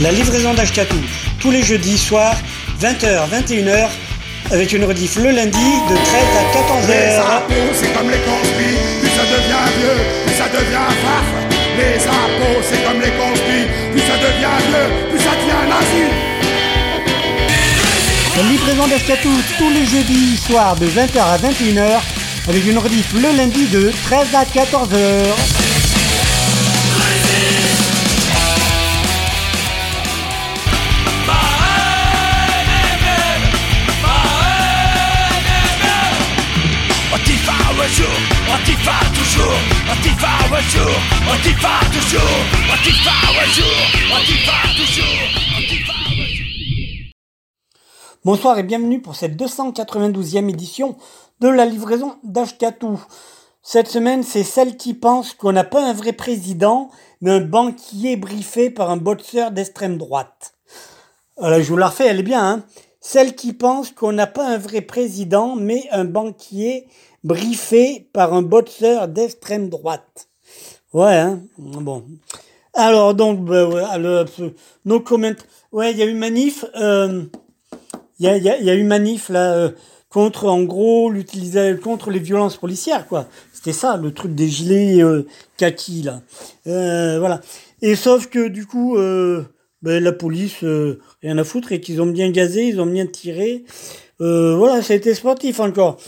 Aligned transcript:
La 0.00 0.12
livraison 0.12 0.54
d'Ashkatou, 0.54 0.96
tous 1.40 1.50
les 1.50 1.60
jeudis 1.60 1.98
soirs, 1.98 2.36
20h, 2.80 3.28
21h, 3.30 3.88
avec 4.52 4.72
une 4.72 4.84
rediff 4.84 5.16
le 5.16 5.30
lundi 5.32 5.58
de 5.58 5.96
13 5.96 6.22
à 6.38 6.86
Les 6.86 6.94
14h. 6.94 7.20
impôts, 7.20 7.54
c'est 7.74 7.92
comme 7.92 8.08
les 8.08 8.18
conspires, 8.18 8.78
plus 9.00 9.10
ça 9.10 9.24
devient 9.24 9.66
vieux, 9.76 9.98
plus 10.24 10.36
ça 10.36 10.48
devient 10.50 10.88
farf. 11.02 11.26
Les 11.76 12.06
impôts, 12.06 12.62
c'est 12.62 12.84
comme 12.84 13.00
les 13.00 13.10
conspires, 13.10 13.68
plus 13.90 14.00
ça 14.00 14.16
devient 14.18 14.58
vieux, 14.68 15.10
plus 15.10 15.18
ça 15.18 15.32
devient 15.34 15.66
nazi. 15.68 16.04
La 18.36 18.42
livraison 18.44 18.86
d'Ashkatou, 18.86 19.32
tous 19.58 19.70
les 19.70 19.84
jeudis 19.84 20.36
soirs 20.36 20.76
de 20.76 20.86
20h 20.86 21.18
à 21.18 21.38
21h, 21.38 22.00
avec 22.48 22.64
une 22.64 22.78
rediff 22.78 23.12
le 23.14 23.36
lundi 23.36 23.66
de 23.66 23.90
13 24.04 24.28
à 24.32 24.44
14h. 24.44 25.57
Bonsoir 48.24 48.58
et 48.58 48.64
bienvenue 48.64 49.00
pour 49.00 49.14
cette 49.14 49.36
292e 49.36 50.48
édition 50.48 50.96
de 51.38 51.48
la 51.48 51.64
livraison 51.64 52.16
d'Ashkatou. 52.24 53.00
Cette 53.62 53.86
semaine, 53.86 54.24
c'est 54.24 54.42
celle 54.42 54.76
qui 54.76 54.94
pense 54.94 55.32
qu'on 55.32 55.52
n'a 55.52 55.62
pas 55.62 55.88
un 55.88 55.92
vrai 55.92 56.12
président, 56.12 56.90
mais 57.20 57.30
un 57.30 57.40
banquier 57.40 58.16
briefé 58.16 58.68
par 58.68 58.90
un 58.90 58.96
boxeur 58.96 59.52
d'extrême 59.52 59.96
droite. 59.96 60.54
Alors, 61.40 61.60
je 61.60 61.68
vous 61.68 61.76
la 61.76 61.88
refais, 61.88 62.06
elle 62.06 62.18
est 62.18 62.24
bien. 62.24 62.44
Hein 62.44 62.64
celle 63.00 63.36
qui 63.36 63.52
pense 63.52 63.90
qu'on 63.90 64.12
n'a 64.12 64.26
pas 64.26 64.46
un 64.46 64.58
vrai 64.58 64.80
président, 64.80 65.54
mais 65.54 65.88
un 65.92 66.04
banquier 66.04 66.88
briefé 67.22 68.08
par 68.12 68.34
un 68.34 68.42
boxeur 68.42 69.08
d'extrême 69.08 69.68
droite. 69.68 70.27
Ouais, 70.92 71.16
hein 71.16 71.40
bon. 71.58 72.04
Alors, 72.74 73.14
donc, 73.14 73.44
bah, 73.44 73.66
ouais, 73.68 73.82
euh, 73.98 74.24
no 74.84 75.00
comment. 75.00 75.32
Ouais, 75.72 75.92
il 75.92 75.98
y 75.98 76.02
a 76.02 76.06
eu 76.06 76.14
manif. 76.14 76.64
Euh, 76.80 77.24
il 78.18 78.26
y 78.26 78.28
a, 78.28 78.36
y 78.38 78.48
a- 78.48 78.60
y 78.60 78.70
a 78.70 78.74
eu 78.74 78.84
manif 78.84 79.28
là 79.28 79.52
euh, 79.54 79.70
contre 80.08 80.46
en 80.46 80.62
gros 80.62 81.10
l'utilisation 81.10 81.80
contre 81.82 82.10
les 82.10 82.18
violences 82.18 82.56
policières 82.56 83.06
quoi. 83.06 83.26
C'était 83.52 83.72
ça 83.72 83.96
le 83.96 84.12
truc 84.12 84.34
des 84.34 84.48
gilets 84.48 85.02
euh, 85.02 85.26
kaki 85.56 86.02
là. 86.02 86.22
Euh, 86.66 87.18
voilà. 87.20 87.40
Et 87.82 87.94
sauf 87.96 88.28
que 88.28 88.48
du 88.48 88.66
coup 88.66 88.96
euh, 88.96 89.44
ben, 89.82 90.02
la 90.02 90.12
police 90.12 90.64
euh, 90.64 91.00
rien 91.22 91.38
à 91.38 91.44
foutre 91.44 91.72
et 91.72 91.80
qu'ils 91.80 92.02
ont 92.02 92.06
bien 92.06 92.30
gazé, 92.30 92.66
ils 92.66 92.80
ont 92.80 92.86
bien 92.86 93.06
tiré. 93.06 93.64
Euh, 94.20 94.56
voilà, 94.56 94.82
ça 94.82 94.94
a 94.94 94.96
été 94.96 95.14
sportif 95.14 95.60
encore. 95.60 95.98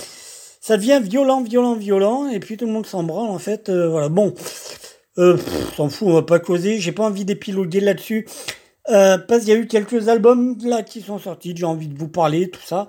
Ça 0.61 0.77
devient 0.77 1.01
violent, 1.03 1.43
violent, 1.43 1.75
violent 1.75 2.29
et 2.29 2.39
puis 2.39 2.59
tout 2.59 2.67
le 2.67 2.73
monde 2.73 2.85
s'en 2.87 3.03
branle 3.03 3.31
en 3.31 3.39
fait. 3.39 3.71
euh, 3.71 3.89
voilà. 3.89 4.11
Bon. 4.11 4.35
Euh, 5.19 5.37
s'en 5.77 5.89
fout, 5.89 6.09
on 6.09 6.13
va 6.13 6.23
pas 6.23 6.39
causer. 6.39 6.79
J'ai 6.79 6.93
pas 6.93 7.05
envie 7.05 7.25
d'épiloguer 7.25 7.81
là-dessus. 7.81 8.29
Euh, 8.91 9.19
parce 9.19 9.41
qu'il 9.41 9.51
y 9.51 9.57
a 9.57 9.57
eu 9.57 9.67
quelques 9.67 10.09
albums 10.09 10.57
là 10.65 10.83
qui 10.83 11.01
sont 11.01 11.19
sortis, 11.19 11.55
j'ai 11.57 11.65
envie 11.65 11.89
de 11.89 11.99
vous 11.99 12.09
parler, 12.09 12.51
tout 12.51 12.61
ça. 12.65 12.87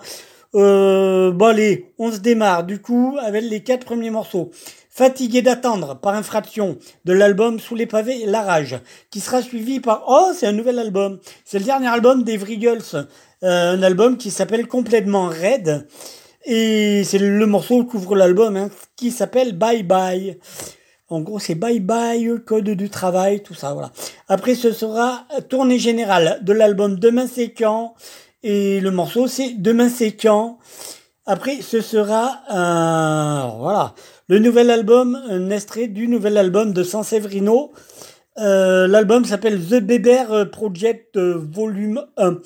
Bon 0.53 1.45
allez, 1.45 1.93
on 1.97 2.11
se 2.11 2.17
démarre 2.17 2.65
du 2.65 2.81
coup 2.81 3.17
avec 3.21 3.43
les 3.43 3.63
quatre 3.63 3.85
premiers 3.85 4.09
morceaux. 4.09 4.51
Fatigué 4.89 5.41
d'attendre 5.41 5.97
par 5.97 6.15
infraction 6.15 6.77
de 7.05 7.13
l'album 7.13 7.59
Sous 7.59 7.75
les 7.75 7.85
pavés 7.85 8.25
La 8.25 8.41
Rage, 8.41 8.77
qui 9.09 9.21
sera 9.21 9.41
suivi 9.41 9.79
par 9.79 10.03
Oh, 10.07 10.31
c'est 10.35 10.47
un 10.47 10.51
nouvel 10.51 10.77
album. 10.79 11.19
C'est 11.45 11.59
le 11.59 11.65
dernier 11.65 11.87
album 11.87 12.23
des 12.23 12.35
Vrigels, 12.35 13.07
un 13.41 13.81
album 13.81 14.17
qui 14.17 14.29
s'appelle 14.31 14.67
complètement 14.67 15.27
Red. 15.27 15.87
Et 16.45 17.03
c'est 17.03 17.19
le 17.19 17.45
morceau 17.45 17.83
qui 17.83 17.91
couvre 17.91 18.15
l'album, 18.15 18.57
hein, 18.57 18.69
qui 18.95 19.11
s'appelle 19.11 19.57
Bye 19.57 19.83
Bye. 19.83 20.39
En 21.09 21.19
gros, 21.19 21.39
c'est 21.39 21.55
bye 21.55 21.81
bye, 21.81 22.31
code 22.45 22.69
du 22.69 22.89
travail, 22.89 23.43
tout 23.43 23.53
ça, 23.53 23.73
voilà. 23.73 23.91
Après, 24.29 24.55
ce 24.55 24.71
sera 24.71 25.25
tournée 25.49 25.77
générale 25.77 26.39
de 26.41 26.53
l'album 26.53 26.97
Demain 26.97 27.27
c'est 27.27 27.51
quand? 27.51 27.95
Et 28.43 28.79
le 28.79 28.91
morceau, 28.91 29.27
c'est 29.27 29.55
Demain 29.57 29.89
c'est 29.89 30.13
quand? 30.13 30.57
Après, 31.25 31.61
ce 31.61 31.81
sera, 31.81 32.41
voilà, 32.47 33.93
le 34.29 34.39
nouvel 34.39 34.71
album, 34.71 35.21
un 35.29 35.49
extrait 35.49 35.87
du 35.87 36.07
nouvel 36.07 36.37
album 36.37 36.71
de 36.71 36.81
San 36.81 37.03
Severino. 37.03 37.73
Euh, 38.39 38.87
L'album 38.87 39.25
s'appelle 39.25 39.59
The 39.59 39.81
Beber 39.81 40.49
Project 40.49 41.17
euh, 41.17 41.37
Volume 41.37 42.05
1. 42.15 42.37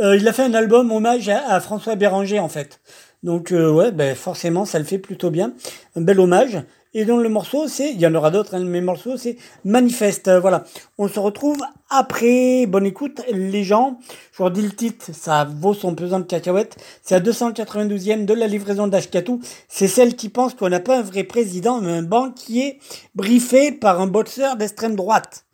Euh, 0.00 0.16
il 0.16 0.26
a 0.28 0.32
fait 0.32 0.44
un 0.44 0.54
album 0.54 0.92
hommage 0.92 1.28
à 1.28 1.58
François 1.58 1.96
Béranger, 1.96 2.38
en 2.38 2.48
fait. 2.48 2.80
Donc, 3.24 3.52
euh, 3.52 3.72
ouais, 3.72 3.90
ben, 3.90 4.14
forcément, 4.14 4.66
ça 4.66 4.78
le 4.78 4.84
fait 4.84 4.98
plutôt 4.98 5.30
bien. 5.30 5.54
Un 5.96 6.02
bel 6.02 6.20
hommage. 6.20 6.62
Et 6.92 7.06
donc, 7.06 7.22
le 7.22 7.30
morceau, 7.30 7.66
c'est, 7.68 7.90
il 7.90 7.98
y 7.98 8.06
en 8.06 8.14
aura 8.14 8.30
d'autres, 8.30 8.54
hein, 8.54 8.62
mais 8.62 8.80
le 8.80 8.84
morceau, 8.84 9.16
c'est 9.16 9.38
Manifeste. 9.64 10.28
Euh, 10.28 10.40
voilà. 10.40 10.64
On 10.98 11.08
se 11.08 11.18
retrouve 11.18 11.56
après. 11.88 12.66
Bonne 12.66 12.84
écoute, 12.84 13.22
les 13.32 13.64
gens. 13.64 13.98
Je 14.30 14.36
vous 14.36 14.44
redis 14.44 14.60
le 14.60 14.72
titre, 14.72 15.06
ça 15.14 15.44
vaut 15.44 15.72
son 15.72 15.94
pesant 15.94 16.20
de 16.20 16.24
cacahuètes. 16.24 16.76
C'est 17.02 17.14
la 17.14 17.32
292e 17.32 18.26
de 18.26 18.34
la 18.34 18.46
livraison 18.46 18.88
d'Ashkatou. 18.88 19.40
C'est 19.68 19.88
celle 19.88 20.16
qui 20.16 20.28
pense 20.28 20.52
qu'on 20.52 20.68
n'a 20.68 20.80
pas 20.80 20.98
un 20.98 21.02
vrai 21.02 21.24
président, 21.24 21.80
mais 21.80 21.92
un 21.92 22.02
banquier 22.02 22.78
briefé 23.14 23.72
par 23.72 24.02
un 24.02 24.06
boxeur 24.06 24.56
d'extrême 24.56 24.96
droite. 24.96 25.46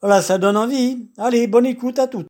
Voilà, 0.00 0.22
ça 0.22 0.38
donne 0.38 0.56
envie. 0.56 1.10
Allez, 1.18 1.48
bonne 1.48 1.66
écoute 1.66 1.98
à 1.98 2.06
toutes. 2.06 2.28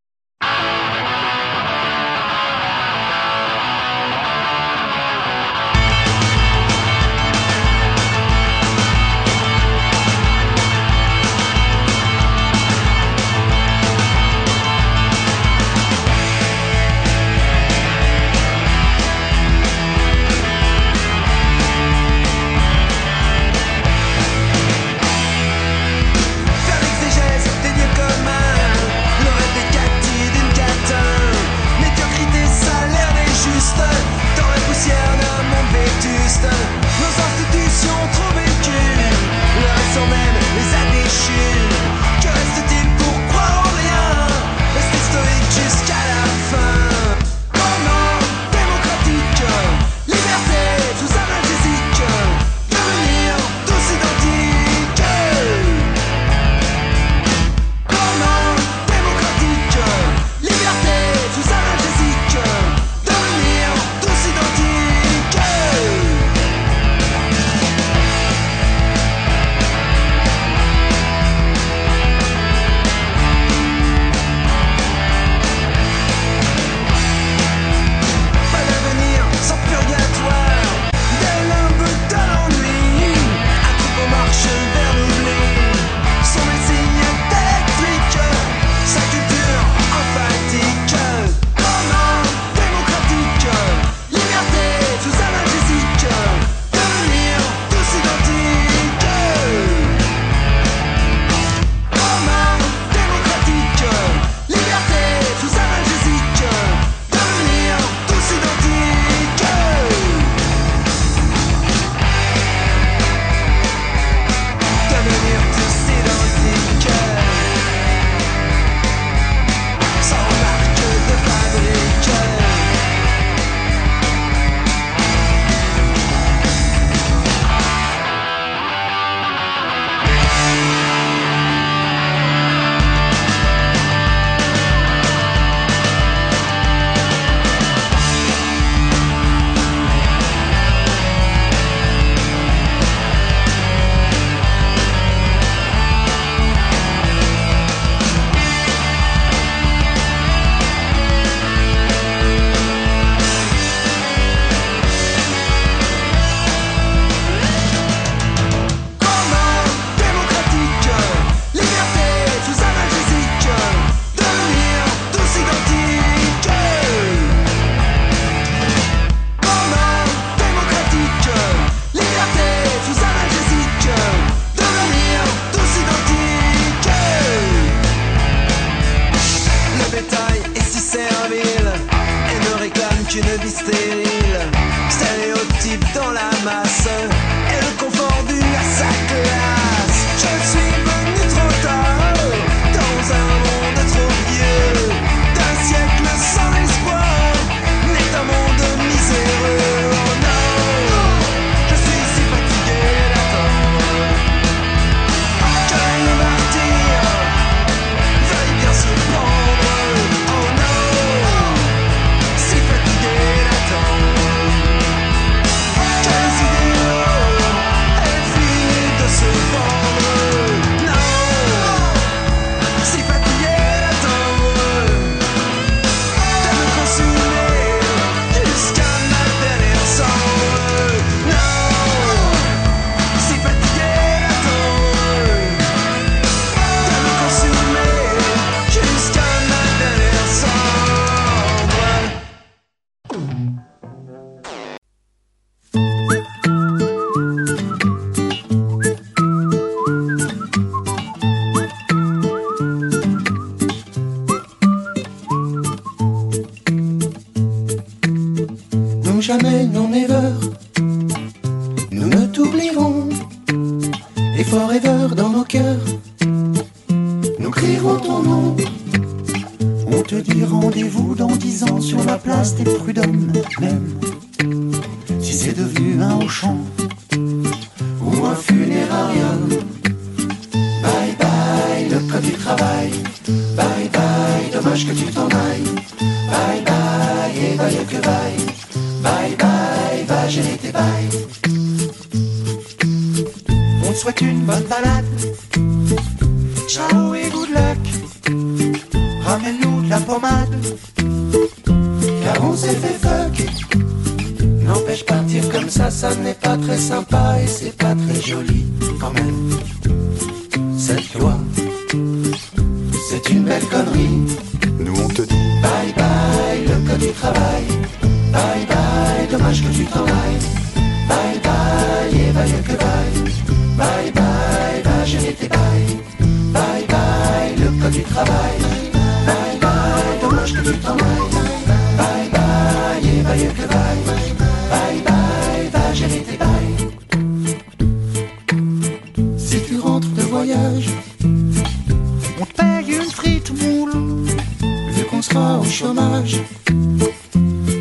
au 345.60 345.64
chômage. 345.64 346.40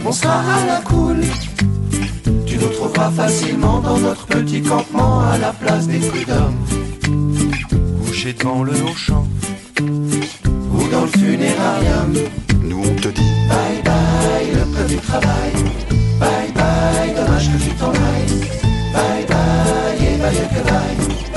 On 0.05 0.11
sera 0.11 0.39
à 0.39 0.65
la 0.65 0.81
cool. 0.81 1.21
Tu 2.45 2.57
nous 2.57 2.69
trouveras 2.69 3.11
facilement 3.11 3.79
dans 3.79 3.97
notre 3.97 4.25
petit 4.27 4.61
campement 4.61 5.21
à 5.21 5.37
la 5.37 5.51
place 5.53 5.87
des 5.87 5.99
prud'hommes. 5.99 6.61
Couché 8.05 8.33
devant 8.33 8.63
le 8.63 8.73
haut 8.73 8.95
champ 8.95 9.27
ou 9.81 10.87
dans 10.91 11.05
le 11.09 11.13
funérarium. 11.19 12.13
Nous 12.63 12.79
on 12.79 12.95
te 13.01 13.09
dit 13.09 13.31
bye 13.49 13.81
bye 13.83 14.49
le 14.53 14.65
peu 14.73 14.85
du 14.87 14.97
travail. 14.97 15.51
Bye 16.19 16.51
bye, 16.55 17.13
dommage 17.15 17.47
que 17.51 17.63
tu 17.63 17.71
t'en 17.79 17.91
ailles. 17.91 18.39
Bye 18.93 19.25
bye, 19.27 20.07
et 20.07 20.17
bye 20.17 20.35
que 20.53 20.61
bye. 20.69 21.36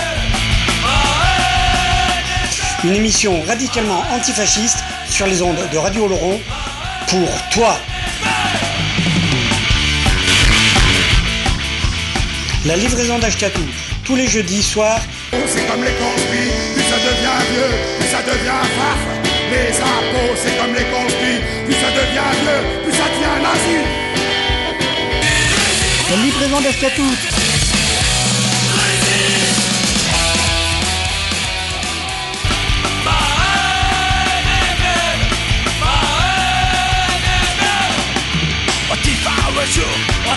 Une 2.84 2.96
émission 2.96 3.42
radicalement 3.48 4.04
antifasciste 4.12 4.84
sur 5.14 5.28
les 5.28 5.44
ondes 5.44 5.70
de 5.72 5.78
Radio 5.78 6.08
Laurent 6.08 6.40
pour 7.08 7.30
toi. 7.52 7.78
La 12.66 12.76
livraison 12.76 13.20
d'Ashkatou, 13.20 13.62
tous 14.04 14.16
les 14.16 14.26
jeudis 14.26 14.64
soirs. 14.64 15.02
C'est 15.32 15.68
comme 15.68 15.84
les 15.84 15.92
conspires, 15.92 16.54
plus 16.74 16.84
ça 16.84 16.98
devient 16.98 17.42
vieux, 17.52 17.78
plus 18.00 18.08
ça 18.08 18.22
devient 18.24 18.64
farf. 18.76 19.04
Les 19.52 19.76
impôts, 19.78 20.36
c'est 20.36 20.58
comme 20.58 20.74
les 20.74 20.86
conspires, 20.86 21.42
plus 21.66 21.76
ça 21.76 21.92
devient 21.92 22.34
vieux, 22.42 22.84
plus 22.84 22.94
ça 22.94 23.06
devient 23.14 23.38
nazi. 23.46 23.78
La 26.10 26.16
livraison 26.24 26.60
d'Ashkatou. 26.60 27.43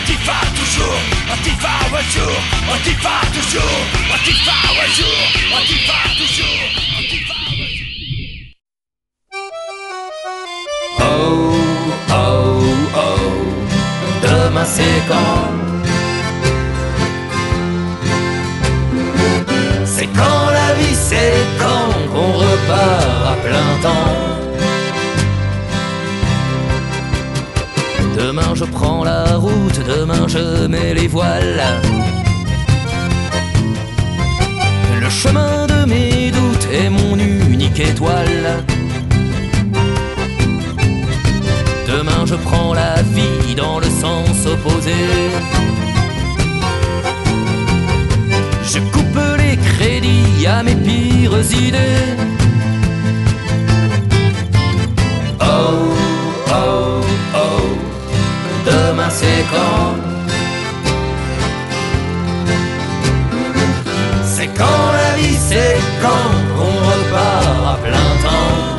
Jour, 0.06 0.14
Antifa 0.14 0.38
toujours, 0.54 1.00
Antifa 1.32 1.74
un 1.92 2.04
jour, 2.10 2.38
Antifa 2.72 3.14
toujours, 3.34 3.78
Antifa 4.14 4.58
un 4.82 4.90
jour, 4.94 5.18
Antifa 5.56 5.98
toujours, 6.18 6.62
Antifa 6.98 7.34
Oh, 11.00 11.04
oh, 12.10 12.62
oh, 12.96 13.24
demain 14.22 14.64
c'est 14.64 15.02
quand 15.08 15.75
demain 29.84 30.26
je 30.28 30.66
mets 30.66 30.94
les 30.94 31.08
voiles 31.08 31.62
Le 35.00 35.10
chemin 35.10 35.66
de 35.66 35.84
mes 35.86 36.30
doutes 36.30 36.68
est 36.72 36.90
mon 36.90 37.18
unique 37.18 37.80
étoile 37.80 38.64
Demain 41.86 42.26
je 42.26 42.34
prends 42.34 42.74
la 42.74 43.00
vie 43.02 43.54
dans 43.54 43.78
le 43.78 43.86
sens 43.86 44.44
opposé. 44.44 44.92
Je 48.64 48.78
coupe 48.92 49.20
les 49.38 49.56
crédits 49.56 50.46
à 50.46 50.64
mes 50.64 50.74
pires 50.74 51.52
idées. 51.52 52.16
Oh, 55.40 55.85
C'est 64.24 64.48
quand 64.48 64.92
la 64.92 65.16
vie, 65.16 65.36
c'est 65.48 65.78
quand 66.02 66.30
on 66.58 66.72
repart 66.90 67.46
à 67.72 67.76
plein 67.82 68.10
temps. 68.24 68.76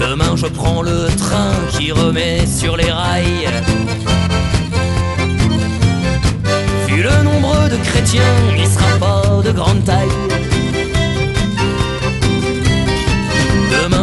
Demain 0.00 0.34
je 0.36 0.46
prends 0.46 0.82
le 0.82 1.06
train 1.16 1.52
qui 1.70 1.92
remet 1.92 2.46
sur 2.46 2.76
les 2.76 2.90
rails. 2.90 3.48
Vu 6.88 7.02
le 7.02 7.22
nombre 7.22 7.68
de 7.68 7.76
chrétiens, 7.76 8.22
il 8.56 8.66
sera 8.66 8.96
pas 8.98 9.42
de 9.42 9.52
grande 9.52 9.84
taille. 9.84 10.27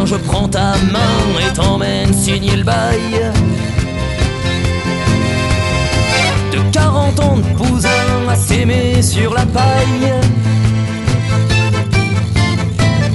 Je 0.06 0.14
prends 0.14 0.46
ta 0.46 0.76
main 0.92 1.18
et 1.40 1.52
t'emmène 1.52 2.14
signer 2.14 2.54
le 2.54 2.62
bail. 2.62 3.32
De 6.52 6.58
40 6.70 7.20
ans 7.20 7.36
de 7.38 7.42
poussin 7.56 7.88
à 8.28 8.36
s'aimer 8.36 9.02
sur 9.02 9.34
la 9.34 9.44
paille. 9.46 10.12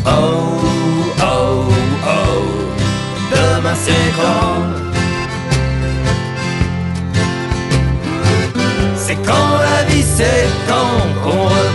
Oh, 0.06 0.10
oh, 1.22 1.64
oh, 2.06 2.44
demain 3.32 3.76
c'est 3.82 4.12
quand? 4.18 4.62
C'est 8.98 9.16
quand 9.26 9.58
la 9.60 9.84
vie, 9.90 10.04
c'est 10.04 10.50
quand 10.68 11.22
qu'on 11.24 11.71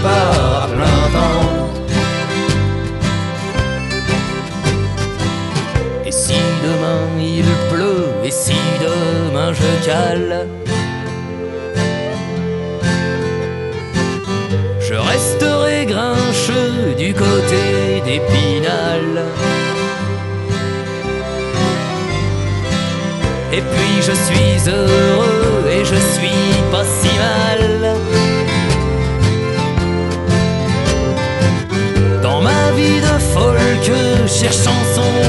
Je 14.81 14.95
resterai 14.95 15.87
grincheux 15.87 16.95
du 16.97 17.13
côté 17.13 18.03
d'Épinal. 18.05 19.25
Et 23.53 23.61
puis 23.61 23.97
je 24.01 24.13
suis 24.13 24.71
heureux 24.71 25.65
et 25.71 25.85
je 25.85 25.99
suis 26.15 26.63
pas 26.71 26.85
si 27.01 27.13
mal. 27.19 27.97
Dans 32.23 32.41
ma 32.41 32.71
vie 32.77 33.01
de 33.01 33.19
folk, 33.35 33.87
cherchant 34.27 34.83
son 34.95 35.26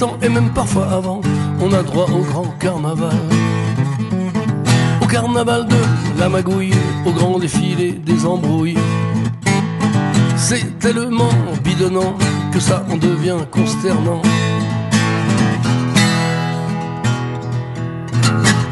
les 0.00 0.06
7 0.06 0.08
ans 0.08 0.16
et 0.22 0.28
même 0.28 0.50
parfois 0.50 0.88
avant, 0.92 1.20
on 1.60 1.72
a 1.72 1.82
droit 1.82 2.06
au 2.10 2.22
grand 2.22 2.48
carnaval. 2.58 3.16
Au 5.02 5.06
carnaval 5.06 5.66
de 5.66 5.76
la 6.18 6.28
magouille, 6.28 6.74
au 7.06 7.12
grand 7.12 7.38
défilé 7.38 7.92
des 7.92 8.26
embrouilles. 8.26 8.78
C'est 10.36 10.78
tellement 10.78 11.32
bidonnant 11.62 12.14
que 12.52 12.60
ça 12.60 12.84
en 12.90 12.96
devient 12.96 13.38
consternant. 13.50 14.22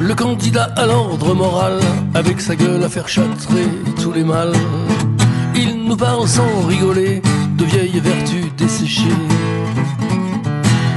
Le 0.01 0.15
candidat 0.15 0.69
à 0.77 0.87
l'ordre 0.87 1.35
moral, 1.35 1.81
avec 2.15 2.41
sa 2.41 2.57
gueule 2.57 2.83
à 2.85 2.89
faire 2.89 3.09
châtrer 3.09 3.69
tous 4.01 4.13
les 4.13 4.25
mâles, 4.25 4.57
il 5.55 5.85
nous 5.85 5.97
parle 5.97 6.27
sans 6.27 6.67
rigoler 6.67 7.21
de 7.57 7.65
vieilles 7.65 8.01
vertus 8.01 8.47
desséchées. 8.57 9.19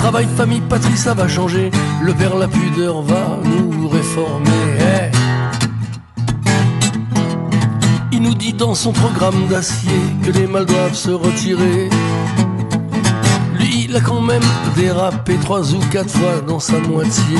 Travail, 0.01 0.27
famille, 0.35 0.61
patrie, 0.61 0.97
ça 0.97 1.13
va 1.13 1.27
changer. 1.27 1.69
Le 2.01 2.11
père, 2.15 2.35
la 2.35 2.47
pudeur 2.47 3.03
va 3.03 3.37
nous 3.45 3.87
réformer. 3.87 4.49
Eh. 4.79 5.11
Il 8.11 8.23
nous 8.23 8.33
dit 8.33 8.51
dans 8.51 8.73
son 8.73 8.93
programme 8.93 9.45
d'acier 9.47 10.01
que 10.23 10.31
les 10.31 10.47
mâles 10.47 10.65
doivent 10.65 10.95
se 10.95 11.11
retirer. 11.11 11.87
Lui, 13.59 13.85
il 13.85 13.95
a 13.95 14.01
quand 14.01 14.21
même 14.21 14.41
dérapé 14.75 15.35
trois 15.35 15.71
ou 15.75 15.79
quatre 15.91 16.09
fois 16.09 16.41
dans 16.47 16.59
sa 16.59 16.79
moitié. 16.79 17.37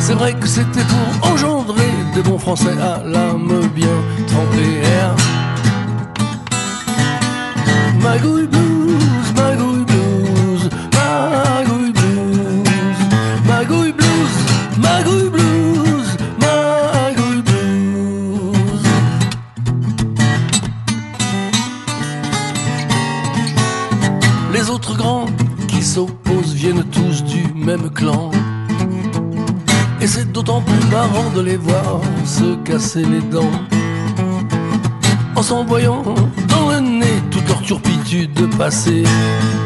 C'est 0.00 0.14
vrai 0.14 0.34
que 0.34 0.46
c'était 0.46 0.84
pour 0.84 1.32
engendrer 1.32 1.90
des 2.14 2.20
bons 2.20 2.38
Français 2.38 2.76
à 2.82 3.02
l'âme 3.02 3.66
bien 3.74 3.96
trempée. 4.26 4.82
Blues, 8.20 8.67
les 31.42 31.56
voir 31.56 32.00
se 32.24 32.56
casser 32.64 33.04
les 33.04 33.20
dents 33.20 33.50
en 35.36 35.42
s'envoyant 35.42 36.02
dans 36.48 36.70
le 36.70 36.80
nez 36.80 37.22
toute 37.30 37.48
leur 37.48 37.62
turpitude 37.62 38.32
de 38.32 38.46
passé. 38.46 39.04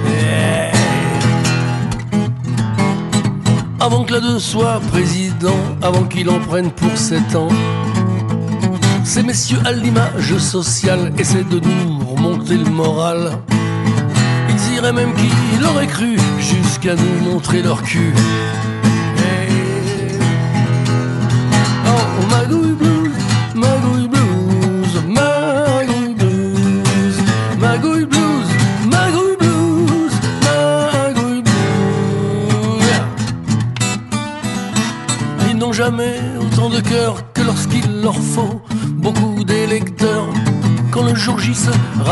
Eh. 0.07 0.73
Avant 3.81 4.05
que 4.05 4.13
l'un 4.13 4.21
d'eux 4.21 4.39
soit 4.39 4.81
président, 4.91 5.57
avant 5.81 6.05
qu'il 6.05 6.29
en 6.31 6.39
prenne 6.41 6.71
pour 6.71 6.97
sept 6.97 7.35
ans, 7.35 7.49
ces 9.05 9.23
messieurs 9.23 9.61
à 9.65 9.73
l'image 9.73 10.37
sociale 10.39 11.13
essaient 11.19 11.45
de 11.45 11.61
nous 11.61 11.99
remonter 12.15 12.57
le 12.59 12.71
moral. 12.71 13.39
Ils 14.49 14.75
iraient 14.77 14.93
même 14.93 15.15
qui 15.15 15.31
l'aurait 15.61 15.87
cru 15.87 16.17
jusqu'à 16.39 16.95
nous 16.95 17.31
montrer 17.31 17.63
leur 17.63 17.83
cul. 17.83 18.13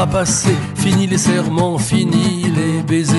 Sera 0.01 0.07
passé, 0.07 0.57
fini 0.77 1.07
les 1.07 1.19
serments, 1.19 1.77
fini 1.77 2.45
les 2.57 2.83
baisers, 2.83 3.19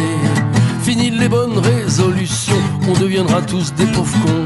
fini 0.81 1.11
les 1.11 1.29
bonnes 1.29 1.59
résolutions, 1.59 2.63
on 2.89 2.93
deviendra 2.99 3.41
tous 3.43 3.71
des 3.75 3.85
pauvres 3.85 4.17
cons. 4.25 4.45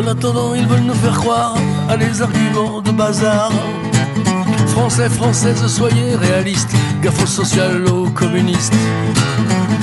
En 0.00 0.06
attendant, 0.08 0.54
ils 0.56 0.66
veulent 0.66 0.80
nous 0.80 0.94
faire 0.94 1.18
croire 1.20 1.56
à 1.88 1.96
des 1.96 2.20
arguments 2.20 2.80
de 2.80 2.90
bazar. 2.90 3.52
Français, 4.94 5.54
soyez 5.66 6.14
réalistes, 6.14 6.70
gaffe 7.02 7.20
aux 7.20 8.08
communistes. 8.10 8.72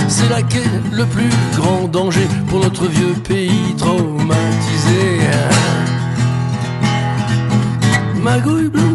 C'est 0.08 0.30
là 0.30 0.42
qu'est 0.42 0.64
le 0.90 1.06
plus 1.06 1.30
grand 1.54 1.90
danger 1.90 2.26
pour 2.48 2.62
notre 2.62 2.88
vieux 2.88 3.14
pays 3.28 3.76
traumatisé. 3.78 5.20
Magouille 8.24 8.70
blues, 8.70 8.91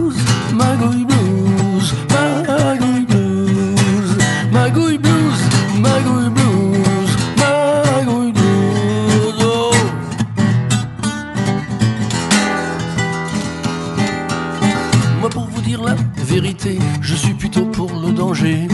dire 15.66 15.82
la 15.82 15.96
vérité, 16.16 16.78
je 17.00 17.14
suis 17.16 17.34
plutôt 17.34 17.64
pour 17.64 17.90
le 17.92 18.12
danger. 18.12 18.68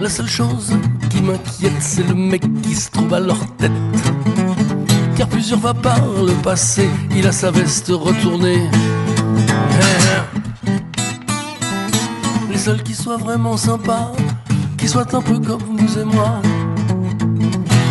La 0.00 0.08
seule 0.08 0.28
chose 0.28 0.72
qui 1.10 1.20
m'inquiète, 1.20 1.80
c'est 1.80 2.06
le 2.08 2.14
mec 2.14 2.42
qui 2.62 2.74
se 2.74 2.90
trouve 2.90 3.12
à 3.12 3.20
leur 3.20 3.38
tête. 3.56 3.70
Car 5.16 5.28
plusieurs 5.28 5.60
fois 5.60 5.74
par 5.74 6.00
le 6.00 6.32
passé, 6.42 6.88
il 7.14 7.26
a 7.26 7.32
sa 7.32 7.50
veste 7.50 7.88
retournée. 7.88 8.70
Eh. 9.80 10.22
Les 12.50 12.58
seuls 12.58 12.82
qui 12.82 12.94
soient 12.94 13.18
vraiment 13.18 13.58
sympas, 13.58 14.12
qui 14.78 14.88
soient 14.88 15.14
un 15.14 15.20
peu 15.20 15.38
comme 15.40 15.62
vous 15.76 15.98
et 15.98 16.04
moi. 16.04 16.40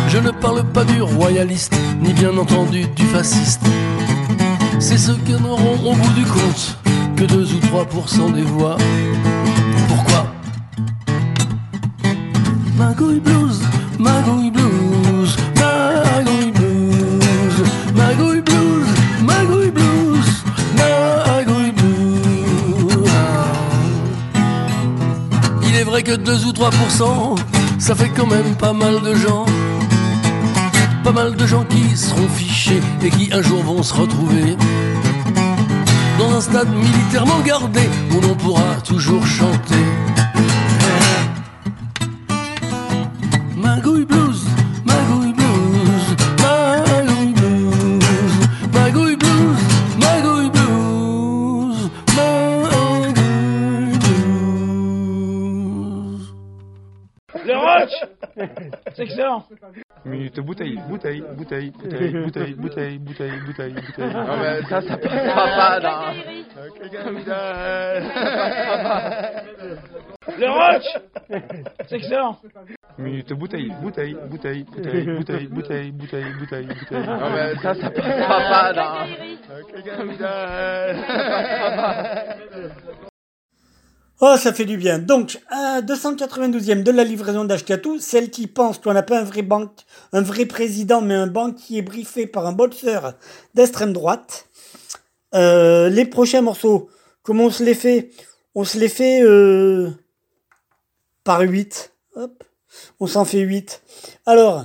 Je 0.08 0.18
ne 0.18 0.30
parle 0.32 0.64
pas 0.72 0.84
du 0.84 1.00
royaliste, 1.02 1.76
ni 2.00 2.12
bien 2.14 2.36
entendu 2.36 2.86
du 2.96 3.04
fasciste. 3.04 3.62
C'est 4.80 4.98
ceux 4.98 5.16
qui 5.24 5.32
n'auront 5.32 5.92
au 5.92 5.94
bout 5.94 6.12
du 6.14 6.24
compte 6.24 6.83
que 7.16 7.24
2 7.24 7.36
ou 7.36 7.58
3% 7.58 8.32
des 8.32 8.42
voix. 8.42 8.76
Pourquoi? 9.88 10.26
Magouille 12.76 13.20
blues, 13.20 13.60
magouille 13.98 14.50
blues, 14.50 15.36
magouille 15.54 16.50
blues, 16.52 17.62
magouille 17.94 18.40
blues, 18.40 18.86
magouille 19.22 19.70
blues, 19.70 20.44
magouille 20.76 21.72
blues. 21.72 23.10
Il 25.68 25.76
est 25.76 25.84
vrai 25.84 26.02
que 26.02 26.16
2 26.16 26.46
ou 26.46 26.52
3%, 26.52 27.38
ça 27.78 27.94
fait 27.94 28.10
quand 28.10 28.26
même 28.26 28.56
pas 28.56 28.72
mal 28.72 29.00
de 29.02 29.14
gens. 29.14 29.46
Pas 31.04 31.12
mal 31.12 31.36
de 31.36 31.46
gens 31.46 31.64
qui 31.64 31.96
seront 31.96 32.28
fichés 32.28 32.80
et 33.02 33.10
qui 33.10 33.30
un 33.32 33.42
jour 33.42 33.62
vont 33.62 33.82
se 33.82 33.94
retrouver 33.94 34.56
un 36.34 36.40
stade 36.40 36.74
militairement 36.74 37.38
gardé 37.40 37.80
où 38.10 38.20
l'on 38.20 38.34
pourra 38.34 38.80
toujours 38.84 39.24
chanter. 39.24 40.13
C'est 58.94 59.02
excellent 59.02 59.44
Minute 60.04 60.38
bouteille, 60.40 60.78
bouteille, 60.88 61.24
bouteille, 61.36 61.70
bouteille, 61.70 62.12
bouteille, 62.12 62.54
bouteille, 62.54 62.98
bouteille, 62.98 63.40
bouteille, 63.46 63.72
bouteille. 63.72 64.12
Non, 64.12 64.36
mais 64.36 64.62
ça, 64.68 64.82
ça 64.82 64.96
passera 64.98 65.80
pas. 65.80 66.12
Le 70.38 70.46
C'est 71.88 71.96
excellent 71.96 72.36
Minute 72.98 73.32
bouteille, 73.32 73.72
bouteille, 73.80 74.14
bouteille, 74.28 74.64
bouteille, 74.64 75.06
bouteille, 75.06 75.46
bouteille, 75.48 75.90
bouteille, 75.90 76.32
bouteille, 76.38 76.66
bouteille. 76.66 77.06
Non, 77.06 77.30
mais 77.30 77.54
ça, 77.56 77.74
ça 77.74 77.90
passera 77.90 78.40
pas. 78.44 79.06
Oh, 84.26 84.38
ça 84.38 84.54
fait 84.54 84.64
du 84.64 84.78
bien. 84.78 84.98
Donc, 84.98 85.38
à 85.50 85.82
292e 85.82 86.82
de 86.82 86.90
la 86.90 87.04
livraison 87.04 87.44
d'Ashkatou, 87.44 87.98
celle 87.98 88.30
qui 88.30 88.46
pense 88.46 88.78
qu'on 88.78 88.94
n'a 88.94 89.02
pas 89.02 89.20
un 89.20 89.24
vrai 89.24 89.42
banque, 89.42 89.82
un 90.14 90.22
vrai 90.22 90.46
président, 90.46 91.02
mais 91.02 91.12
un 91.12 91.26
banquier 91.26 91.82
briefé 91.82 92.26
par 92.26 92.46
un 92.46 92.52
boxeur 92.52 93.12
d'extrême 93.52 93.92
droite. 93.92 94.46
Euh, 95.34 95.90
les 95.90 96.06
prochains 96.06 96.40
morceaux 96.40 96.88
Comment 97.22 97.44
on 97.44 97.50
se 97.50 97.62
les 97.62 97.74
fait? 97.74 98.12
On 98.54 98.64
se 98.64 98.78
les 98.78 98.88
fait 98.88 99.20
euh, 99.22 99.90
par 101.22 101.42
8. 101.42 101.92
Hop. 102.16 102.44
On 103.00 103.06
s'en 103.06 103.26
fait 103.26 103.40
8. 103.40 103.82
Alors, 104.24 104.64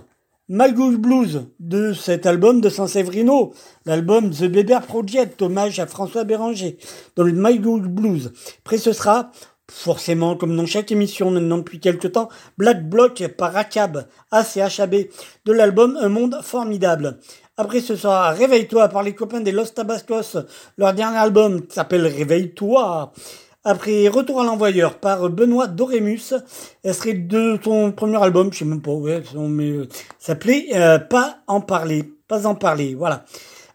My 0.51 0.73
Good 0.73 0.95
Blues 0.95 1.45
de 1.59 1.93
cet 1.93 2.25
album 2.25 2.59
de 2.59 2.69
San 2.69 2.87
Severino, 2.87 3.53
l'album 3.85 4.31
The 4.31 4.45
Beber 4.45 4.81
Project, 4.81 5.39
hommage 5.43 5.79
à 5.79 5.85
François 5.85 6.23
Béranger, 6.23 6.79
dans 7.15 7.21
le 7.21 7.33
My 7.33 7.59
Good 7.59 7.83
Blues. 7.83 8.33
Après, 8.65 8.79
ce 8.79 8.91
sera 8.91 9.29
forcément, 9.69 10.35
comme 10.35 10.57
dans 10.57 10.65
chaque 10.65 10.91
émission 10.91 11.29
maintenant 11.29 11.59
depuis 11.59 11.79
quelques 11.79 12.13
temps, 12.13 12.29
Black 12.57 12.89
Block 12.89 13.27
par 13.37 13.55
Akab, 13.55 14.07
ACHAB, 14.31 14.95
de 15.45 15.51
l'album 15.51 15.95
Un 16.01 16.09
Monde 16.09 16.39
Formidable. 16.41 17.19
Après, 17.55 17.79
ce 17.79 17.95
sera 17.95 18.31
Réveille-toi 18.31 18.87
par 18.87 19.03
les 19.03 19.13
copains 19.13 19.41
des 19.41 19.51
Los 19.51 19.65
Tabascos, 19.75 20.35
leur 20.79 20.95
dernier 20.95 21.17
album 21.19 21.61
s'appelle 21.69 22.07
Réveille-toi. 22.07 23.13
Après, 23.65 24.07
Retour 24.07 24.41
à 24.41 24.45
l'envoyeur 24.45 24.99
par 24.99 25.29
Benoît 25.29 25.67
Dorémus. 25.67 26.33
Elle 26.83 26.93
serait 26.93 27.13
de 27.13 27.59
son 27.61 27.91
premier 27.91 28.21
album, 28.23 28.53
je 28.53 28.59
sais 28.59 28.65
même 28.65 28.81
pas, 28.81 28.91
ouais, 28.91 29.21
mais 29.35 29.71
euh, 29.71 29.87
s'appelait 30.17 30.67
euh, 30.73 30.97
Pas 30.97 31.39
en 31.45 31.59
parler, 31.59 32.13
pas 32.27 32.47
en 32.47 32.55
parler, 32.55 32.95
voilà. 32.95 33.25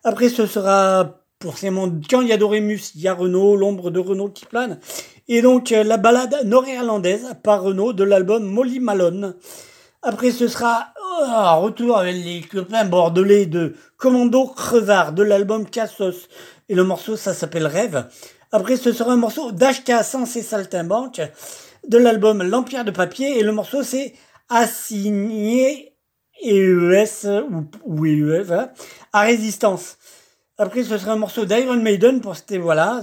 Après, 0.02 0.30
ce 0.30 0.46
sera 0.46 1.18
forcément 1.42 1.90
quand 2.08 2.22
il 2.22 2.28
y 2.28 2.32
a 2.32 2.38
Dorémus, 2.38 2.92
il 2.94 3.02
y 3.02 3.08
a 3.08 3.14
Renault, 3.14 3.56
l'ombre 3.56 3.90
de 3.90 4.00
Renault 4.00 4.30
qui 4.30 4.46
plane. 4.46 4.80
Et 5.28 5.42
donc 5.42 5.72
euh, 5.72 5.84
la 5.84 5.98
balade 5.98 6.34
nord-irlandaise 6.44 7.26
par 7.42 7.62
Renault 7.62 7.92
de 7.92 8.04
l'album 8.04 8.44
Molly 8.44 8.80
Malone. 8.80 9.34
Après, 10.02 10.30
ce 10.30 10.48
sera 10.48 10.88
oh, 11.00 11.60
retour 11.62 11.98
avec 11.98 12.16
les 12.16 12.42
copains 12.42 12.84
bordelais 12.84 13.46
de 13.46 13.74
Commando 13.98 14.46
Crevard 14.48 15.12
de 15.12 15.22
l'album 15.22 15.66
Cassos. 15.66 16.28
Et 16.68 16.74
le 16.74 16.84
morceau, 16.84 17.16
ça 17.16 17.34
s'appelle 17.34 17.66
Rêve. 17.66 18.06
Après, 18.56 18.76
ce 18.76 18.92
sera 18.92 19.14
un 19.14 19.16
morceau 19.16 19.50
d'HK 19.50 20.04
Sans 20.04 20.36
et 20.36 20.42
Saltimbanque 20.42 21.20
de 21.88 21.98
l'album 21.98 22.40
L'Empire 22.40 22.84
de 22.84 22.92
Papier. 22.92 23.36
Et 23.36 23.42
le 23.42 23.50
morceau, 23.50 23.82
c'est 23.82 24.14
Assigné 24.48 25.96
EES 26.40 27.26
ou, 27.50 27.64
ou 27.84 28.06
EEF 28.06 28.52
hein, 28.52 28.70
à 29.12 29.22
Résistance. 29.22 29.98
Après, 30.56 30.84
ce 30.84 30.96
sera 30.98 31.14
un 31.14 31.16
morceau 31.16 31.46
d'Iron 31.46 31.82
Maiden 31.82 32.20
pour 32.20 32.36
c'était 32.36 32.58
voilà, 32.58 33.00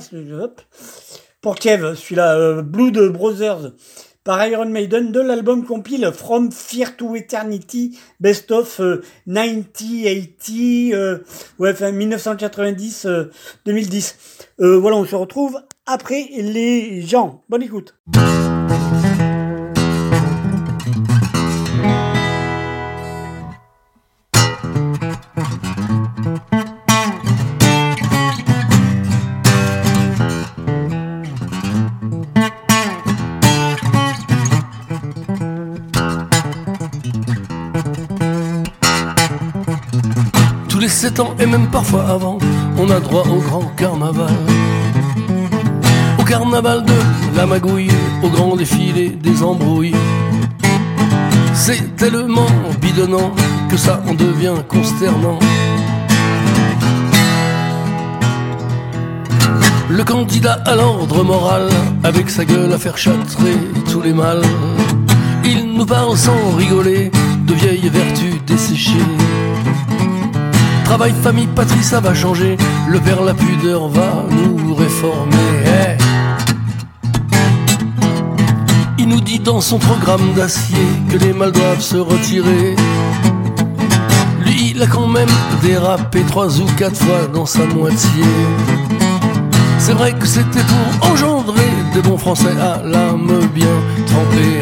pour 1.42 1.56
Kev, 1.56 1.96
celui-là, 1.96 2.38
euh, 2.38 2.62
Blood 2.62 3.12
Brothers 3.12 3.74
par 4.24 4.46
Iron 4.46 4.66
Maiden 4.66 5.12
de 5.12 5.20
l'album 5.20 5.66
compile 5.66 6.12
From 6.14 6.52
Fear 6.52 6.96
to 6.98 7.16
Eternity, 7.16 7.98
Best 8.20 8.52
of 8.52 8.80
euh, 8.80 9.02
90, 9.28 10.04
80, 10.04 10.92
euh, 10.94 11.18
ouais, 11.60 11.72
enfin 11.72 11.92
1990, 11.92 13.08
2010. 13.66 14.16
Euh, 14.60 14.78
voilà, 14.80 14.98
on 14.98 15.06
se 15.06 15.16
retrouve 15.16 15.60
après 15.86 16.30
les 16.38 17.02
gens. 17.02 17.44
Bonne 17.50 17.64
écoute. 17.64 17.96
Tous 41.14 41.18
les 41.18 41.18
7 41.18 41.20
ans 41.20 41.36
et 41.40 41.46
même 41.46 41.68
parfois 41.68 42.08
avant, 42.10 42.38
on 42.78 42.90
a 42.90 43.00
droit 43.00 43.24
au 43.28 43.40
grand 43.40 43.66
carnaval. 43.76 44.34
Au 46.20 46.24
carnaval 46.24 46.86
de 46.86 46.94
la 47.36 47.46
magouille, 47.46 47.92
au 48.24 48.30
grand 48.30 48.56
défilé 48.56 49.10
des 49.10 49.44
embrouilles. 49.44 49.96
C'est 51.54 51.96
tellement 51.96 52.48
bidonnant 52.82 53.32
que 53.70 53.78
ça 53.78 54.02
en 54.08 54.14
devient 54.14 54.56
consternant. 54.68 55.40
Le 59.90 60.04
candidat 60.04 60.60
à 60.66 60.76
l'ordre 60.76 61.24
moral, 61.24 61.70
avec 62.04 62.30
sa 62.30 62.46
gueule 62.46 62.72
à 62.74 62.78
faire 62.78 62.98
châtrer 62.98 63.58
tous 63.92 64.02
les 64.02 64.14
mâles. 64.14 64.46
Il 65.44 65.74
nous 65.74 65.86
parle 65.86 66.16
sans 66.16 66.56
rigoler 66.56 67.12
de 67.46 67.54
vieilles 67.54 67.90
vertus 67.90 68.36
desséchées. 68.46 69.06
Travail, 70.92 71.14
famille, 71.24 71.48
patrie, 71.48 71.84
ça 71.84 72.02
va 72.02 72.14
changer. 72.14 72.58
Le 72.90 73.00
père, 73.00 73.22
la 73.22 73.34
pudeur 73.34 73.88
va 73.88 74.26
nous 74.30 74.76
réformer. 74.76 75.38
Il 78.98 79.08
nous 79.08 79.22
dit 79.22 79.40
dans 79.40 79.62
son 79.62 79.80
programme 79.80 80.34
d'acier 80.36 80.86
que 81.10 81.16
les 81.16 81.32
mâles 81.32 81.54
doivent 81.54 81.80
se 81.80 81.96
retirer. 81.96 82.76
Lui, 84.44 84.72
il 84.76 84.84
a 84.84 84.88
quand 84.88 85.08
même 85.08 85.30
dérapé 85.64 86.24
trois 86.28 86.60
ou 86.60 86.66
quatre 86.78 86.98
fois 86.98 87.26
dans 87.34 87.46
sa 87.46 87.66
moitié. 87.68 88.26
C'est 89.80 89.94
vrai 89.94 90.12
que 90.12 90.28
c'était 90.28 90.60
pour 90.60 91.10
engendrer 91.10 91.72
des 91.94 92.02
bons 92.02 92.18
Français 92.18 92.58
à 92.60 92.82
l'âme 92.84 93.32
bien 93.54 93.78
trempée. 94.08 94.60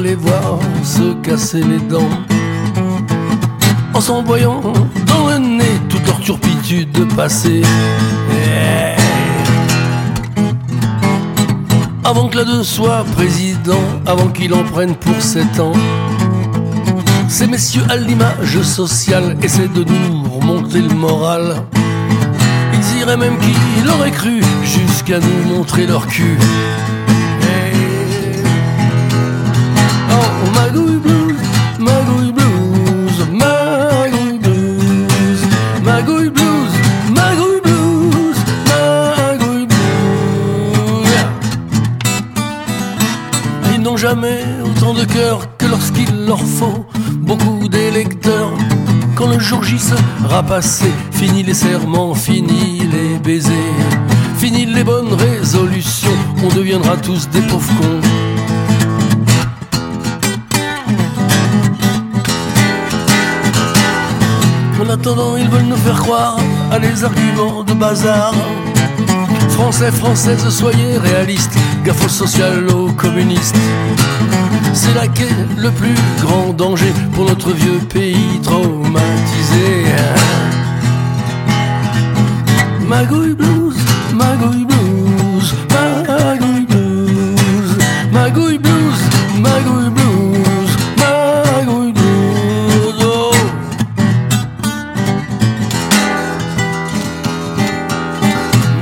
De 0.00 0.04
les 0.04 0.14
voir 0.14 0.58
se 0.82 1.14
casser 1.22 1.62
les 1.62 1.78
dents 1.78 2.08
en 3.92 4.00
s'envoyant 4.00 4.60
dans 5.06 5.28
le 5.28 5.38
nez 5.38 5.78
toute 5.88 6.06
leur 6.06 6.20
turpitude 6.20 7.14
passée. 7.14 7.62
Eh. 8.32 8.96
Avant 12.04 12.28
que 12.28 12.38
l'un 12.38 12.44
d'eux 12.44 12.62
soit 12.62 13.04
président, 13.16 13.82
avant 14.06 14.28
qu'il 14.28 14.54
en 14.54 14.64
prenne 14.64 14.94
pour 14.94 15.20
sept 15.20 15.60
ans, 15.60 15.72
ces 17.28 17.46
messieurs 17.46 17.84
à 17.88 17.96
l'image 17.96 18.62
sociale 18.62 19.36
essaient 19.42 19.68
de 19.68 19.84
nous 19.84 20.30
remonter 20.30 20.80
le 20.80 20.94
moral. 20.94 21.56
Ils 22.72 22.96
diraient 22.96 23.16
même 23.16 23.36
qu'ils 23.38 23.88
auraient 23.90 24.10
cru 24.10 24.40
jusqu'à 24.64 25.18
nous 25.18 25.54
montrer 25.54 25.86
leur 25.86 26.06
cul. 26.06 26.38
Magouille 30.70 31.00
magouille 31.80 32.32
magouille 33.32 34.40
magouille 35.82 36.30
magouille 37.12 37.60
magouille. 38.68 39.66
Ils 43.74 43.80
n'ont 43.82 43.96
jamais 43.96 44.44
autant 44.64 44.94
de 44.94 45.04
cœur 45.04 45.56
que 45.58 45.66
lorsqu'il 45.66 46.26
leur 46.26 46.40
faut 46.40 46.86
beaucoup 47.16 47.68
d'électeurs. 47.68 48.52
Quand 49.16 49.28
le 49.28 49.40
jour 49.40 49.64
J 49.64 49.78
sera 49.78 50.42
passé, 50.42 50.90
fini 51.10 51.42
les 51.42 51.54
serments, 51.54 52.14
fini 52.14 52.82
les 52.92 53.18
baisers, 53.18 53.54
fini 54.38 54.66
les 54.66 54.84
bonnes 54.84 55.12
résolutions, 55.12 56.16
on 56.44 56.48
deviendra 56.48 56.96
tous 56.96 57.28
des 57.28 57.42
pauvres 57.42 57.72
cons. 57.80 58.29
Ils 65.38 65.48
veulent 65.48 65.66
nous 65.66 65.76
faire 65.76 66.00
croire 66.00 66.38
à 66.70 66.78
des 66.78 67.04
arguments 67.04 67.62
de 67.64 67.72
bazar. 67.74 68.32
Français, 69.50 69.90
Françaises, 69.90 70.48
soyez 70.48 70.98
réalistes, 70.98 71.56
gaffe 71.84 72.04
au 72.04 72.08
social, 72.08 72.68
aux 72.68 72.92
communistes. 72.92 73.56
C'est 74.72 74.94
là 74.94 75.08
qu'est 75.08 75.36
le 75.56 75.70
plus 75.70 75.94
grand 76.22 76.52
danger 76.52 76.92
pour 77.12 77.24
notre 77.24 77.50
vieux 77.52 77.78
pays 77.92 78.40
traumatisé. 78.42 79.84
Magouille 82.86 83.34
blues, 83.34 83.76
magouille 84.14 84.69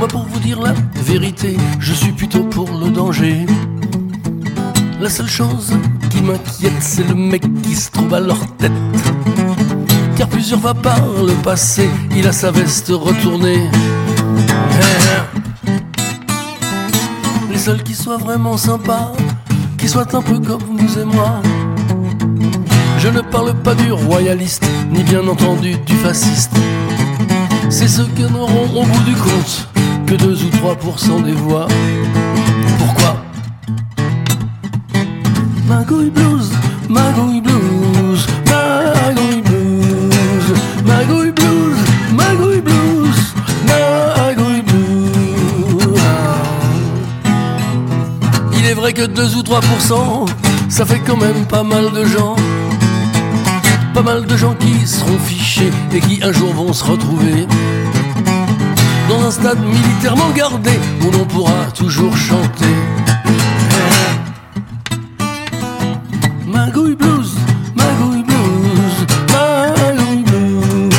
pour 0.08 0.22
vous 0.22 0.40
dire 0.40 0.60
la 0.60 0.74
vérité, 1.02 1.56
je 1.78 1.92
suis 1.92 2.12
plutôt 2.12 2.42
pour 2.44 2.70
le 2.72 2.90
danger. 2.90 3.46
La 5.00 5.08
seule 5.08 5.28
chose 5.28 5.72
qui 6.10 6.22
m'inquiète, 6.22 6.80
c'est 6.80 7.06
le 7.06 7.14
mec 7.14 7.42
qui 7.62 7.74
se 7.74 7.90
trouve 7.90 8.12
à 8.14 8.20
leur 8.20 8.40
tête. 8.56 8.72
Car 10.16 10.28
plusieurs 10.28 10.60
fois 10.60 10.74
par 10.74 11.00
le 11.26 11.32
passé, 11.42 11.88
il 12.16 12.26
a 12.26 12.32
sa 12.32 12.50
veste 12.50 12.88
retournée. 12.88 13.68
Eh, 14.72 15.22
Les 17.52 17.58
seuls 17.58 17.82
qui 17.82 17.94
soient 17.94 18.18
vraiment 18.18 18.56
sympas, 18.56 19.12
qui 19.76 19.88
soient 19.88 20.16
un 20.16 20.22
peu 20.22 20.38
comme 20.40 20.62
vous 20.62 20.98
et 20.98 21.04
moi. 21.04 21.40
Je 22.98 23.08
ne 23.08 23.20
parle 23.20 23.54
pas 23.54 23.74
du 23.74 23.92
royaliste, 23.92 24.64
ni 24.90 25.02
bien 25.02 25.26
entendu 25.28 25.76
du 25.86 25.94
fasciste. 25.94 26.52
C'est 27.70 27.88
ceux 27.88 28.06
qui 28.16 28.22
n'auront 28.22 28.82
au 28.82 28.84
bout 28.84 29.04
du 29.04 29.14
compte 29.14 29.68
que 30.08 30.14
2 30.14 30.26
ou 30.26 30.48
3% 30.48 31.22
des 31.22 31.32
voix. 31.32 31.68
Pourquoi? 32.78 33.16
Magouille 35.66 36.08
blues, 36.08 36.50
magouille 36.88 37.42
blues, 37.42 38.26
magouille 38.46 39.42
blues, 39.42 40.58
magouille 40.86 41.32
blues, 41.32 41.78
magouille 42.14 42.60
blues, 42.62 43.34
magouille 43.66 44.62
blues. 44.62 46.00
Il 48.54 48.64
est 48.64 48.74
vrai 48.74 48.94
que 48.94 49.04
2 49.04 49.36
ou 49.36 49.42
3%, 49.42 50.26
ça 50.70 50.86
fait 50.86 51.00
quand 51.00 51.18
même 51.18 51.44
pas 51.44 51.62
mal 51.62 51.92
de 51.92 52.06
gens. 52.06 52.36
Pas 53.92 54.02
mal 54.02 54.24
de 54.24 54.36
gens 54.38 54.54
qui 54.54 54.86
seront 54.86 55.18
fichés 55.18 55.72
et 55.92 56.00
qui 56.00 56.22
un 56.22 56.32
jour 56.32 56.54
vont 56.54 56.72
se 56.72 56.84
retrouver 56.84 57.46
dans 59.08 59.24
un 59.24 59.30
stade 59.30 59.60
militairement 59.64 60.30
gardé 60.30 60.70
où 61.02 61.10
l'on 61.10 61.24
pourra 61.24 61.70
toujours 61.74 62.16
chanter. 62.16 62.66
Magouille 66.46 66.94
blues, 66.94 67.32
magouille 67.74 68.22
blues, 68.22 69.06
magouille 69.32 70.22
blues, 70.24 70.92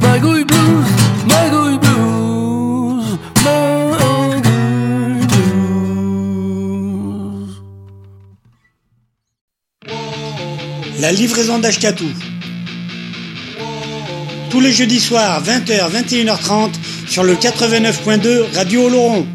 magouille 0.00 0.44
blues, 0.44 0.86
magouille 1.30 1.78
blues, 1.78 3.18
magouille 3.44 5.26
blues. 5.26 5.56
La 11.00 11.12
livraison 11.12 11.58
d'Ashkatou. 11.58 12.10
Tous 14.50 14.60
les 14.60 14.72
jeudis 14.72 15.00
soirs, 15.00 15.42
20h, 15.42 15.90
21h30, 15.90 16.70
sur 17.16 17.24
le 17.24 17.34
89.2 17.34 18.54
Radio 18.54 18.88
Oloron. 18.88 19.26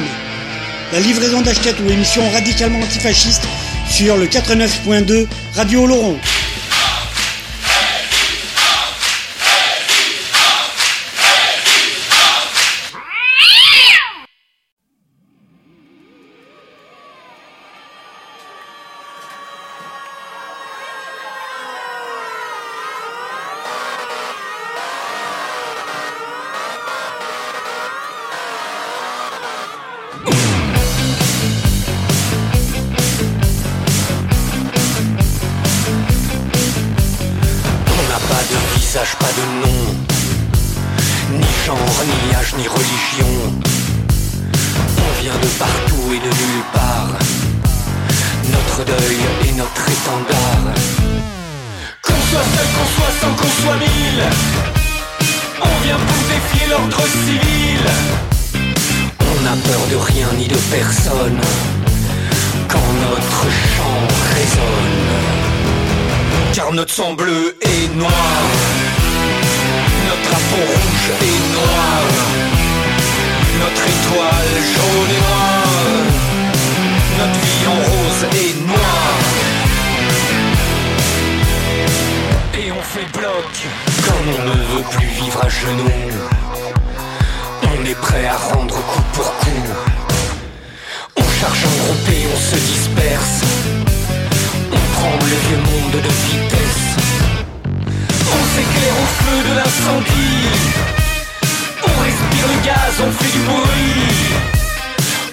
La 0.93 0.99
livraison 0.99 1.41
d'Ashkatou, 1.41 1.89
émission 1.89 2.29
radicalement 2.33 2.81
antifasciste, 2.81 3.45
sur 3.89 4.17
le 4.17 4.27
89.2 4.27 5.29
Radio 5.55 5.85
Oloron. 5.85 6.19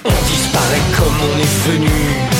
On 0.05 0.09
disparaît 0.27 0.85
comme 0.97 1.17
on 1.21 1.39
est 1.39 1.55
venu 1.69 2.30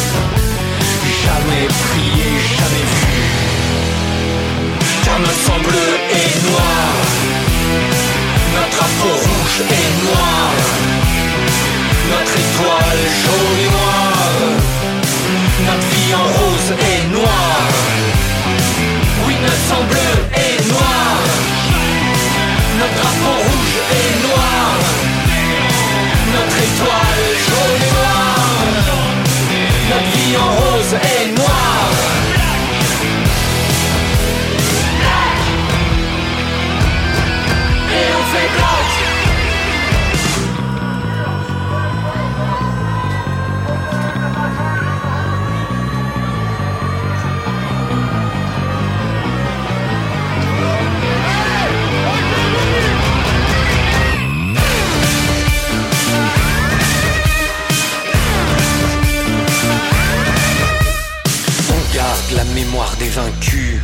vaincus. 63.11 63.79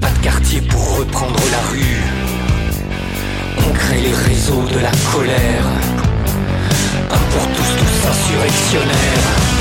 Pas 0.00 0.10
de 0.10 0.18
quartier 0.22 0.60
pour 0.60 0.98
reprendre 0.98 1.40
la 1.50 1.68
rue. 1.70 2.02
On 3.58 3.72
crée 3.72 4.00
les 4.00 4.14
réseaux 4.14 4.64
de 4.72 4.78
la 4.78 4.92
colère. 5.12 5.64
Un 7.10 7.18
pour 7.32 7.46
tous, 7.48 7.72
tous 7.78 8.08
insurrectionnaires. 8.08 9.59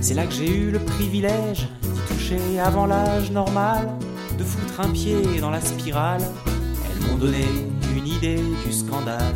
C'est 0.00 0.14
là 0.14 0.26
que 0.26 0.32
j'ai 0.32 0.48
eu 0.48 0.70
le 0.70 0.78
privilège 0.78 1.68
d'y 1.82 2.14
toucher 2.14 2.58
avant 2.58 2.86
l'âge 2.86 3.30
normal, 3.30 3.88
de 4.38 4.44
foutre 4.44 4.80
un 4.80 4.90
pied 4.90 5.40
dans 5.40 5.50
la 5.50 5.60
spirale. 5.60 6.22
Elles 6.46 7.06
m'ont 7.06 7.18
donné 7.18 7.44
une 7.96 8.06
idée 8.06 8.40
du 8.64 8.72
scandale. 8.72 9.34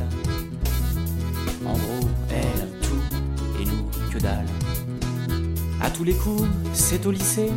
En 1.66 1.72
gros, 1.72 2.08
elles, 2.30 2.68
tout, 2.80 3.60
et 3.60 3.64
nous, 3.64 4.10
que 4.10 4.18
dalle. 4.18 4.46
À 5.82 5.90
tous 5.90 6.04
les 6.04 6.14
coups, 6.14 6.48
c'est 6.72 7.04
au 7.06 7.10
lycée 7.10 7.50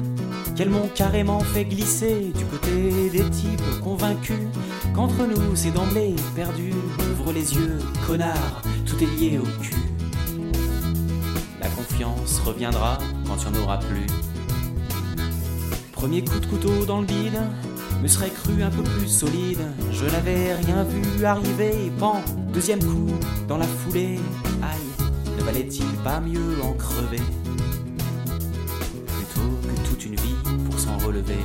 qu'elles 0.55 0.69
m'ont 0.69 0.89
carrément 0.93 1.39
fait 1.39 1.65
glisser 1.65 2.31
du 2.35 2.45
côté 2.45 3.09
des 3.11 3.29
types 3.29 3.79
convaincus 3.83 4.39
qu'entre 4.93 5.27
nous 5.27 5.55
c'est 5.55 5.71
d'emblée 5.71 6.15
perdu. 6.35 6.73
Ouvre 7.11 7.31
les 7.31 7.53
yeux, 7.53 7.77
connard, 8.07 8.63
tout 8.85 9.01
est 9.01 9.19
lié 9.19 9.37
au 9.37 9.61
cul. 9.61 9.86
Reviendra 12.45 12.97
quand 13.27 13.35
il 13.45 13.51
n'y 13.59 13.65
en 13.67 13.77
plus. 13.77 14.07
Premier 15.91 16.23
coup 16.23 16.39
de 16.39 16.45
couteau 16.45 16.85
dans 16.85 17.01
le 17.01 17.05
bide, 17.05 17.37
me 18.01 18.07
serais 18.07 18.29
cru 18.29 18.63
un 18.63 18.69
peu 18.69 18.83
plus 18.83 19.07
solide. 19.07 19.59
Je 19.91 20.05
n'avais 20.05 20.53
rien 20.53 20.83
vu 20.83 21.25
arriver, 21.25 21.91
pan, 21.99 22.21
deuxième 22.53 22.81
coup 22.81 23.11
dans 23.49 23.57
la 23.57 23.65
foulée. 23.65 24.19
Aïe, 24.63 25.09
ne 25.37 25.43
valait-il 25.43 25.85
pas 26.05 26.21
mieux 26.21 26.61
en 26.63 26.71
crever? 26.71 27.21
Plutôt 29.07 29.49
que 29.63 29.89
toute 29.89 30.05
une 30.05 30.15
vie 30.15 30.35
pour 30.69 30.79
s'en 30.79 30.97
relever. 30.99 31.39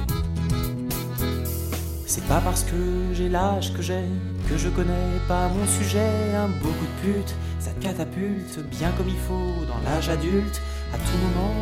C'est 2.07 2.25
pas 2.29 2.41
parce 2.41 2.63
que 2.63 3.13
j'ai 3.13 3.29
l'âge 3.29 3.75
que 3.75 3.83
j'ai 3.83 4.05
que 4.49 4.57
je 4.57 4.69
connais 4.69 5.21
pas 5.29 5.49
mon 5.49 5.67
sujet. 5.67 6.35
Un 6.35 6.49
beau 6.49 6.69
coup 6.69 6.87
de 6.87 7.13
pute, 7.13 7.35
ça 7.59 7.71
te 7.71 7.83
catapulte 7.83 8.59
bien 8.71 8.91
comme 8.93 9.09
il 9.09 9.19
faut 9.19 9.65
dans 9.67 9.79
l'âge 9.85 10.09
adulte, 10.09 10.61
à 10.93 10.99
tout 10.99 11.19
moment. 11.19 11.55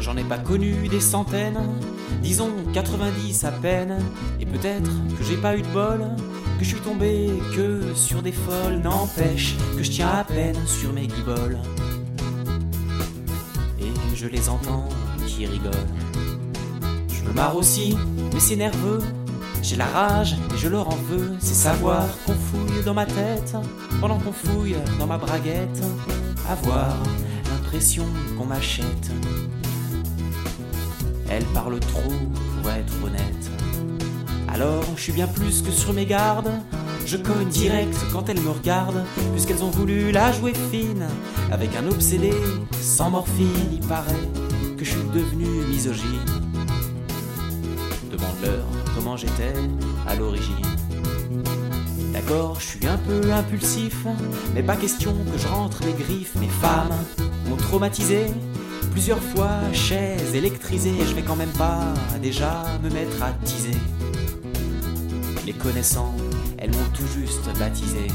J'en 0.00 0.16
ai 0.16 0.22
pas 0.22 0.38
connu 0.38 0.88
des 0.88 1.00
centaines, 1.00 1.58
disons 2.26 2.50
90 2.72 3.44
à 3.44 3.52
peine, 3.52 3.98
et 4.40 4.46
peut-être 4.46 4.90
que 5.16 5.24
j'ai 5.24 5.36
pas 5.36 5.56
eu 5.56 5.62
de 5.62 5.68
bol, 5.68 6.00
que 6.58 6.64
je 6.64 6.70
suis 6.70 6.80
tombé 6.80 7.30
que 7.54 7.94
sur 7.94 8.20
des 8.20 8.32
folles, 8.32 8.80
n'empêche 8.82 9.54
que 9.76 9.82
je 9.84 9.90
tiens 9.90 10.08
à 10.08 10.24
peine 10.24 10.56
sur 10.66 10.92
mes 10.92 11.06
guiboles. 11.06 11.56
Et 13.80 13.92
je 14.16 14.26
les 14.26 14.48
entends 14.48 14.88
qui 15.26 15.46
rigolent. 15.46 15.72
Je 17.08 17.22
me 17.22 17.32
marre 17.32 17.56
aussi, 17.56 17.96
mais 18.34 18.40
c'est 18.40 18.56
nerveux. 18.56 19.02
J'ai 19.62 19.76
la 19.76 19.86
rage 19.86 20.36
et 20.52 20.58
je 20.58 20.68
leur 20.68 20.88
en 20.88 20.96
veux, 20.96 21.32
c'est 21.38 21.54
savoir 21.54 22.06
qu'on 22.24 22.34
fouille 22.34 22.84
dans 22.84 22.94
ma 22.94 23.06
tête, 23.06 23.54
pendant 24.00 24.18
qu'on 24.18 24.32
fouille 24.32 24.76
dans 24.98 25.06
ma 25.06 25.18
braguette, 25.18 25.80
avoir 26.48 26.96
l'impression 27.52 28.04
qu'on 28.36 28.46
m'achète. 28.46 29.10
Elle 31.28 31.44
parle 31.46 31.80
trop 31.80 32.12
pour 32.62 32.70
être 32.70 32.92
honnête. 33.04 33.50
Alors 34.48 34.84
je 34.96 35.02
suis 35.02 35.12
bien 35.12 35.26
plus 35.26 35.62
que 35.62 35.70
sur 35.70 35.92
mes 35.92 36.06
gardes. 36.06 36.50
Je 37.04 37.16
cogne 37.16 37.48
direct 37.48 37.96
quand 38.12 38.28
elles 38.28 38.40
me 38.40 38.50
regardent, 38.50 39.04
puisqu'elles 39.32 39.62
ont 39.62 39.70
voulu 39.70 40.10
la 40.10 40.32
jouer 40.32 40.52
fine. 40.70 41.06
Avec 41.52 41.76
un 41.76 41.86
obsédé 41.86 42.32
sans 42.80 43.10
morphine, 43.10 43.46
il 43.72 43.86
paraît 43.86 44.28
que 44.76 44.84
je 44.84 44.90
suis 44.90 45.08
devenu 45.14 45.46
misogyne. 45.68 46.24
Demande-leur 48.10 48.64
comment 48.94 49.16
j'étais 49.16 49.52
à 50.08 50.14
l'origine. 50.16 50.66
D'accord, 52.12 52.56
je 52.58 52.66
suis 52.66 52.86
un 52.86 52.96
peu 52.96 53.32
impulsif, 53.32 54.06
mais 54.54 54.62
pas 54.62 54.74
question 54.74 55.14
que 55.30 55.38
je 55.38 55.46
rentre 55.46 55.80
les 55.84 55.92
griffes. 55.92 56.34
Mes 56.40 56.48
femmes 56.48 56.96
m'ont 57.48 57.56
traumatisé, 57.56 58.26
plusieurs 58.96 59.22
fois 59.22 59.60
chaise 59.74 60.34
électrisée. 60.34 60.94
Je 61.06 61.14
vais 61.14 61.20
quand 61.20 61.36
même 61.36 61.52
pas 61.58 61.92
déjà 62.22 62.64
me 62.82 62.88
mettre 62.88 63.22
à 63.22 63.30
teaser. 63.44 63.76
Les 65.44 65.52
connaissant, 65.52 66.14
elles 66.56 66.70
m'ont 66.70 66.90
tout 66.94 67.06
juste 67.14 67.46
baptisé. 67.58 68.06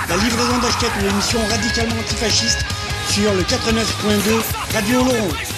La 0.09 0.16
livraison 0.16 0.59
d'Ashkatou, 0.59 1.07
émission 1.11 1.41
radicalement 1.51 1.99
antifasciste, 1.99 2.64
sur 3.11 3.35
le 3.35 3.43
89.2 3.43 4.45
Radio 4.74 5.01
Oloron. 5.01 5.58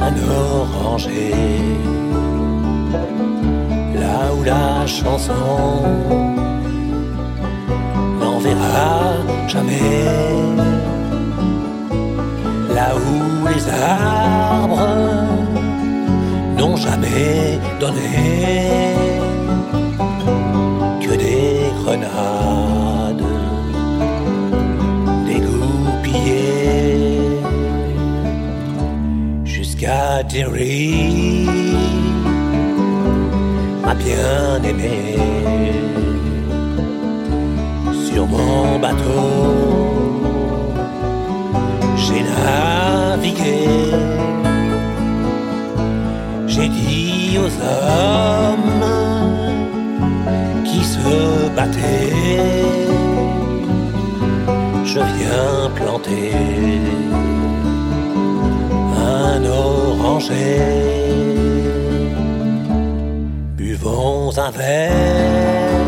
Un 0.00 0.14
oranger. 0.30 1.34
Là 3.94 4.34
où 4.34 4.42
la 4.44 4.86
chanson 4.86 5.32
n'enverra 8.20 9.14
jamais, 9.48 10.04
là 12.74 12.88
où 12.96 13.48
les 13.48 13.68
arbres 13.68 14.88
n'ont 16.56 16.76
jamais 16.76 17.58
donné 17.80 18.94
que 21.00 21.14
des 21.16 21.72
grenades 21.82 22.97
Terry, 30.24 31.46
ma 33.84 33.94
bien-aimée, 33.94 35.16
sur 38.10 38.26
mon 38.26 38.78
bateau. 38.78 40.22
J'ai 41.96 42.22
navigué, 42.22 43.68
j'ai 46.46 46.68
dit 46.68 47.38
aux 47.38 47.52
hommes 47.62 48.84
qui 50.64 50.84
se 50.84 51.48
battaient, 51.54 52.12
je 54.84 54.98
viens 54.98 55.70
planter 55.76 56.32
un 59.08 59.44
oranger. 59.44 60.60
Buvons 63.56 64.36
un 64.38 64.50
verre, 64.50 65.86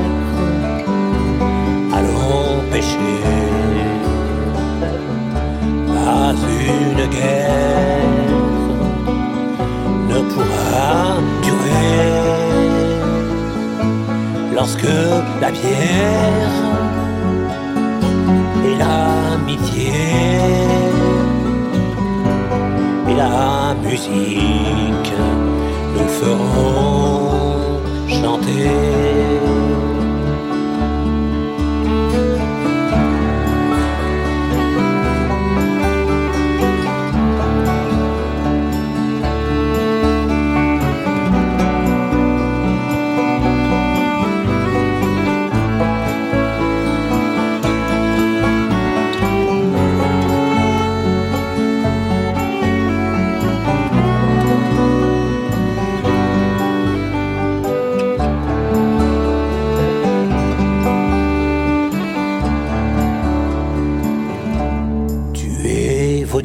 allons 1.97 2.62
pêcher. 2.73 3.16
Pas 5.95 6.35
une 6.66 7.05
guerre 7.16 8.01
ne 10.11 10.18
pourra 10.33 11.18
durer 11.43 12.41
lorsque 14.55 14.97
la 15.41 15.51
bière 15.51 16.57
et 18.66 18.75
l'amitié 18.83 19.93
la 23.21 23.75
musique 23.87 25.12
nous 25.95 26.09
feront 26.21 27.81
chanter. 28.09 29.80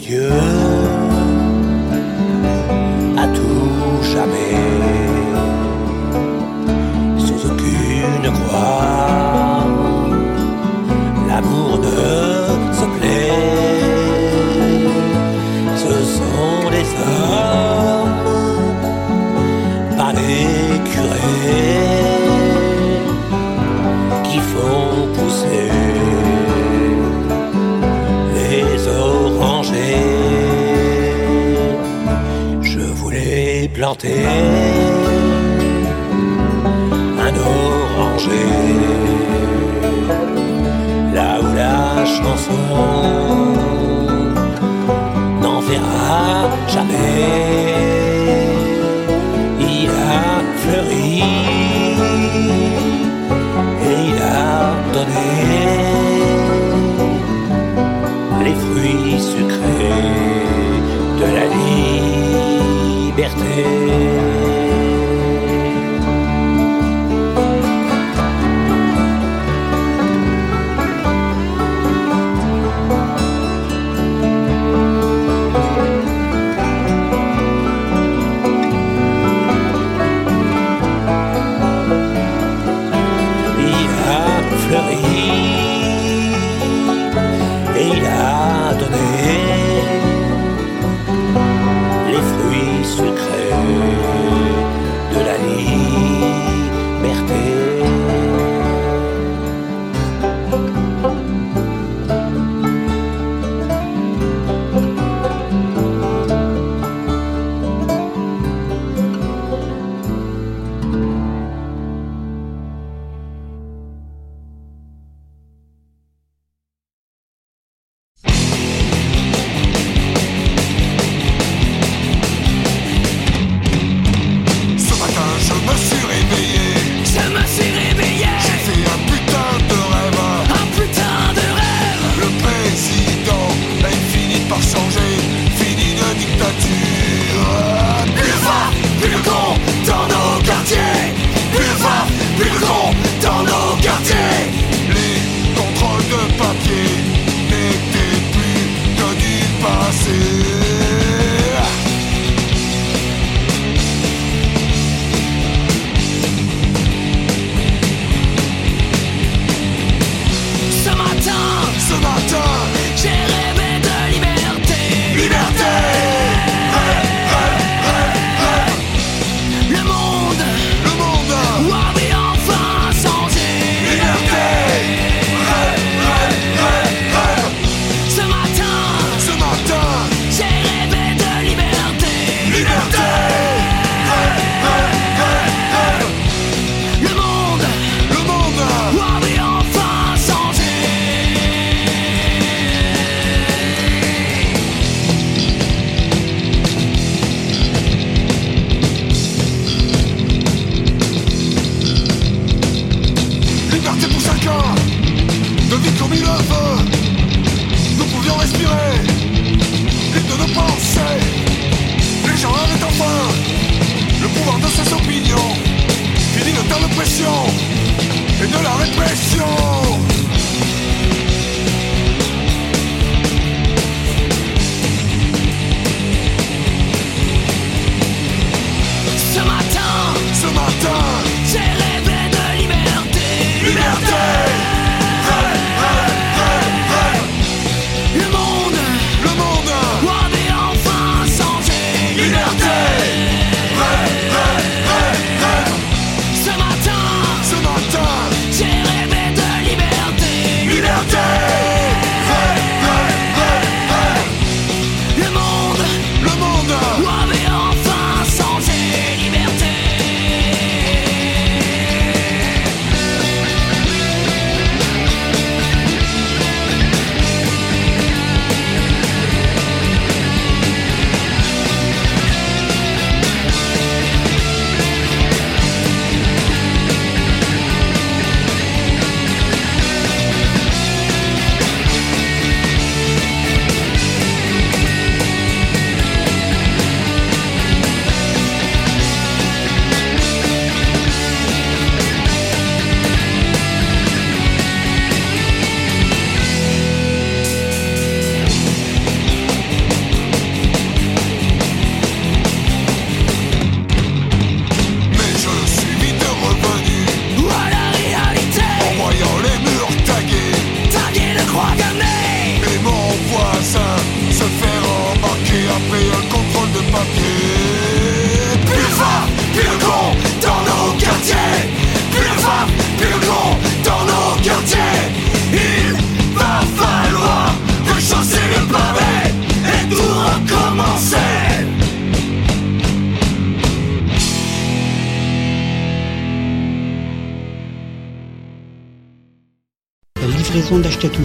Dieux 0.06 0.30
à 3.18 3.28
tout 3.30 4.04
jamais, 4.04 4.56
sans 7.18 7.46
aucune 7.48 8.32
croix. 8.32 8.95
Un 33.88 33.94
oranger 37.38 38.52
là 41.14 41.40
où 41.40 41.54
la 41.54 42.04
chanson 42.04 42.66
n'en 45.40 45.60
verra 45.62 46.50
jamais. 46.68 47.76
Il 49.60 49.90
a 49.90 50.42
fleuri 50.62 51.22
et 53.88 53.98
il 54.08 54.18
a 54.24 54.74
donné 54.94 56.15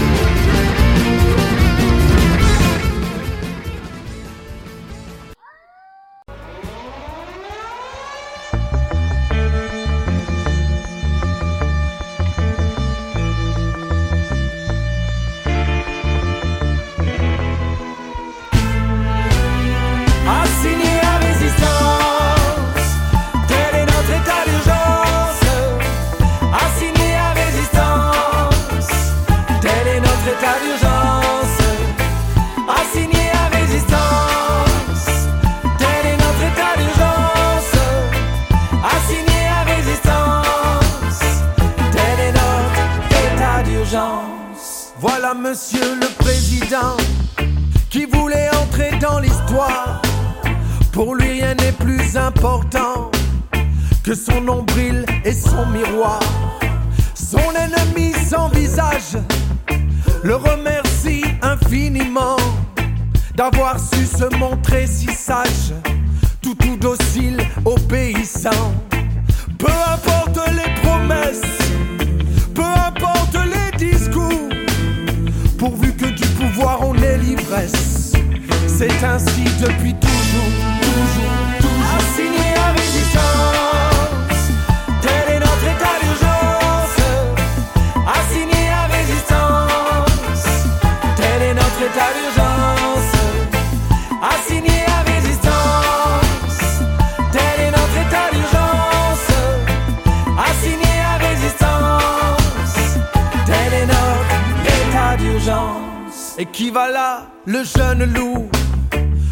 Et 106.38 106.46
qui 106.46 106.70
va 106.70 106.90
là, 106.90 107.26
le 107.44 107.62
jeune 107.62 108.04
loup, 108.14 108.48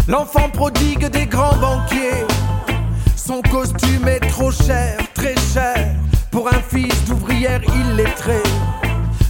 l'enfant 0.06 0.50
prodigue 0.50 1.06
des 1.06 1.26
grands 1.26 1.56
banquiers. 1.56 2.26
Son 3.16 3.40
costume 3.42 4.06
est 4.06 4.20
trop 4.28 4.50
cher, 4.50 4.98
très 5.14 5.34
cher, 5.52 5.94
pour 6.30 6.48
un 6.48 6.60
fils 6.60 7.04
d'ouvrière 7.06 7.62
illettré. 7.64 8.42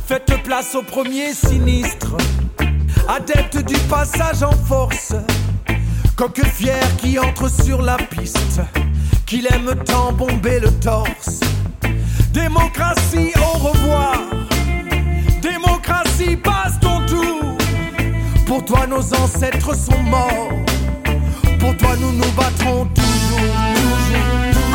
Faites 0.06 0.42
place 0.42 0.74
au 0.74 0.82
premier 0.82 1.32
sinistre, 1.32 2.16
adepte 3.08 3.58
du 3.64 3.78
passage 3.88 4.42
en 4.42 4.52
force. 4.66 5.14
Coque 6.16 6.44
fier 6.44 6.84
qui 6.96 7.18
entre 7.20 7.48
sur 7.48 7.82
la 7.82 7.96
piste, 7.96 8.60
qu'il 9.26 9.46
aime 9.46 9.74
tant 9.84 10.12
bomber 10.12 10.58
le 10.58 10.72
torse. 10.80 11.38
Démocratie, 12.32 13.32
au 13.36 13.58
revoir. 13.58 14.18
Démocratie, 15.40 16.36
passe. 16.36 16.80
Pour 18.50 18.64
toi, 18.64 18.84
nos 18.84 19.14
ancêtres 19.14 19.76
sont 19.76 20.02
morts. 20.02 20.48
Pour 21.60 21.76
toi, 21.76 21.90
nous 22.00 22.10
nous 22.10 22.32
battrons 22.36 22.84
toujours. 22.96 23.38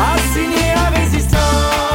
À 0.00 0.98
résistance, 0.98 1.85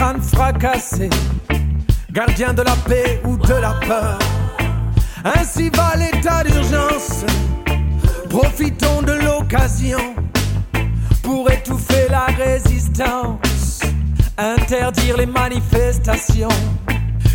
crâne 0.00 0.22
fracassé. 0.22 1.10
Gardien 2.10 2.54
de 2.54 2.62
la 2.62 2.74
paix 2.88 3.20
ou 3.26 3.36
de 3.36 3.52
la 3.52 3.74
peur. 3.86 4.18
Ainsi 5.24 5.68
va 5.68 5.94
l'état 5.94 6.42
d'urgence. 6.42 7.26
Profitons 8.30 9.02
de 9.02 9.12
l'occasion 9.12 10.00
pour 11.22 11.50
étouffer 11.50 12.06
la 12.08 12.26
résistance. 12.44 13.80
Interdire 14.38 15.18
les 15.18 15.26
manifestations. 15.26 16.56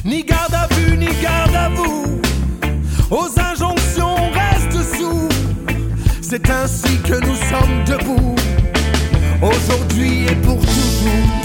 Ni 0.04 0.24
garde 0.24 0.56
à 0.56 0.68
vue, 0.74 0.98
ni 0.98 1.10
garde 1.22 1.56
à 1.56 1.70
vous. 1.70 2.20
Aux 3.12 3.30
injonctions, 3.40 4.16
on 4.24 4.32
reste 4.32 4.98
sous. 4.98 5.30
C'est 6.20 6.50
ainsi 6.50 6.98
que 7.04 7.20
nous 7.28 7.38
sommes 7.52 7.84
debout. 7.86 8.36
Aujourd'hui 9.40 10.26
et 10.26 10.36
pour 10.38 10.60
toujours. 10.60 11.45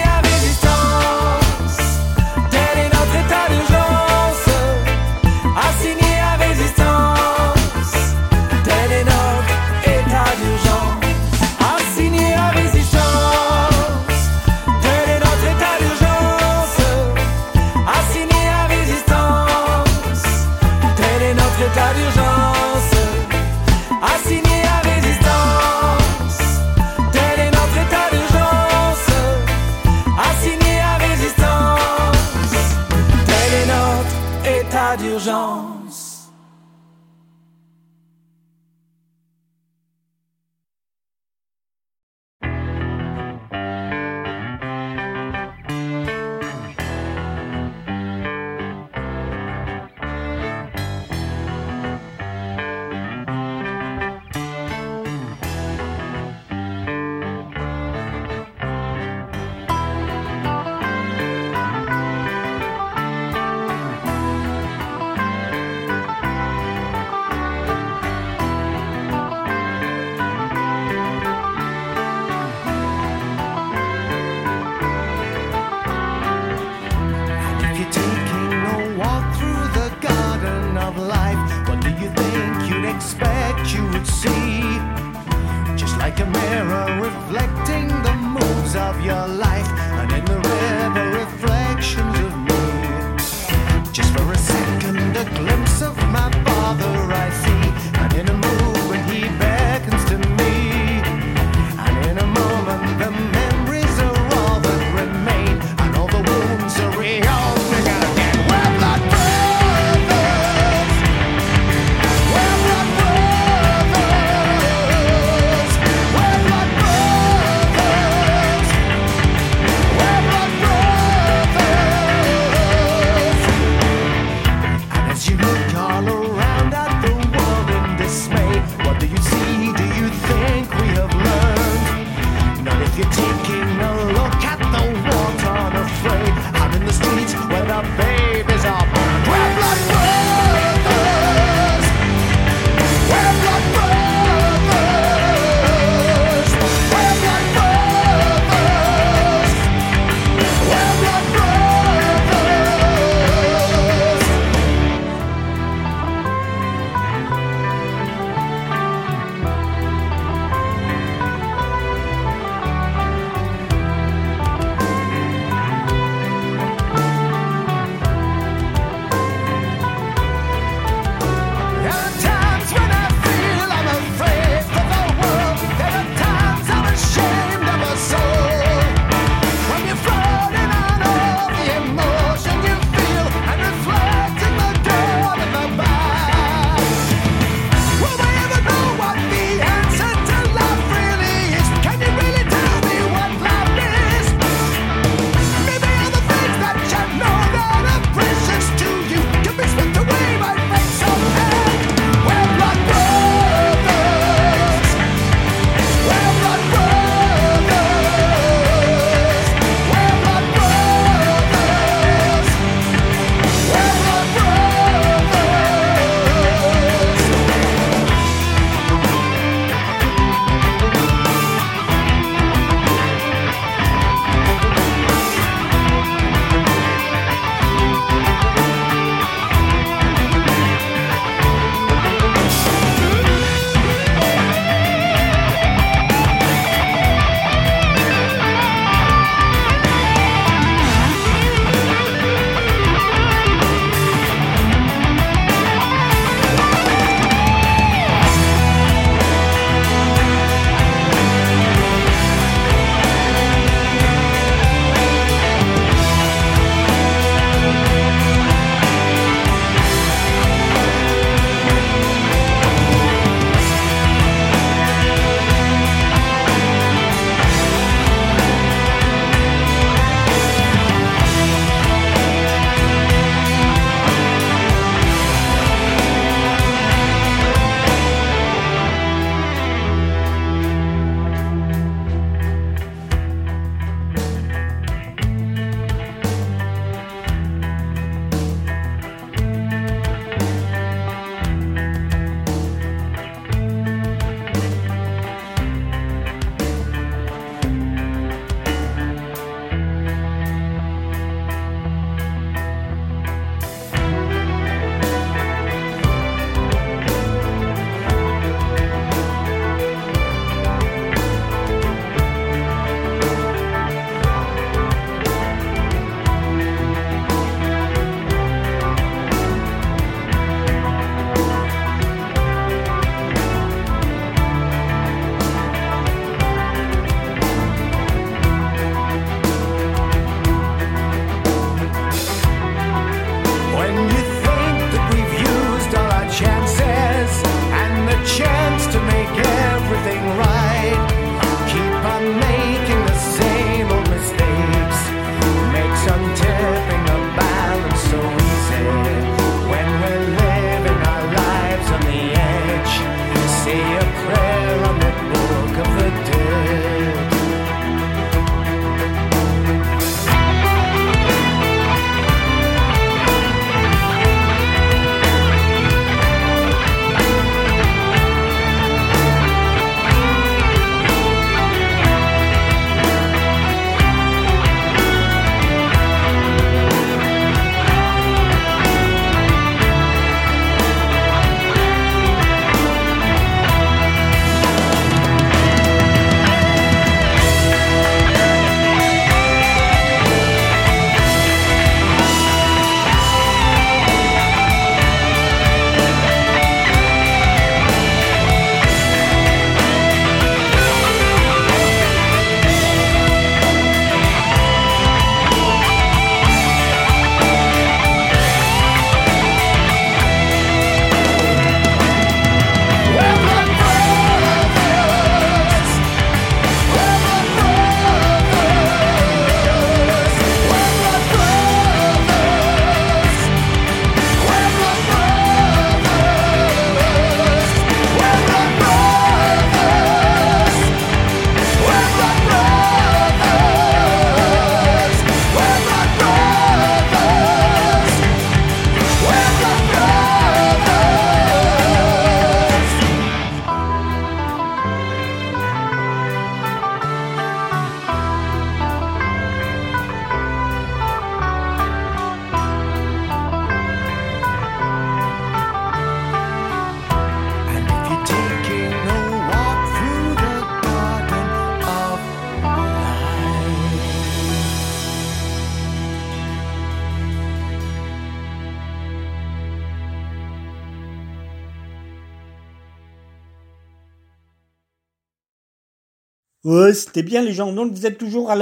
C'était 476.93 477.23
bien 477.23 477.41
les 477.41 477.53
gens. 477.53 477.71
Donc 477.73 477.91
vous 477.93 478.05
êtes 478.05 478.17
toujours 478.17 478.49
à 478.51 478.55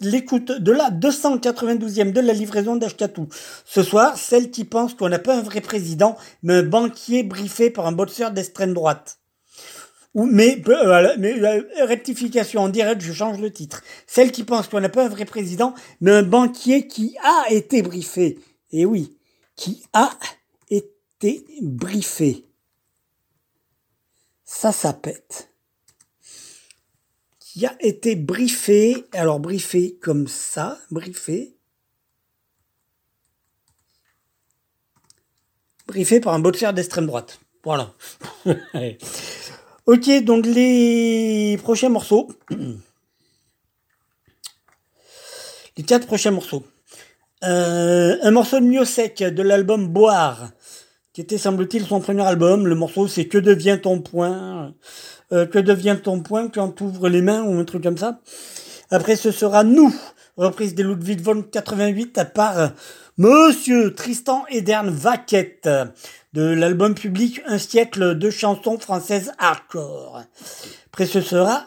l'écoute 0.00 0.52
de 0.52 0.72
la 0.72 0.90
292e 0.90 2.12
de 2.12 2.20
la 2.20 2.32
livraison 2.32 2.76
d'Ashkatou. 2.76 3.28
Ce 3.64 3.82
soir, 3.82 4.16
celle 4.16 4.50
qui 4.50 4.64
pense 4.64 4.94
qu'on 4.94 5.08
n'a 5.08 5.18
pas 5.18 5.36
un 5.36 5.42
vrai 5.42 5.60
président, 5.60 6.16
mais 6.42 6.54
un 6.54 6.62
banquier 6.62 7.22
briefé 7.22 7.70
par 7.70 7.86
un 7.86 7.92
boxeur 7.92 8.30
d'extrême 8.30 8.74
droite. 8.74 9.18
Mais, 10.14 10.62
euh, 10.66 11.16
euh, 11.18 11.84
rectification 11.84 12.62
en 12.62 12.68
direct, 12.70 13.02
je 13.02 13.12
change 13.12 13.38
le 13.38 13.52
titre. 13.52 13.82
Celle 14.06 14.32
qui 14.32 14.44
pense 14.44 14.66
qu'on 14.66 14.80
n'a 14.80 14.88
pas 14.88 15.04
un 15.04 15.10
vrai 15.10 15.26
président, 15.26 15.74
mais 16.00 16.12
un 16.12 16.22
banquier 16.22 16.86
qui 16.86 17.16
a 17.22 17.52
été 17.52 17.82
briefé. 17.82 18.38
Et 18.72 18.86
oui, 18.86 19.18
qui 19.56 19.82
a 19.92 20.10
été 20.70 21.44
briefé. 21.60 22.46
Ça, 24.44 24.72
ça 24.72 24.94
pète 24.94 25.50
qui 27.56 27.64
a 27.64 27.74
été 27.80 28.16
briefé, 28.16 29.06
alors 29.12 29.40
briefé 29.40 29.96
comme 30.02 30.28
ça, 30.28 30.78
briefé, 30.90 31.56
briefé 35.86 36.20
par 36.20 36.34
un 36.34 36.38
boxeur 36.38 36.74
d'extrême 36.74 37.06
droite. 37.06 37.40
Voilà. 37.64 37.94
ok, 39.86 40.22
donc 40.24 40.44
les 40.44 41.58
prochains 41.62 41.88
morceaux. 41.88 42.28
Les 45.78 45.82
quatre 45.82 46.06
prochains 46.06 46.32
morceaux. 46.32 46.62
Euh, 47.44 48.16
un 48.22 48.30
morceau 48.32 48.60
de 48.60 48.64
Miosek 48.64 49.22
de 49.22 49.42
l'album 49.42 49.88
Boire, 49.88 50.50
qui 51.14 51.22
était 51.22 51.36
semble-t-il 51.38 51.86
son 51.86 52.00
premier 52.00 52.22
album. 52.22 52.66
Le 52.66 52.74
morceau 52.74 53.08
c'est 53.08 53.28
Que 53.28 53.38
devient 53.38 53.78
ton 53.82 54.00
point? 54.00 54.74
Euh, 55.32 55.46
Que 55.46 55.58
devient 55.58 55.96
ton 56.02 56.20
point 56.20 56.48
quand 56.48 56.70
tu 56.70 56.84
ouvres 56.84 57.08
les 57.08 57.22
mains 57.22 57.42
ou 57.42 57.58
un 57.58 57.64
truc 57.64 57.82
comme 57.82 57.98
ça. 57.98 58.20
Après 58.90 59.16
ce 59.16 59.30
sera 59.30 59.64
Nous, 59.64 59.94
reprise 60.36 60.74
des 60.74 60.82
Ludwig 60.82 61.20
von 61.20 61.42
88 61.42 62.20
par 62.34 62.58
euh, 62.58 62.68
Monsieur 63.18 63.94
Tristan 63.94 64.44
Edern 64.48 64.90
Vaquette 64.90 65.68
de 66.32 66.42
l'album 66.42 66.94
public 66.94 67.40
Un 67.46 67.58
siècle 67.58 68.16
de 68.18 68.30
chansons 68.30 68.78
françaises 68.78 69.32
hardcore. 69.38 70.22
Après 70.92 71.06
ce 71.06 71.20
sera 71.20 71.66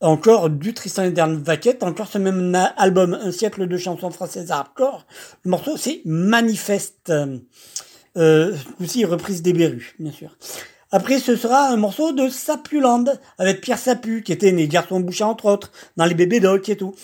encore 0.00 0.50
du 0.50 0.74
Tristan 0.74 1.04
Edern 1.04 1.40
Vaquette, 1.40 1.84
encore 1.84 2.08
ce 2.08 2.18
même 2.18 2.54
album 2.76 3.14
Un 3.14 3.32
siècle 3.32 3.66
de 3.66 3.76
chansons 3.76 4.10
françaises 4.10 4.50
hardcore. 4.50 5.06
Le 5.44 5.50
morceau 5.50 5.76
c'est 5.76 6.02
Manifeste. 6.04 7.12
Euh, 8.16 8.54
aussi 8.80 9.04
reprise 9.04 9.42
des 9.42 9.52
Berus, 9.52 9.94
bien 9.98 10.12
sûr. 10.12 10.36
Après, 10.94 11.18
ce 11.18 11.36
sera 11.36 11.68
un 11.68 11.76
morceau 11.76 12.12
de 12.12 12.28
Sapuland, 12.28 13.04
avec 13.38 13.62
Pierre 13.62 13.78
Sapu, 13.78 14.22
qui 14.22 14.30
était 14.30 14.52
né 14.52 14.68
garçon 14.68 15.00
boucher 15.00 15.24
entre 15.24 15.46
autres, 15.46 15.72
dans 15.96 16.04
les 16.04 16.14
bébés 16.14 16.38
doc 16.38 16.68
et 16.68 16.76
tout. 16.76 16.94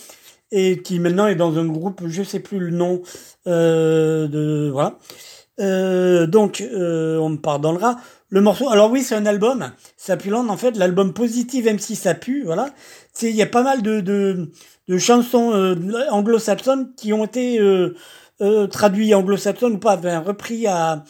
Et 0.52 0.82
qui 0.82 1.00
maintenant 1.00 1.26
est 1.26 1.34
dans 1.34 1.58
un 1.58 1.64
groupe, 1.66 2.02
je 2.06 2.22
sais 2.22 2.40
plus 2.40 2.58
le 2.58 2.70
nom, 2.70 3.02
euh, 3.46 4.28
de, 4.28 4.68
voilà. 4.70 4.98
Euh, 5.60 6.26
donc, 6.26 6.60
euh, 6.60 7.18
on 7.18 7.30
me 7.30 7.36
pardonnera. 7.38 7.96
Le 8.28 8.42
morceau, 8.42 8.68
alors 8.68 8.90
oui, 8.90 9.02
c'est 9.02 9.14
un 9.14 9.24
album. 9.24 9.72
Sapuland, 9.96 10.48
en 10.48 10.56
fait, 10.58 10.76
l'album 10.76 11.14
Positive 11.14 11.66
MC 11.66 11.94
Sapu, 11.94 12.44
voilà. 12.44 12.68
C'est, 13.14 13.30
il 13.30 13.36
y 13.36 13.42
a 13.42 13.46
pas 13.46 13.62
mal 13.62 13.80
de, 13.82 14.00
de, 14.00 14.50
chansons 14.98 15.76
anglo-saxonnes 16.10 16.92
qui 16.94 17.14
ont 17.14 17.24
été 17.24 17.58
traduites 18.70 19.14
anglo-saxonnes 19.14 19.74
ou 19.74 19.78
pas, 19.78 19.96
enfin, 19.96 20.20
repris 20.20 20.66
à- 20.66 21.04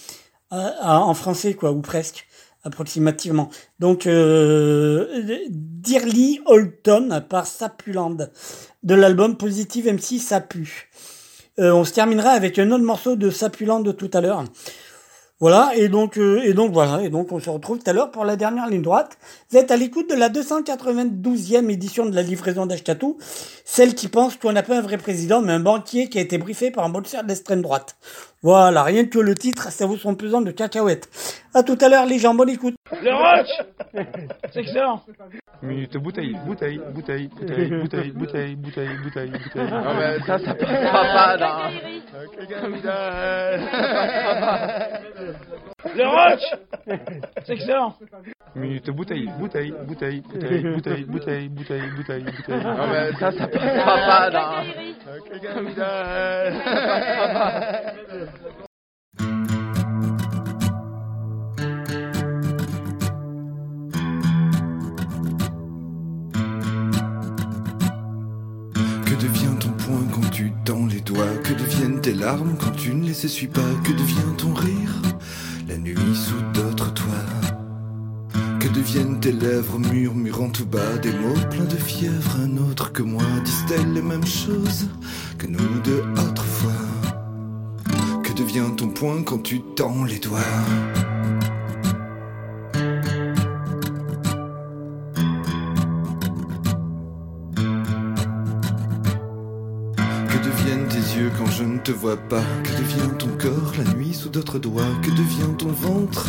à- 0.51 1.01
en 1.01 1.14
français, 1.14 1.55
quoi, 1.55 1.72
ou 1.72 1.81
presque, 1.81 2.26
approximativement. 2.69 3.51
Donc, 3.81 4.07
euh, 4.07 5.25
Dearly 5.51 6.41
Holton 6.47 7.25
par 7.29 7.47
Sapuland, 7.47 8.16
de 8.83 8.95
l'album 8.95 9.37
Positive 9.37 9.93
MC 9.93 10.19
Sapu. 10.21 10.91
Euh, 11.59 11.73
on 11.73 11.85
se 11.85 11.93
terminera 11.93 12.31
avec 12.31 12.59
un 12.59 12.71
autre 12.71 12.85
morceau 12.85 13.16
de 13.16 13.31
Sapuland 13.31 13.81
de 13.81 13.91
tout 13.91 14.11
à 14.14 14.21
l'heure. 14.21 14.45
Voilà, 15.41 15.71
et 15.77 15.89
donc, 15.89 16.19
euh, 16.19 16.41
et 16.43 16.53
donc 16.53 16.73
voilà, 16.73 17.01
et 17.01 17.11
donc 17.11 17.31
on 17.31 17.39
se 17.39 17.49
retrouve 17.49 17.79
tout 17.79 17.89
à 17.89 17.93
l'heure 17.93 18.11
pour 18.11 18.25
la 18.25 18.35
dernière 18.35 18.69
ligne 18.69 18.83
droite. 18.83 19.19
Vous 19.51 19.57
êtes 19.57 19.71
à 19.71 19.77
l'écoute 19.77 20.11
de 20.11 20.16
la 20.16 20.29
292e 20.31 21.71
édition 21.71 22.07
de 22.07 22.14
la 22.14 22.23
livraison 22.23 22.66
d'Ashkatou, 22.66 23.19
celle 23.64 23.95
qui 23.95 24.09
pense 24.09 24.37
qu'on 24.37 24.51
n'a 24.51 24.64
pas 24.64 24.77
un 24.77 24.81
vrai 24.81 24.99
président, 24.99 25.41
mais 25.41 25.53
un 25.53 25.61
banquier 25.61 26.09
qui 26.09 26.19
a 26.19 26.23
été 26.23 26.39
briefé 26.39 26.73
par 26.73 26.85
un 26.85 26.89
boxeur 26.89 27.23
d'extrême 27.23 27.62
droite. 27.62 27.97
Voilà, 28.43 28.84
rien 28.84 29.05
que 29.07 29.18
le 29.18 29.34
titre, 29.34 29.72
ça 29.72 29.84
vous 29.86 29.97
son 29.97 30.14
pesant 30.14 30.41
de 30.41 30.53
cacahuètes. 30.53 31.09
À 31.55 31.64
tout 31.64 31.76
à 31.80 31.89
l'heure 31.89 32.07
les 32.07 32.20
gens, 32.20 32.34
bonne 32.34 32.51
écoute. 32.51 32.76
Le 33.03 33.12
roach 33.12 33.49
C'est 34.53 34.61
excellent 34.61 35.03
Minute 35.61 35.97
bouteille, 35.97 36.36
bouteille, 36.47 36.80
bouteille, 36.95 37.28
bouteille, 37.28 37.70
bouteille, 37.73 38.12
bouteille, 38.12 38.55
bouteille, 38.55 38.97
bouteille, 39.02 39.31
bouteille. 39.31 39.70
Non, 39.70 39.94
mais 39.98 40.20
ça, 40.24 40.39
ça 40.39 40.55
passera 40.55 41.36
pas. 41.36 41.70
Le 45.97 46.06
roach 46.06 46.44
C'est 47.44 47.55
excellent 47.55 47.97
Minute 48.55 48.90
bouteille, 48.90 49.28
bouteille, 49.39 49.74
bouteille, 49.86 50.20
bouteille, 50.20 50.62
bouteille, 50.62 51.05
bouteille, 51.05 51.48
bouteille, 51.48 51.90
bouteille, 51.90 52.23
bouteille. 52.23 52.65
Non, 52.65 52.86
mais 52.89 53.12
ça, 53.19 53.32
ça 53.32 53.47
passera 53.48 53.97
pas 53.97 54.31
dans. 54.31 54.65
Que 58.29 58.35
devient 69.15 69.47
ton 69.59 69.71
poing 69.71 70.05
quand 70.13 70.31
tu 70.31 70.53
tends 70.65 70.87
les 70.87 71.01
doigts? 71.01 71.25
Que 71.43 71.55
deviennent 71.55 72.01
tes 72.01 72.13
larmes 72.13 72.57
quand 72.59 72.73
tu 72.73 72.95
ne 72.95 73.07
les 73.07 73.25
essuies 73.25 73.47
pas? 73.47 73.61
Que 73.83 73.93
devient 73.93 74.37
ton 74.37 74.53
rire 74.53 75.03
la 75.67 75.79
nuit 75.79 75.97
sous 76.15 76.41
d'autres 76.53 76.93
toits? 76.93 77.07
Que 78.61 78.69
deviennent 78.69 79.21
tes 79.21 79.33
lèvres 79.33 79.79
murmurant 79.79 80.51
tout 80.51 80.67
bas? 80.67 80.99
Des 81.01 81.13
mots 81.13 81.35
pleins 81.51 81.65
de 81.65 81.77
fièvre, 81.77 82.37
un 82.43 82.59
autre 82.59 82.93
que 82.93 83.03
moi 83.03 83.23
Disent-elles 83.45 83.93
les 83.95 84.03
mêmes 84.03 84.27
choses 84.27 84.89
que 85.39 85.47
nous 85.47 85.81
deux 85.85 86.03
autrefois 86.13 86.35
Que 86.35 86.48
devient 88.39 88.70
ton 88.77 88.89
poing 88.89 89.24
quand 89.24 89.43
tu 89.43 89.60
tends 89.60 90.05
les 90.05 90.20
doigts. 90.20 90.39
Que 99.97 100.39
deviennent 100.44 100.86
tes 100.86 101.19
yeux 101.19 101.32
quand 101.36 101.47
je 101.47 101.65
ne 101.65 101.78
te 101.78 101.90
vois 101.90 102.16
pas? 102.16 102.44
Que 102.62 102.70
devient 102.78 103.19
ton 103.19 103.28
corps 103.39 103.73
la 103.77 103.93
nuit 103.94 104.15
sous 104.15 104.28
d'autres 104.28 104.60
doigts? 104.60 104.85
Que 105.02 105.10
devient 105.10 105.56
ton 105.59 105.73
ventre 105.73 106.28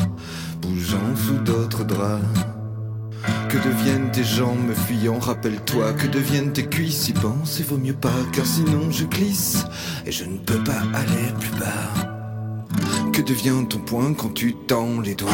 bougeant 0.64 1.16
sous 1.16 1.38
d'autres 1.44 1.84
draps? 1.84 2.49
Que 3.50 3.58
deviennent 3.58 4.12
tes 4.12 4.24
jambes 4.24 4.68
me 4.68 4.76
fuyant 4.76 5.18
Rappelle-toi. 5.18 5.94
Que 5.94 6.06
deviennent 6.06 6.54
tes 6.54 6.68
cuisses 6.68 7.10
Y 7.10 7.14
penser 7.14 7.64
vaut 7.64 7.78
mieux 7.78 7.94
pas 7.96 8.14
car 8.32 8.46
sinon 8.46 8.92
je 8.92 9.06
glisse 9.06 9.66
Et 10.06 10.12
je 10.12 10.24
ne 10.26 10.38
peux 10.38 10.64
pas 10.64 10.84
aller 10.94 11.34
plus 11.40 11.60
bas. 11.60 13.12
Que 13.12 13.24
devient 13.24 13.66
ton 13.68 13.80
poing 13.80 14.14
quand 14.14 14.34
tu 14.36 14.54
tends 14.54 15.02
les 15.02 15.16
doigts? 15.16 15.32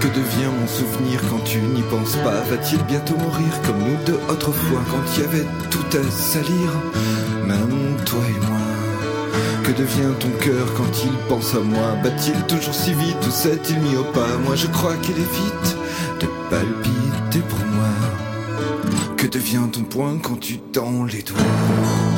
Que 0.00 0.08
devient 0.08 0.52
mon 0.60 0.66
souvenir 0.66 1.20
quand 1.30 1.42
tu 1.44 1.58
n'y 1.58 1.82
penses 1.82 2.16
pas? 2.16 2.42
Va-t-il 2.50 2.82
bientôt 2.84 3.16
mourir 3.16 3.62
comme 3.64 3.78
nous 3.78 4.04
deux 4.04 4.20
autrefois 4.28 4.82
Quand 4.90 5.16
il 5.16 5.22
y 5.22 5.24
avait 5.24 5.46
tout 5.70 5.96
à 5.96 6.10
salir? 6.10 6.70
Toi 8.06 8.20
et 8.28 8.46
moi. 8.46 8.58
Que 9.64 9.72
devient 9.72 10.14
ton 10.18 10.30
cœur 10.40 10.66
quand 10.76 11.04
il 11.04 11.12
pense 11.28 11.54
à 11.54 11.60
moi? 11.60 11.96
Bat-il 12.02 12.40
toujours 12.46 12.74
si 12.74 12.94
vite 12.94 13.16
ou 13.26 13.30
s'est-il 13.30 13.78
mis 13.80 13.96
au 13.96 14.04
pas? 14.04 14.38
Moi 14.44 14.54
je 14.54 14.68
crois 14.68 14.94
qu'il 15.02 15.16
évite 15.16 15.76
de 16.20 16.26
palpiter 16.48 17.40
pour 17.48 17.58
moi. 17.58 17.92
Que 19.16 19.26
devient 19.26 19.68
ton 19.70 19.82
poing 19.82 20.18
quand 20.22 20.38
tu 20.40 20.58
tends 20.58 21.04
les 21.04 21.22
doigts? 21.22 22.15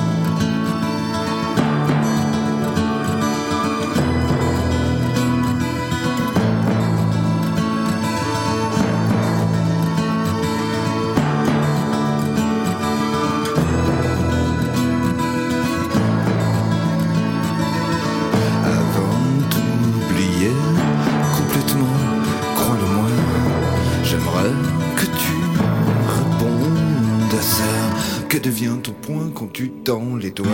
dans 29.88 30.16
les 30.16 30.30
doigts. 30.30 30.46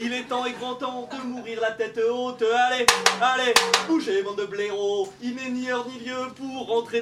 Il 0.00 0.12
est 0.12 0.24
temps 0.24 0.44
et 0.46 0.52
grand 0.52 0.74
temps 0.74 1.08
de 1.12 1.26
mourir 1.26 1.60
la 1.60 1.70
tête 1.72 1.98
haute. 1.98 2.42
Allez, 2.42 2.86
allez, 3.20 3.54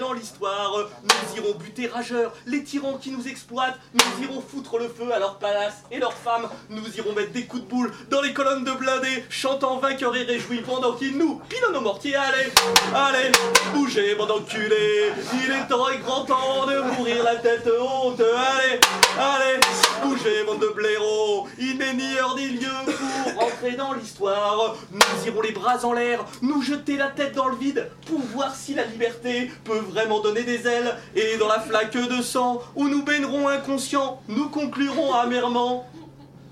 dans 0.05 0.13
l'histoire. 0.13 0.91
Nous 1.03 1.39
irons 1.39 1.55
buter 1.55 1.87
rageurs, 1.87 2.33
les 2.45 2.63
tyrans 2.63 2.99
qui 2.99 3.11
nous 3.11 3.27
exploitent. 3.27 3.79
Nous 3.95 4.25
irons 4.25 4.43
foutre 4.43 4.77
le 4.79 4.89
feu 4.89 5.11
à 5.15 5.19
leurs 5.19 5.39
palaces 5.39 5.83
et 5.91 5.99
leurs 5.99 6.13
femmes. 6.13 6.47
Nous 6.69 6.87
irons 6.99 7.15
mettre 7.15 7.33
des 7.33 7.47
coups 7.47 7.63
de 7.63 7.69
boule 7.69 7.91
dans 8.11 8.21
les 8.21 8.35
colonnes 8.35 8.65
de 8.65 8.73
blindés, 8.73 9.25
chantant 9.31 9.79
vainqueurs 9.79 10.15
et 10.15 10.25
réjouis 10.25 10.61
pendant 10.61 10.93
qu'ils 10.93 11.17
nous 11.17 11.41
pilonnent 11.49 11.73
nos 11.73 11.81
mortiers. 11.81 12.17
Allez, 12.17 12.53
allez, 12.95 13.33
bougez, 13.73 14.15
bande 14.15 14.29
d'enculés. 14.29 15.13
Il 15.43 15.51
est 15.51 15.67
temps 15.69 15.89
et 15.89 15.99
grand 15.99 16.25
temps 16.27 16.67
de 16.67 16.81
mourir 16.97 17.25
la 17.25 17.37
tête 17.37 17.67
haute. 17.67 18.21
Allez, 18.21 18.81
allez, 19.19 19.61
bougez, 20.03 20.45
bande 20.45 20.61
de 20.61 20.69
blaireaux. 20.69 21.49
Il 21.59 21.79
n'est 21.79 21.95
ni 21.95 22.15
heure 22.19 22.37
ni 22.37 22.49
lieu 22.49 22.69
pour 23.23 23.43
rentrer 23.43 23.73
dans 23.73 23.95
l'histoire. 23.95 24.77
Nous 24.93 25.27
irons 25.27 25.41
les 25.41 25.53
bras 25.53 25.83
en 25.83 25.95
l'air, 25.95 26.27
nous 26.43 26.61
jeter 26.61 26.99
la 26.99 27.09
tête 27.09 27.35
dans 27.35 27.49
le 27.49 27.57
vide 27.57 27.91
pour 28.07 28.21
voir 28.21 28.55
si 28.55 28.75
la 28.75 28.85
liberté 28.85 29.51
peut 29.65 29.81
vraiment 29.95 30.21
donner 30.21 30.43
des 30.43 30.67
ailes. 30.67 30.95
Et 31.15 31.37
dans 31.39 31.49
la 31.49 31.61
flaque 31.61 31.97
de 31.97 32.23
sang 32.23 32.61
où 32.75 32.89
nous 32.89 33.03
baignerons 33.05 33.49
inconscients, 33.49 34.21
nous 34.29 34.49
conclurons 34.49 35.15
amèrement 35.15 35.87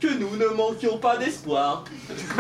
que 0.03 0.09
nous 0.19 0.37
ne 0.37 0.49
manquions 0.49 0.99
pas 0.99 1.16
d'espoir. 1.16 1.85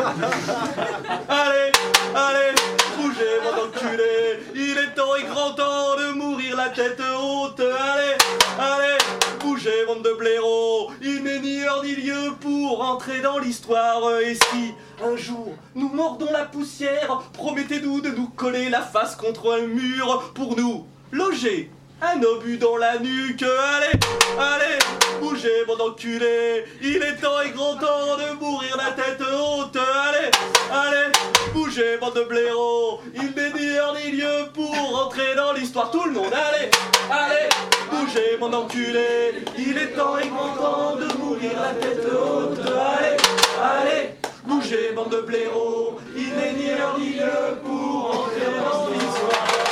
allez, 1.28 1.70
allez, 2.12 2.54
bougez, 2.96 3.38
mon 3.44 3.66
enculé. 3.66 4.40
Il 4.52 4.76
est 4.76 4.94
temps 4.96 5.14
et 5.14 5.22
grand 5.22 5.52
temps 5.52 5.94
de 5.96 6.12
mourir 6.12 6.56
la 6.56 6.70
tête 6.70 7.00
haute. 7.00 7.60
Allez, 7.60 8.16
allez, 8.58 8.98
bougez, 9.38 9.86
bande 9.86 10.02
de 10.02 10.12
blaireaux. 10.12 10.90
Il 11.00 11.22
n'est 11.22 11.38
ni 11.38 11.62
heure 11.62 11.84
ni 11.84 11.94
lieu 11.94 12.32
pour 12.40 12.82
entrer 12.82 13.20
dans 13.20 13.38
l'histoire. 13.38 14.18
Et 14.22 14.34
si 14.34 14.74
un 15.00 15.16
jour 15.16 15.54
nous 15.76 15.88
mordons 15.88 16.32
la 16.32 16.46
poussière, 16.46 17.22
promettez-nous 17.32 18.00
de 18.00 18.10
nous 18.10 18.26
coller 18.26 18.70
la 18.70 18.80
face 18.80 19.14
contre 19.14 19.52
un 19.52 19.68
mur 19.68 20.32
pour 20.34 20.56
nous 20.56 20.84
loger 21.12 21.70
un 22.02 22.22
obus 22.22 22.58
dans 22.58 22.76
la 22.76 22.98
nuque. 22.98 23.42
Allez, 23.42 23.98
allez, 24.38 24.78
bougez, 25.20 25.64
mon 25.66 25.78
enculé. 25.84 26.64
Il 26.82 26.96
est 26.96 27.16
temps 27.20 27.40
et 27.40 27.50
grand 27.50 27.76
temps 27.76 28.16
de 28.16 28.38
mourir 28.40 28.76
la 28.76 28.90
tête 28.90 29.20
haute. 29.20 29.76
Allez, 29.76 30.30
allez, 30.70 31.12
bougez, 31.54 31.98
bande 31.98 32.14
de 32.14 32.24
blaireaux. 32.24 33.00
Il 33.14 33.32
n'est 33.34 33.52
ni 33.52 33.76
heure 33.76 33.94
ni 33.94 34.12
lieu 34.12 34.48
pour 34.52 35.06
entrer 35.06 35.34
dans 35.36 35.52
l'histoire. 35.52 35.90
Tout 35.90 36.04
le 36.04 36.12
monde, 36.12 36.32
allez, 36.32 36.70
allez, 37.10 37.48
bougez, 37.90 38.36
mon 38.40 38.52
enculé. 38.52 39.44
Il 39.56 39.78
est 39.78 39.94
temps 39.96 40.18
et 40.18 40.28
grand 40.28 40.54
temps 40.56 40.96
de 40.96 41.06
mourir 41.18 41.52
la 41.60 41.74
tête 41.80 42.04
haute. 42.04 42.58
Allez, 42.58 43.16
allez, 43.62 44.08
bougez, 44.44 44.92
bande 44.94 45.10
de 45.10 45.20
blaireaux. 45.20 45.98
Il 46.16 46.34
n'est 46.34 46.52
ni 46.52 46.70
heure 46.70 46.98
ni 46.98 47.14
lieu 47.14 47.58
pour 47.64 48.10
entrer 48.10 48.46
dans 48.58 48.88
l'histoire. 48.88 49.71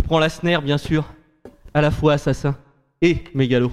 je 0.00 0.06
prends 0.06 0.18
la 0.18 0.30
snare 0.30 0.62
bien 0.62 0.78
sûr, 0.78 1.04
à 1.74 1.82
la 1.82 1.90
fois 1.90 2.14
assassin 2.14 2.56
et 3.02 3.18
mégalo. 3.34 3.70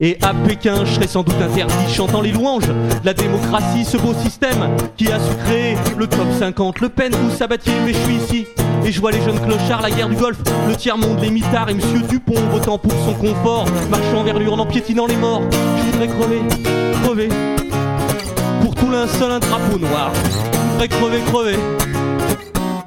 Et 0.00 0.16
à 0.22 0.32
Pékin, 0.32 0.86
je 0.86 0.94
serai 0.94 1.06
sans 1.06 1.22
doute 1.22 1.34
interdit, 1.34 1.92
chantant 1.92 2.22
les 2.22 2.32
louanges 2.32 2.72
la 3.04 3.12
démocratie, 3.12 3.84
ce 3.84 3.98
beau 3.98 4.14
système 4.14 4.74
qui 4.96 5.12
a 5.12 5.20
su 5.20 5.36
créer 5.44 5.76
le 5.98 6.06
top 6.06 6.26
50, 6.38 6.80
Le 6.80 6.88
Pen 6.88 7.14
ou 7.14 7.30
Sabatier, 7.30 7.74
mais 7.84 7.92
je 7.92 7.98
suis 7.98 8.14
ici. 8.14 8.46
Et 8.86 8.90
je 8.90 9.00
vois 9.02 9.12
les 9.12 9.20
jeunes 9.20 9.38
clochards, 9.38 9.82
la 9.82 9.90
guerre 9.90 10.08
du 10.08 10.16
Golfe, 10.16 10.40
le 10.66 10.74
tiers-monde, 10.74 11.20
les 11.20 11.30
mitards 11.30 11.68
et 11.68 11.74
Monsieur 11.74 12.00
Dupont 12.08 12.40
votant 12.50 12.78
pour 12.78 12.92
son 12.92 13.12
confort, 13.12 13.66
marchant 13.90 14.24
vers 14.24 14.38
l'urne 14.38 14.60
en 14.60 14.66
piétinant 14.66 15.04
les 15.04 15.16
morts. 15.16 15.42
Je 15.50 15.90
voudrais 15.90 16.08
crever, 16.08 16.40
crever. 17.02 17.28
Pour 18.62 18.74
tout 18.74 18.90
linceul, 18.90 19.30
un 19.30 19.40
drapeau 19.40 19.78
noir. 19.78 20.10
Je 20.14 20.70
voudrais 20.72 20.88
crever, 20.88 21.20
crever. 21.26 22.03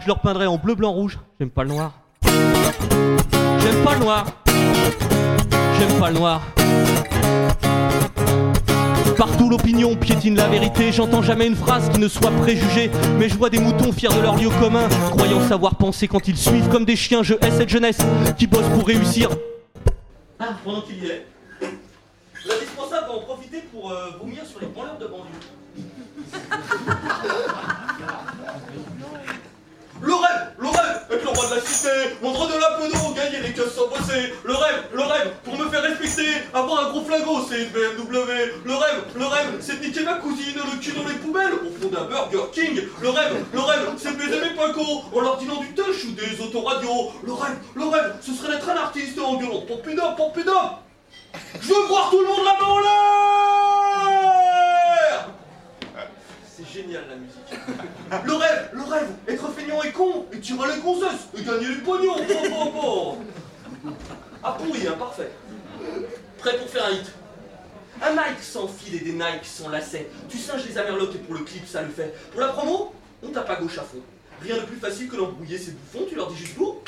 Je 0.07 0.11
leur 0.13 0.21
peindrai 0.21 0.47
en 0.47 0.55
bleu, 0.55 0.73
blanc, 0.73 0.93
rouge. 0.93 1.19
J'aime 1.37 1.49
pas 1.49 1.63
le 1.63 1.69
noir. 1.71 1.91
J'aime 2.23 3.83
pas 3.83 3.93
le 3.93 3.99
noir. 3.99 4.25
J'aime 5.77 5.99
pas 5.99 6.11
le 6.11 6.17
noir. 6.17 6.41
Partout 9.17 9.49
l'opinion 9.49 9.97
piétine 9.97 10.37
la 10.37 10.47
vérité, 10.47 10.93
j'entends 10.93 11.21
jamais 11.21 11.45
une 11.45 11.57
phrase 11.57 11.89
qui 11.89 11.99
ne 11.99 12.07
soit 12.07 12.31
préjugée, 12.31 12.89
mais 13.19 13.27
je 13.27 13.37
vois 13.37 13.49
des 13.49 13.59
moutons 13.59 13.91
fiers 13.91 14.07
de 14.07 14.21
leur 14.21 14.37
lieu 14.37 14.47
commun, 14.61 14.87
croyant 15.09 15.45
savoir 15.45 15.75
penser 15.75 16.07
quand 16.07 16.25
ils 16.29 16.37
suivent 16.37 16.69
comme 16.69 16.85
des 16.85 16.95
chiens, 16.95 17.21
je 17.21 17.33
hais 17.33 17.51
cette 17.51 17.67
jeunesse 17.67 17.99
qui 18.37 18.47
bosse 18.47 18.69
pour 18.75 18.87
réussir. 18.87 19.29
Ah, 20.39 20.51
pendant 20.63 20.83
qu'il 20.83 21.03
y 21.03 21.07
est, 21.07 21.25
l'indispensable 22.45 23.07
va 23.07 23.13
en 23.13 23.23
profiter 23.23 23.61
pour 23.73 23.91
euh, 23.91 24.11
vomir 24.21 24.45
sur 24.45 24.61
les 24.61 24.67
branleurs 24.67 24.99
de 24.99 25.07
banlieue. 25.07 25.25
Le 30.01 30.13
rêve, 30.13 30.51
le 30.59 30.67
rêve, 30.67 31.01
être 31.11 31.23
le 31.23 31.29
roi 31.29 31.49
de 31.49 31.55
la 31.55 31.61
cité, 31.61 31.89
vendre 32.21 32.47
de 32.47 32.59
la 32.59 32.71
peau 32.71 33.13
gagner 33.13 33.39
les 33.39 33.53
caisses 33.53 33.73
sans 33.75 33.87
bosser. 33.87 34.33
Le 34.43 34.53
rêve, 34.53 34.83
le 34.93 35.01
rêve, 35.01 35.31
pour 35.43 35.57
me 35.57 35.69
faire 35.69 35.81
respecter, 35.81 36.29
avoir 36.53 36.85
un 36.85 36.89
gros 36.91 37.01
flingot, 37.03 37.47
c'est 37.49 37.63
une 37.63 37.69
BMW. 37.69 38.53
Le 38.63 38.75
rêve, 38.75 39.03
le 39.15 39.25
rêve, 39.25 39.57
c'est 39.59 39.81
niquer 39.81 40.03
ma 40.03 40.15
cousine, 40.15 40.55
le 40.55 40.79
cul 40.79 40.91
dans 40.91 41.07
les 41.07 41.15
poubelles, 41.15 41.53
au 41.53 41.71
fond 41.79 41.87
d'un 41.89 42.05
Burger 42.05 42.51
King. 42.53 42.81
Le 43.01 43.09
rêve, 43.09 43.45
le 43.51 43.59
rêve, 43.59 43.89
c'est 43.97 44.15
baiser 44.15 44.39
mes 44.39 44.55
pincos 44.55 45.03
en 45.13 45.21
leur 45.21 45.37
disant 45.37 45.57
du 45.61 45.73
touch 45.73 46.05
ou 46.05 46.11
des 46.11 46.39
autoradios. 46.41 47.11
Le 47.25 47.33
rêve, 47.33 47.57
le 47.75 47.85
rêve, 47.85 48.15
ce 48.21 48.33
serait 48.33 48.53
d'être 48.53 48.69
un 48.69 48.77
artiste 48.77 49.17
en 49.19 49.35
gueulant 49.37 49.61
Pompidum, 49.61 50.15
Pompidum. 50.15 50.77
Je 51.59 51.67
veux 51.67 51.85
voir 51.87 52.09
tout 52.11 52.21
le 52.21 52.27
monde 52.27 52.43
main 52.43 52.65
en 52.65 52.79
l'air 52.79 52.97
C'est 56.57 56.81
génial 56.81 57.03
la 57.07 57.15
musique. 57.17 58.25
Le 58.25 58.33
rêve, 58.33 58.69
le 58.73 58.81
rêve, 58.81 59.09
être 59.27 59.47
feignant 59.51 59.83
et 59.83 59.91
con, 59.91 60.25
et 60.31 60.39
tirer 60.39 60.73
les 60.73 60.81
grossesses, 60.81 61.27
et 61.37 61.43
gagner 61.43 61.67
du 61.67 61.81
pognon. 61.81 62.15
Oh, 62.17 62.71
oh, 62.75 63.17
oh. 63.85 63.91
Ah 64.43 64.57
pourri, 64.57 64.87
hein, 64.87 64.95
parfait. 64.97 65.29
Prêt 66.39 66.57
pour 66.57 66.67
faire 66.67 66.87
un 66.87 66.91
hit. 66.93 67.11
Un 68.01 68.11
Nike 68.13 68.41
sans 68.41 68.67
fil 68.67 68.95
et 68.95 68.99
des 68.99 69.11
Nike 69.11 69.45
sans 69.45 69.69
lacets. 69.69 70.09
Tu 70.29 70.39
singes 70.39 70.65
les 70.67 70.77
amerlocs 70.79 71.13
et 71.13 71.19
pour 71.19 71.35
le 71.35 71.41
clip, 71.41 71.67
ça 71.67 71.83
le 71.83 71.89
fait. 71.89 72.15
Pour 72.31 72.41
la 72.41 72.47
promo, 72.47 72.91
on 73.21 73.29
tape 73.29 73.49
à 73.51 73.57
gauche 73.57 73.77
à 73.77 73.83
fond. 73.83 74.01
Rien 74.41 74.55
de 74.55 74.61
plus 74.61 74.77
facile 74.77 75.09
que 75.09 75.15
d'embrouiller 75.15 75.59
ces 75.59 75.71
bouffons, 75.71 76.05
tu 76.09 76.15
leur 76.15 76.31
dis 76.31 76.37
juste 76.37 76.57
vous. 76.57 76.79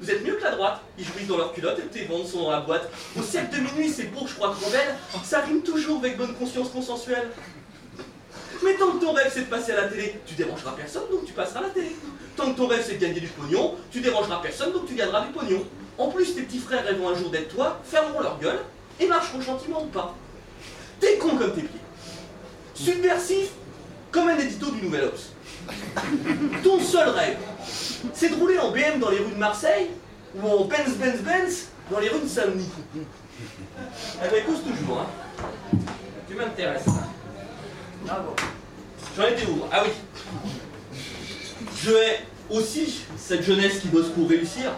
Vous 0.00 0.10
êtes 0.10 0.24
mieux 0.24 0.34
que 0.34 0.42
la 0.42 0.52
droite. 0.52 0.80
Ils 0.98 1.04
jouissent 1.04 1.28
dans 1.28 1.36
leur 1.36 1.52
culotte 1.52 1.78
et 1.78 1.86
tes 1.86 2.04
ventes 2.06 2.26
sont 2.26 2.42
dans 2.42 2.50
la 2.50 2.60
boîte. 2.60 2.90
Au 3.16 3.22
siècle 3.22 3.56
de 3.56 3.60
minuit, 3.60 3.94
je 3.94 4.34
crois, 4.34 4.56
belle. 4.72 4.96
Ça 5.22 5.40
rime 5.40 5.62
toujours 5.62 5.98
avec 5.98 6.16
bonne 6.16 6.34
conscience 6.34 6.68
consensuelle. 6.70 7.30
Mais 8.62 8.74
tant 8.74 8.92
que 8.92 9.04
ton 9.04 9.12
rêve 9.12 9.30
c'est 9.32 9.42
de 9.42 9.50
passer 9.50 9.72
à 9.72 9.76
la 9.82 9.88
télé, 9.88 10.20
tu 10.26 10.34
dérangeras 10.34 10.72
personne, 10.72 11.04
donc 11.10 11.24
tu 11.24 11.32
passeras 11.32 11.60
à 11.60 11.62
la 11.64 11.70
télé. 11.70 11.96
Tant 12.36 12.52
que 12.52 12.56
ton 12.56 12.66
rêve 12.66 12.82
c'est 12.86 12.94
de 12.94 13.00
gagner 13.00 13.20
du 13.20 13.28
pognon, 13.28 13.74
tu 13.90 14.00
dérangeras 14.00 14.40
personne, 14.42 14.72
donc 14.72 14.86
tu 14.86 14.94
gagneras 14.94 15.26
du 15.26 15.32
pognon. 15.32 15.64
En 15.96 16.08
plus, 16.08 16.34
tes 16.34 16.42
petits 16.42 16.58
frères 16.58 16.84
rêvant 16.84 17.10
un 17.10 17.14
jour 17.14 17.30
d'être 17.30 17.54
toi, 17.54 17.80
fermeront 17.84 18.20
leur 18.20 18.38
gueule 18.40 18.58
et 18.98 19.06
marcheront 19.06 19.40
gentiment 19.40 19.84
ou 19.84 19.86
pas. 19.86 20.14
T'es 20.98 21.18
con 21.18 21.36
comme 21.36 21.52
tes 21.52 21.62
pieds. 21.62 21.80
Subversif 22.74 23.50
comme 24.10 24.28
un 24.28 24.38
édito 24.38 24.70
du 24.70 24.82
Nouvel 24.82 25.04
Ops. 25.04 25.30
Ton 26.62 26.80
seul 26.80 27.08
rêve, 27.10 27.36
c'est 28.12 28.28
de 28.28 28.34
rouler 28.34 28.58
en 28.58 28.70
BM 28.70 28.98
dans 29.00 29.10
les 29.10 29.18
rues 29.18 29.32
de 29.32 29.38
Marseille 29.38 29.90
ou 30.34 30.48
en 30.48 30.64
Benz 30.64 30.96
Benz 30.98 31.20
Benz 31.20 31.68
dans 31.90 32.00
les 32.00 32.08
rues 32.08 32.20
de 32.20 32.28
Saint-Denis. 32.28 32.68
Eh 32.96 34.28
ben, 34.30 34.44
cause 34.44 34.62
toujours, 34.62 35.00
hein. 35.00 35.78
Tu 36.28 36.34
m'intéresses. 36.34 36.86
J'en 38.06 39.22
étais 39.24 39.46
où 39.46 39.62
Ah 39.72 39.82
oui. 39.84 39.90
Je 41.82 41.90
hais 41.90 42.20
aussi 42.50 43.02
cette 43.16 43.42
jeunesse 43.42 43.80
qui 43.80 43.88
bosse 43.88 44.08
pour 44.08 44.28
réussir. 44.28 44.72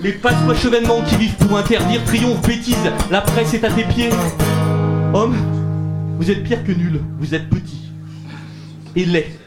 Les 0.00 0.12
passe 0.12 0.34
chevènements 0.60 1.02
qui 1.02 1.16
vivent 1.16 1.36
pour 1.36 1.56
interdire, 1.56 2.04
triomphe, 2.04 2.46
bêtise, 2.46 2.76
la 3.10 3.22
presse 3.22 3.54
est 3.54 3.64
à 3.64 3.70
tes 3.70 3.84
pieds. 3.84 4.10
Homme, 5.14 5.36
vous 6.18 6.30
êtes 6.30 6.44
pire 6.44 6.62
que 6.64 6.72
nul, 6.72 7.00
vous 7.18 7.34
êtes 7.34 7.48
petit. 7.48 7.90
Et 8.94 9.04
laid. 9.04 9.38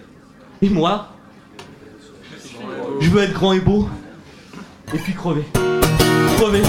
Et 0.62 0.70
moi, 0.70 1.10
je 3.00 3.10
veux 3.10 3.22
être 3.22 3.34
grand 3.34 3.54
et 3.54 3.60
beau, 3.60 3.88
et 4.94 4.98
puis 4.98 5.14
crever. 5.14 5.46
Crever. 6.38 6.64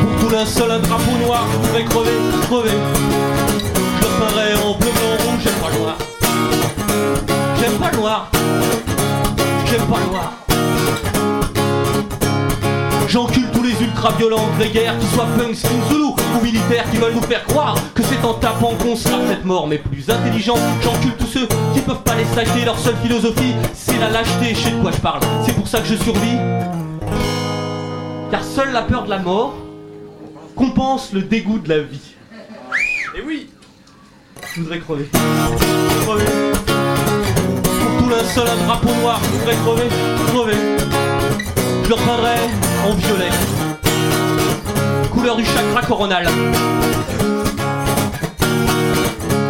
Pour 0.00 0.20
tout 0.20 0.34
linceul, 0.34 0.70
un 0.70 0.78
drapeau 0.78 1.16
noir, 1.24 1.46
je 1.52 1.56
voudrais 1.58 1.84
crever, 1.84 2.10
crever. 2.42 3.41
J'aime 5.42 5.54
pas 5.54 5.70
le 5.70 5.78
noir. 5.78 5.96
J'aime 7.60 7.78
pas 7.78 7.90
le 7.90 7.96
noir. 7.96 8.30
J'aime 9.66 9.86
pas 9.86 9.98
le 9.98 10.06
noir. 10.06 10.32
J'encule 13.08 13.50
tous 13.52 13.62
les 13.62 13.82
ultra-violents 13.82 14.48
guerres, 14.72 14.98
qu'ils 14.98 15.08
soient 15.10 15.26
punks, 15.36 15.56
skin 15.56 15.68
Zulu 15.90 16.04
ou 16.34 16.42
militaires, 16.42 16.90
qui 16.90 16.96
veulent 16.96 17.12
nous 17.14 17.22
faire 17.22 17.44
croire 17.44 17.76
que 17.94 18.02
c'est 18.02 18.24
en 18.24 18.32
tapant 18.34 18.72
qu'on 18.76 18.96
sera 18.96 19.18
peut-être 19.18 19.44
mort, 19.44 19.66
mais 19.66 19.76
plus 19.76 20.08
intelligent. 20.08 20.56
J'encule 20.82 21.14
tous 21.18 21.26
ceux 21.26 21.46
qui 21.74 21.80
peuvent 21.80 22.02
pas 22.02 22.14
les 22.14 22.24
saquer, 22.24 22.64
leur 22.64 22.78
seule 22.78 22.96
philosophie, 23.02 23.54
c'est 23.74 23.98
la 23.98 24.08
lâcheté, 24.08 24.54
je 24.54 24.60
sais 24.60 24.70
de 24.70 24.80
quoi 24.80 24.92
je 24.92 25.00
parle. 25.00 25.20
C'est 25.44 25.54
pour 25.54 25.68
ça 25.68 25.80
que 25.80 25.86
je 25.86 25.96
survis. 25.96 26.38
Car 28.30 28.42
seule 28.42 28.72
la 28.72 28.82
peur 28.82 29.04
de 29.04 29.10
la 29.10 29.18
mort 29.18 29.54
compense 30.56 31.12
le 31.12 31.20
dégoût 31.20 31.58
de 31.58 31.68
la 31.68 31.80
vie. 31.80 32.14
Et 33.14 33.20
oui 33.20 33.51
Je 34.54 34.60
voudrais 34.60 34.80
crever. 34.80 35.08
Crever. 36.04 36.24
Pour 37.80 37.98
tout 37.98 38.10
linceul, 38.10 38.48
un 38.48 38.66
drapeau 38.66 38.94
noir, 39.00 39.18
je 39.24 39.38
voudrais 39.38 39.56
crever. 39.56 39.88
Crever. 40.26 40.58
Je 41.84 41.88
le 41.88 41.94
peindrais 41.94 42.50
en 42.86 42.92
violet. 42.92 43.30
Couleur 45.10 45.36
du 45.36 45.44
chakra 45.46 45.80
coronal. 45.86 46.28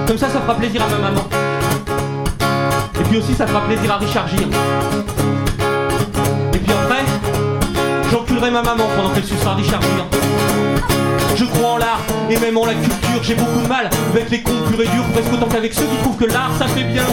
Comme 0.07 0.19
ça, 0.19 0.29
ça 0.29 0.41
fera 0.41 0.55
plaisir 0.55 0.83
à 0.85 0.89
ma 0.89 0.99
maman. 0.99 1.25
Et 3.01 3.05
puis 3.05 3.19
aussi, 3.19 3.35
ça 3.35 3.49
fera 3.49 3.63
plaisir 3.63 3.91
à 3.91 3.99
Richard 3.99 4.29
Gere. 4.29 4.47
Ma 8.51 8.63
maman 8.63 8.85
pendant 8.97 9.11
qu'elle 9.11 9.25
sucera 9.25 9.55
Richard 9.55 9.81
Gere. 9.83 10.07
Je 11.37 11.45
crois 11.45 11.71
en 11.71 11.77
l'art 11.77 12.01
et 12.29 12.37
même 12.39 12.57
en 12.57 12.67
la 12.67 12.75
culture. 12.75 13.23
J'ai 13.23 13.35
beaucoup 13.35 13.61
de 13.61 13.69
mal 13.69 13.89
avec 14.13 14.31
les 14.31 14.43
cons 14.43 14.53
purs 14.69 14.81
et 14.81 14.89
durs, 14.89 15.05
presque 15.13 15.33
autant 15.33 15.47
qu'avec 15.47 15.73
ceux 15.73 15.85
qui 15.85 15.97
trouvent 16.03 16.17
que 16.17 16.25
l'art 16.25 16.51
ça 16.59 16.67
fait 16.67 16.83
bien. 16.83 17.05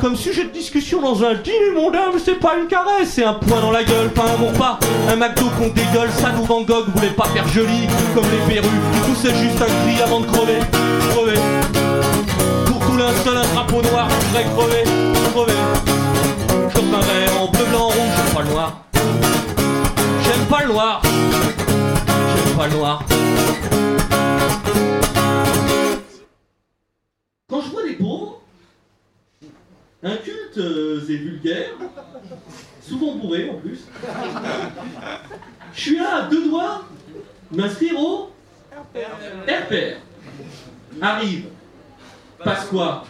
Comme 0.00 0.14
sujet 0.14 0.44
de 0.44 0.50
discussion 0.50 1.00
dans 1.00 1.24
un 1.24 1.34
dîner 1.34 1.72
mondain, 1.74 2.12
c'est 2.24 2.38
pas 2.38 2.54
une 2.60 2.68
caresse, 2.68 3.10
c'est 3.14 3.24
un 3.24 3.34
point 3.34 3.60
dans 3.60 3.72
la 3.72 3.82
gueule, 3.82 4.10
pas 4.10 4.24
un 4.24 4.38
bon 4.38 4.52
pas. 4.52 4.78
Un 5.10 5.16
McDo 5.16 5.46
qu'on 5.58 5.68
dégueule, 5.68 6.10
ça 6.12 6.30
nous 6.36 6.44
Van 6.44 6.62
Gogh 6.62 6.86
voulait 6.94 7.10
pas 7.10 7.26
faire 7.34 7.48
joli 7.48 7.88
comme 8.14 8.24
les 8.24 8.54
perrues. 8.54 8.68
Tout 9.06 9.16
c'est 9.20 9.34
juste 9.34 9.60
un 9.60 9.64
cri 9.64 10.02
avant 10.02 10.20
de 10.20 10.26
crever, 10.26 10.60
crever. 11.10 11.38
Pour 12.66 12.78
tout 12.86 12.96
linceul, 12.96 13.38
un 13.38 13.54
drapeau 13.54 13.82
noir, 13.82 14.08
je 14.08 14.26
voudrais 14.26 14.44
crever, 14.44 14.84
crever. 15.34 15.58
Je 16.68 16.80
peindrais 16.80 17.40
en 17.40 17.50
bleu, 17.50 17.64
blanc, 17.70 17.86
rouge, 17.86 18.34
pas 18.34 18.42
le 18.42 18.50
noir. 18.50 18.72
J'aime 20.36 20.48
pas 20.48 20.62
le 20.64 20.68
noir. 20.68 21.02
J'aime 21.02 22.56
pas 22.56 22.66
le 22.66 22.72
noir. 22.74 23.02
Quand 27.48 27.62
je 27.62 27.70
vois 27.70 27.82
des 27.84 27.94
pauvres, 27.94 28.42
incultes 30.02 30.58
euh, 30.58 31.00
et 31.08 31.16
vulgaires, 31.16 31.72
souvent 32.82 33.14
bourrés 33.14 33.48
en 33.48 33.54
plus, 33.54 33.86
je 35.72 35.80
suis 35.80 35.96
là 35.96 36.16
à 36.16 36.28
deux 36.28 36.50
doigts 36.50 36.84
m'inscrire 37.50 37.98
au 37.98 38.30
RPR. 38.74 39.96
Arrive, 41.00 41.46
passe 42.44 42.66
quoi 42.66 43.06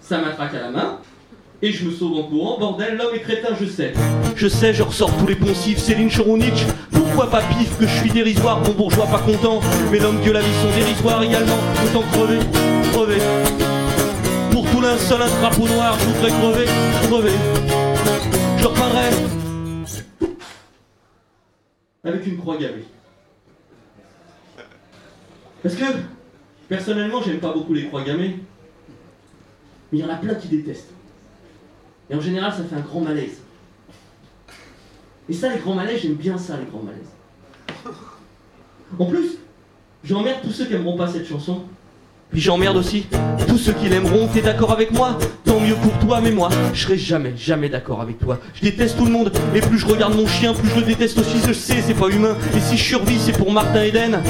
Ça 0.00 0.18
m'attraque 0.18 0.54
à 0.54 0.60
la 0.60 0.70
main, 0.70 1.00
et 1.62 1.72
je 1.72 1.84
me 1.84 1.90
sauve 1.90 2.18
en 2.18 2.22
courant, 2.22 2.58
bordel, 2.58 2.96
l'homme 2.96 3.14
est 3.14 3.20
crétin, 3.20 3.54
je 3.60 3.66
sais. 3.66 3.92
Je 4.34 4.48
sais, 4.48 4.72
je 4.72 4.82
ressors 4.82 5.14
tous 5.18 5.26
les 5.26 5.34
poncifs, 5.34 5.78
Céline 5.78 6.10
Choronitch. 6.10 6.64
Pourquoi 6.90 7.28
pas 7.28 7.42
pif 7.42 7.78
que 7.78 7.86
je 7.86 7.98
suis 7.98 8.10
dérisoire, 8.10 8.62
bon 8.62 8.72
bourgeois 8.72 9.06
pas 9.06 9.18
content. 9.18 9.60
Mais 9.90 9.98
l'homme 9.98 10.22
que 10.24 10.30
la 10.30 10.40
vie 10.40 10.54
sont 10.62 10.74
dérisoires 10.74 11.22
également, 11.22 11.58
autant 11.84 12.02
crever, 12.12 12.38
crever. 12.92 13.18
Pour 14.50 14.70
tout 14.70 14.80
linceul, 14.80 15.20
un 15.20 15.40
drapeau 15.40 15.68
noir, 15.68 15.98
je 15.98 16.04
voudrais 16.06 16.30
crever, 16.30 16.66
crever. 17.08 17.38
Je 18.58 18.66
repeindrai 18.66 19.10
avec 22.02 22.26
une 22.26 22.38
croix 22.38 22.56
gammée. 22.56 22.84
Parce 25.62 25.74
que, 25.74 25.84
personnellement, 26.68 27.20
j'aime 27.22 27.40
pas 27.40 27.52
beaucoup 27.52 27.74
les 27.74 27.86
croix 27.86 28.02
gammées. 28.02 28.38
Mais 29.92 29.98
il 29.98 30.00
y 30.00 30.04
en 30.04 30.08
a 30.08 30.16
plein 30.16 30.34
qui 30.34 30.48
détestent. 30.48 30.94
Et 32.10 32.14
en 32.14 32.20
général, 32.20 32.52
ça 32.52 32.64
fait 32.64 32.76
un 32.76 32.80
grand 32.80 33.00
malaise. 33.00 33.40
Et 35.28 35.32
ça, 35.32 35.48
les 35.48 35.60
grands 35.60 35.74
malaises, 35.74 36.00
j'aime 36.02 36.14
bien 36.14 36.36
ça, 36.36 36.56
les 36.56 36.66
grands 36.66 36.82
malaises. 36.82 37.94
En 38.98 39.06
plus, 39.06 39.38
j'emmerde 40.02 40.38
tous 40.42 40.50
ceux 40.50 40.66
qui 40.66 40.74
aimeront 40.74 40.96
pas 40.96 41.06
cette 41.06 41.28
chanson. 41.28 41.62
Puis 42.32 42.40
j'emmerde 42.40 42.76
aussi 42.76 43.06
tous 43.46 43.58
ceux 43.58 43.72
qui 43.72 43.88
l'aimeront. 43.88 44.28
T'es 44.28 44.40
d'accord 44.40 44.72
avec 44.72 44.90
moi? 44.90 45.18
Tant 45.44 45.60
mieux 45.60 45.74
pour 45.76 45.96
toi, 46.00 46.20
mais 46.20 46.32
moi, 46.32 46.48
je 46.74 46.82
serai 46.82 46.98
jamais, 46.98 47.36
jamais 47.36 47.68
d'accord 47.68 48.00
avec 48.00 48.18
toi. 48.18 48.38
Je 48.54 48.62
déteste 48.62 48.96
tout 48.96 49.04
le 49.04 49.12
monde, 49.12 49.32
et 49.54 49.60
plus 49.60 49.78
je 49.78 49.86
regarde 49.86 50.16
mon 50.16 50.26
chien, 50.26 50.52
plus 50.52 50.68
je 50.68 50.80
le 50.80 50.86
déteste 50.86 51.18
aussi. 51.18 51.38
Je 51.46 51.52
sais, 51.52 51.80
c'est 51.80 51.94
pas 51.94 52.08
humain. 52.08 52.36
Et 52.56 52.60
si 52.60 52.76
je 52.76 52.84
survis, 52.84 53.18
c'est 53.18 53.36
pour 53.36 53.52
Martin 53.52 53.82
Eden. 53.82 54.20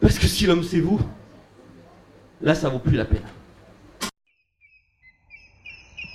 Parce 0.00 0.18
que 0.18 0.26
si 0.26 0.46
l'homme 0.46 0.62
c'est 0.62 0.80
vous, 0.80 1.00
là 2.42 2.54
ça 2.54 2.68
vaut 2.70 2.78
plus 2.78 2.96
la 2.96 3.04
peine. 3.04 3.20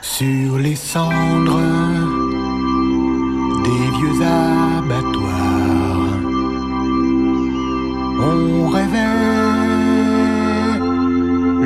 Sur 0.00 0.58
les 0.58 0.74
cendres 0.74 1.60
des 3.64 3.84
vieux 3.96 4.18
abattoirs, 4.22 6.18
on 8.18 8.68
rêvait 8.68 9.18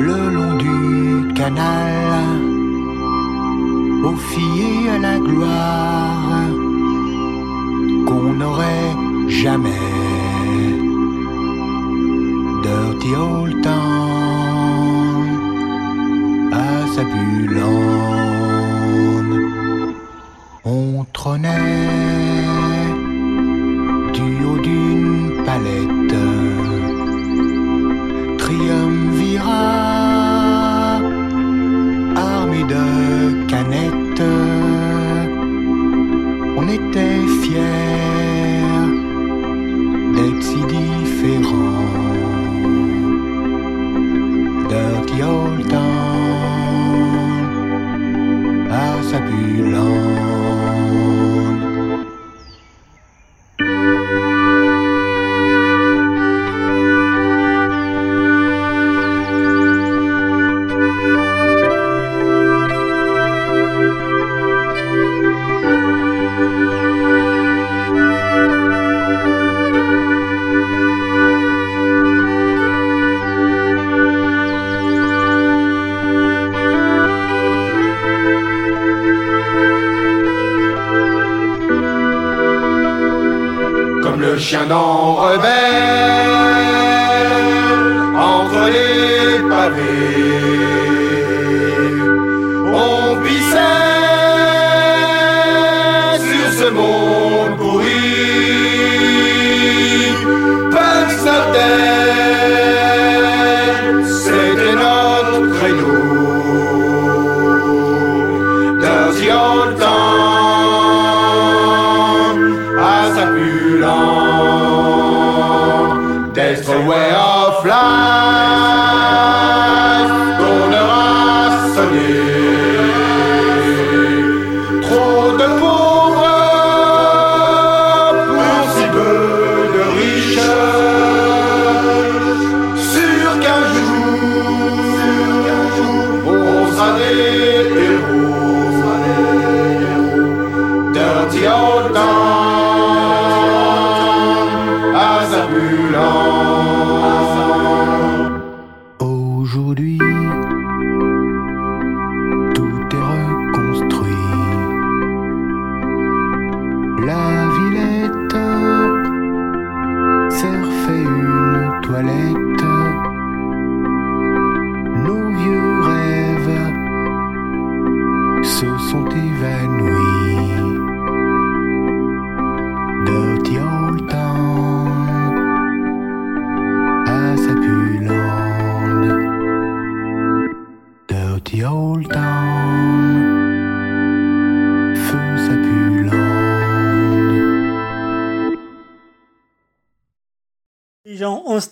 le 0.07 0.29
long 0.35 0.57
du 0.57 1.33
canal, 1.33 2.41
aux 4.03 4.15
filles 4.15 4.89
à 4.89 4.99
la 4.99 5.17
gloire 5.19 6.51
qu'on 8.05 8.33
n'aurait 8.33 8.95
jamais. 9.27 10.06
Dirty 13.07 13.15
old 13.15 13.63
town 13.63 15.29
à 16.51 16.85
Zabulon. 16.93 17.79
On 20.65 21.05
trônait 21.13 22.16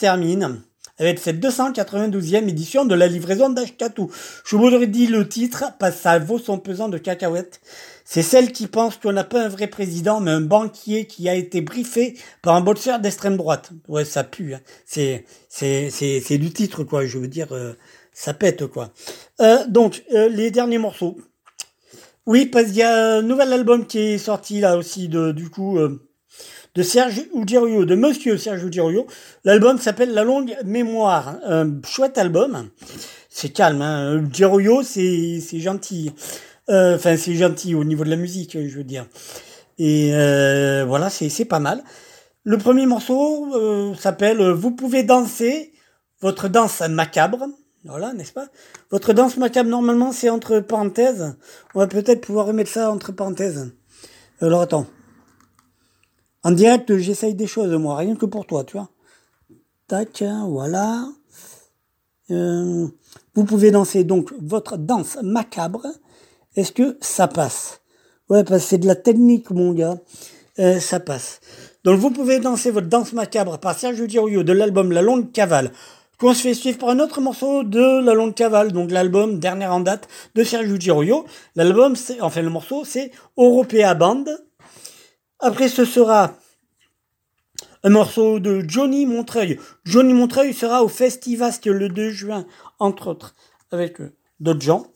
termine 0.06 0.62
avec 1.00 1.18
cette 1.18 1.44
292e 1.44 2.48
édition 2.48 2.86
de 2.86 2.94
la 2.94 3.08
livraison 3.08 3.50
d'Ashkatou. 3.50 4.12
Je 4.46 4.56
vous 4.56 4.86
dit 4.86 5.08
le 5.08 5.28
titre, 5.28 5.64
parce 5.80 5.96
que 5.96 6.02
ça 6.04 6.20
vaut 6.20 6.38
son 6.38 6.60
pesant 6.60 6.90
de 6.90 7.00
cacahuètes. 7.00 7.60
C'est 8.06 8.22
celle 8.22 8.52
qui 8.52 8.68
pense 8.68 8.98
qu'on 8.98 9.14
n'a 9.14 9.24
pas 9.24 9.44
un 9.44 9.48
vrai 9.50 9.66
président, 9.66 10.20
mais 10.20 10.30
un 10.30 10.42
banquier 10.42 11.08
qui 11.08 11.28
a 11.28 11.34
été 11.34 11.62
briefé 11.62 12.16
par 12.44 12.54
un 12.54 12.62
boxeur 12.62 13.00
d'extrême 13.00 13.36
droite. 13.36 13.72
Ouais, 13.88 14.06
ça 14.06 14.24
pue. 14.24 14.54
hein. 14.54 14.62
C'est, 14.86 15.26
c'est, 15.50 15.90
c'est, 15.90 16.22
c'est 16.22 16.38
du 16.38 16.52
titre, 16.52 16.84
quoi. 16.84 17.04
Je 17.08 17.18
veux 17.18 17.28
dire, 17.28 17.48
euh, 17.52 17.74
ça 18.14 18.36
pète, 18.36 18.68
quoi. 18.68 18.94
Euh, 19.42 19.66
donc, 19.68 20.04
euh, 20.14 20.30
les 20.30 20.52
derniers 20.52 20.78
morceaux. 20.78 21.18
Oui, 22.28 22.46
parce 22.46 22.68
qu'il 22.68 22.76
y 22.76 22.84
a 22.84 23.16
un 23.16 23.22
nouvel 23.24 23.52
album 23.52 23.88
qui 23.88 23.98
est 23.98 24.18
sorti, 24.20 24.60
là 24.60 24.78
aussi, 24.78 25.10
de, 25.10 25.32
du 25.32 25.50
coup, 25.50 25.80
de 26.76 26.84
Serge 26.84 27.24
Udirio, 27.34 27.86
de 27.86 27.96
Monsieur 27.96 28.38
Serge 28.38 28.64
Udirio. 28.64 29.08
L'album 29.46 29.80
s'appelle 29.80 30.14
La 30.14 30.24
Longue 30.24 30.56
Mémoire. 30.66 31.38
Un 31.46 31.82
chouette 31.86 32.18
album. 32.18 32.70
C'est 33.30 33.50
calme, 33.50 33.82
hein. 33.82 34.18
Udirio, 34.18 34.84
c'est, 34.84 35.40
c'est 35.40 35.60
gentil. 35.60 36.12
Euh, 36.70 36.96
Enfin, 36.96 37.16
c'est 37.16 37.36
gentil 37.36 37.76
au 37.76 37.84
niveau 37.84 38.04
de 38.04 38.10
la 38.10 38.16
musique, 38.16 38.58
je 38.60 38.78
veux 38.78 38.84
dire. 38.84 39.06
Et 39.78 40.12
euh, 40.14 40.84
voilà, 40.88 41.10
c'est, 41.10 41.30
c'est 41.30 41.46
pas 41.46 41.60
mal. 41.60 41.84
Le 42.44 42.58
premier 42.58 42.86
morceau 42.86 43.56
euh, 43.56 43.94
s'appelle 43.96 44.42
Vous 44.52 44.72
pouvez 44.72 45.04
danser 45.04 45.74
votre 46.22 46.48
danse 46.48 46.82
macabre. 46.82 47.46
Voilà, 47.86 48.14
n'est-ce 48.14 48.34
pas? 48.34 48.48
Votre 48.90 49.14
danse 49.14 49.38
macabre, 49.38 49.70
normalement, 49.70 50.12
c'est 50.12 50.30
entre 50.30 50.60
parenthèses. 50.60 51.36
On 51.74 51.80
va 51.80 51.88
peut-être 51.88 52.22
pouvoir 52.22 52.48
remettre 52.48 52.72
ça 52.72 52.92
entre 52.92 53.12
parenthèses. 53.12 53.72
Alors, 54.42 54.62
attends. 54.62 54.88
En 56.46 56.52
direct, 56.52 56.96
j'essaye 56.98 57.34
des 57.34 57.48
choses, 57.48 57.74
moi, 57.74 57.98
rien 57.98 58.16
que 58.16 58.28
pour 58.28 58.46
toi, 58.46 58.64
tu 58.64 58.78
vois. 58.78 58.90
Tac, 59.88 60.24
voilà. 60.48 61.08
Euh, 62.30 62.88
vous 63.34 63.46
pouvez 63.46 63.72
danser 63.72 64.04
donc 64.04 64.32
votre 64.40 64.78
danse 64.78 65.18
macabre. 65.24 65.88
Est-ce 66.56 66.72
que 66.72 67.00
ça 67.02 67.28
passe? 67.28 67.82
Ouais, 68.30 68.44
parce 68.44 68.62
que 68.62 68.70
c'est 68.70 68.78
de 68.78 68.86
la 68.86 68.94
technique, 68.94 69.50
mon 69.50 69.74
gars. 69.74 69.98
Euh, 70.60 70.80
ça 70.80 71.00
passe. 71.00 71.40
Donc 71.84 72.00
vous 72.00 72.12
pouvez 72.12 72.40
danser 72.40 72.70
votre 72.70 72.90
danse 72.90 73.14
macabre 73.14 73.58
par 73.58 73.76
Sergio 73.76 74.06
Dirio 74.06 74.44
de 74.44 74.54
l'album 74.54 74.92
La 74.92 75.02
Longue 75.02 75.32
Cavale. 75.32 75.72
Qu'on 76.20 76.36
se 76.36 76.42
fait 76.42 76.54
suivre 76.54 76.78
par 76.78 76.90
un 76.90 77.00
autre 77.00 77.22
morceau 77.22 77.64
de 77.64 78.06
La 78.06 78.14
Longue 78.14 78.36
Cavale, 78.36 78.72
donc 78.72 78.92
l'album 78.92 79.40
dernier 79.40 79.66
en 79.66 79.80
date 79.80 80.08
de 80.36 80.44
Sergio 80.44 80.78
Dirio. 80.78 81.26
L'album, 81.56 81.96
enfin 82.22 82.42
le 82.44 82.52
morceau, 82.52 82.86
c'est 82.86 83.10
Europea 83.36 83.96
Band. 83.96 84.26
Après, 85.40 85.68
ce 85.70 85.86
sera 85.86 86.36
un 87.84 87.90
morceau 87.90 88.40
de 88.40 88.64
Johnny 88.68 89.06
Montreuil. 89.06 89.60
Johnny 89.86 90.14
Montreuil 90.14 90.54
sera 90.54 90.84
au 90.84 90.88
Festivast 90.88 91.66
le 91.68 91.90
2 91.90 92.10
juin, 92.10 92.46
entre 92.80 93.08
autres, 93.08 93.36
avec 93.72 94.02
euh, 94.02 94.14
d'autres 94.40 94.62
gens. 94.62 94.88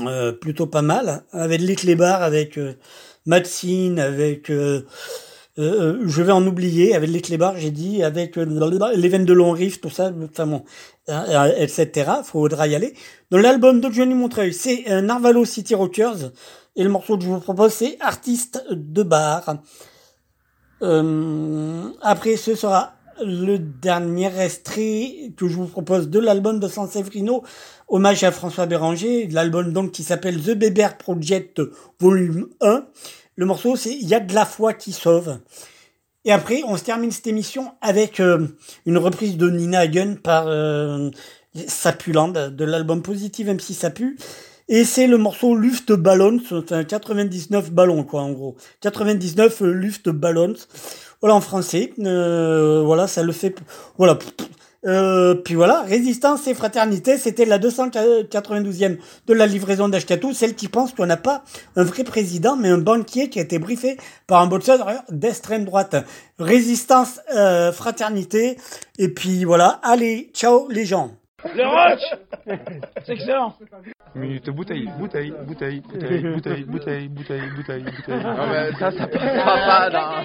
euh, 0.00 0.32
plutôt 0.32 0.66
pas 0.66 0.82
mal, 0.82 1.22
avec 1.32 1.60
les 1.60 1.76
clébards, 1.76 2.22
avec 2.22 2.58
euh, 2.58 2.74
avec 3.30 4.50
euh, 4.50 4.82
je 5.56 6.22
vais 6.22 6.32
en 6.32 6.44
oublier, 6.46 6.94
avec 6.96 7.10
les 7.10 7.20
clébards, 7.20 7.56
j'ai 7.58 7.70
dit, 7.70 8.02
avec 8.02 8.36
les 8.36 9.08
veines 9.08 9.24
de 9.24 9.32
long 9.32 9.52
riff, 9.52 9.80
tout 9.80 9.90
ça, 9.90 10.12
enfin 10.24 10.46
bon, 10.46 10.64
etc. 11.58 12.10
Faudra 12.24 12.66
y 12.66 12.74
aller. 12.74 12.94
Dans 13.30 13.38
l'album 13.38 13.80
de 13.80 13.88
Johnny 13.90 14.14
Montreuil, 14.14 14.52
c'est 14.52 14.84
Narvalo 15.02 15.44
City 15.44 15.74
Rockers, 15.76 16.32
et 16.76 16.82
le 16.82 16.88
morceau 16.88 17.16
que 17.16 17.24
je 17.24 17.28
vous 17.28 17.40
propose, 17.40 17.72
c'est 17.72 17.96
Artiste 18.00 18.64
de 18.70 19.02
bar. 19.02 19.56
Euh, 20.82 21.88
après, 22.02 22.36
ce 22.36 22.54
sera 22.54 22.94
le 23.22 23.58
dernier 23.58 24.30
extrait 24.40 25.32
que 25.36 25.48
je 25.48 25.56
vous 25.56 25.66
propose 25.66 26.08
de 26.08 26.18
l'album 26.18 26.58
de 26.58 26.68
San 26.68 26.88
Severino, 26.90 27.44
hommage 27.88 28.24
à 28.24 28.32
François 28.32 28.66
Béranger, 28.66 29.28
l'album 29.28 29.72
donc 29.72 29.92
qui 29.92 30.02
s'appelle 30.02 30.40
The 30.42 30.50
Beber 30.50 30.96
Project 30.98 31.62
Volume 32.00 32.48
1. 32.60 32.86
Le 33.36 33.46
morceau, 33.46 33.76
c'est 33.76 33.94
Il 33.94 34.08
y 34.08 34.14
a 34.14 34.20
de 34.20 34.34
la 34.34 34.44
foi 34.44 34.74
qui 34.74 34.92
sauve. 34.92 35.38
Et 36.24 36.32
après, 36.32 36.62
on 36.66 36.76
se 36.76 36.84
termine 36.84 37.10
cette 37.10 37.26
émission 37.26 37.72
avec 37.80 38.18
euh, 38.18 38.48
une 38.86 38.98
reprise 38.98 39.36
de 39.36 39.50
Nina 39.50 39.80
Hagen 39.80 40.16
par 40.22 40.46
euh, 40.48 41.10
Sapuland, 41.66 42.32
de 42.50 42.64
l'album 42.64 43.02
Positive 43.02 43.50
MC 43.50 43.74
Sapu. 43.74 44.18
Et 44.68 44.84
c'est 44.84 45.06
le 45.06 45.18
morceau 45.18 45.54
Luft 45.54 45.92
Ballons, 45.92 46.40
enfin 46.50 46.84
99 46.84 47.70
ballons 47.70 48.02
quoi 48.04 48.22
en 48.22 48.32
gros. 48.32 48.56
99 48.80 49.62
euh, 49.62 49.72
Luft 49.72 50.08
Ballons. 50.08 50.54
Voilà 51.20 51.36
en 51.36 51.40
français. 51.40 51.92
Euh, 51.98 52.82
voilà, 52.84 53.06
ça 53.06 53.22
le 53.22 53.32
fait. 53.32 53.54
Voilà. 53.98 54.18
Euh, 54.86 55.34
puis 55.34 55.54
voilà, 55.54 55.82
résistance 55.82 56.46
et 56.46 56.54
fraternité, 56.54 57.16
c'était 57.16 57.46
la 57.46 57.58
292e 57.58 58.98
de 59.26 59.34
la 59.34 59.46
livraison 59.46 59.88
d'Ashkatou, 59.88 60.34
celle 60.34 60.54
qui 60.54 60.68
pense 60.68 60.92
qu'on 60.92 61.06
n'a 61.06 61.16
pas 61.16 61.42
un 61.76 61.84
vrai 61.84 62.04
président, 62.04 62.56
mais 62.56 62.68
un 62.68 62.78
banquier 62.78 63.30
qui 63.30 63.38
a 63.38 63.42
été 63.42 63.58
briefé 63.58 63.96
par 64.26 64.42
un 64.42 64.46
boxeur 64.46 64.86
d'extrême 65.08 65.64
droite. 65.64 65.96
Résistance, 66.38 67.20
euh, 67.34 67.72
fraternité, 67.72 68.58
et 68.98 69.08
puis 69.08 69.44
voilà, 69.44 69.80
allez, 69.82 70.30
ciao 70.34 70.68
les 70.68 70.84
gens. 70.84 71.12
Le 71.44 71.66
roach 71.66 72.00
C'est 73.04 73.12
excellent 73.12 73.54
Minute 74.14 74.48
bouteille, 74.50 74.88
bouteille, 74.96 75.34
bouteille, 75.46 75.80
bouteille, 75.80 76.22
bouteille, 76.22 76.64
bouteille, 76.64 77.08
bouteille, 77.08 77.48
bouteille, 77.56 77.82
bouteille. 77.82 78.22
Non, 78.22 78.46
mais 78.46 78.72
ça, 78.78 78.90
ça 78.92 79.06
passera 79.08 79.56
pas 79.66 79.90
dans. 79.90 80.22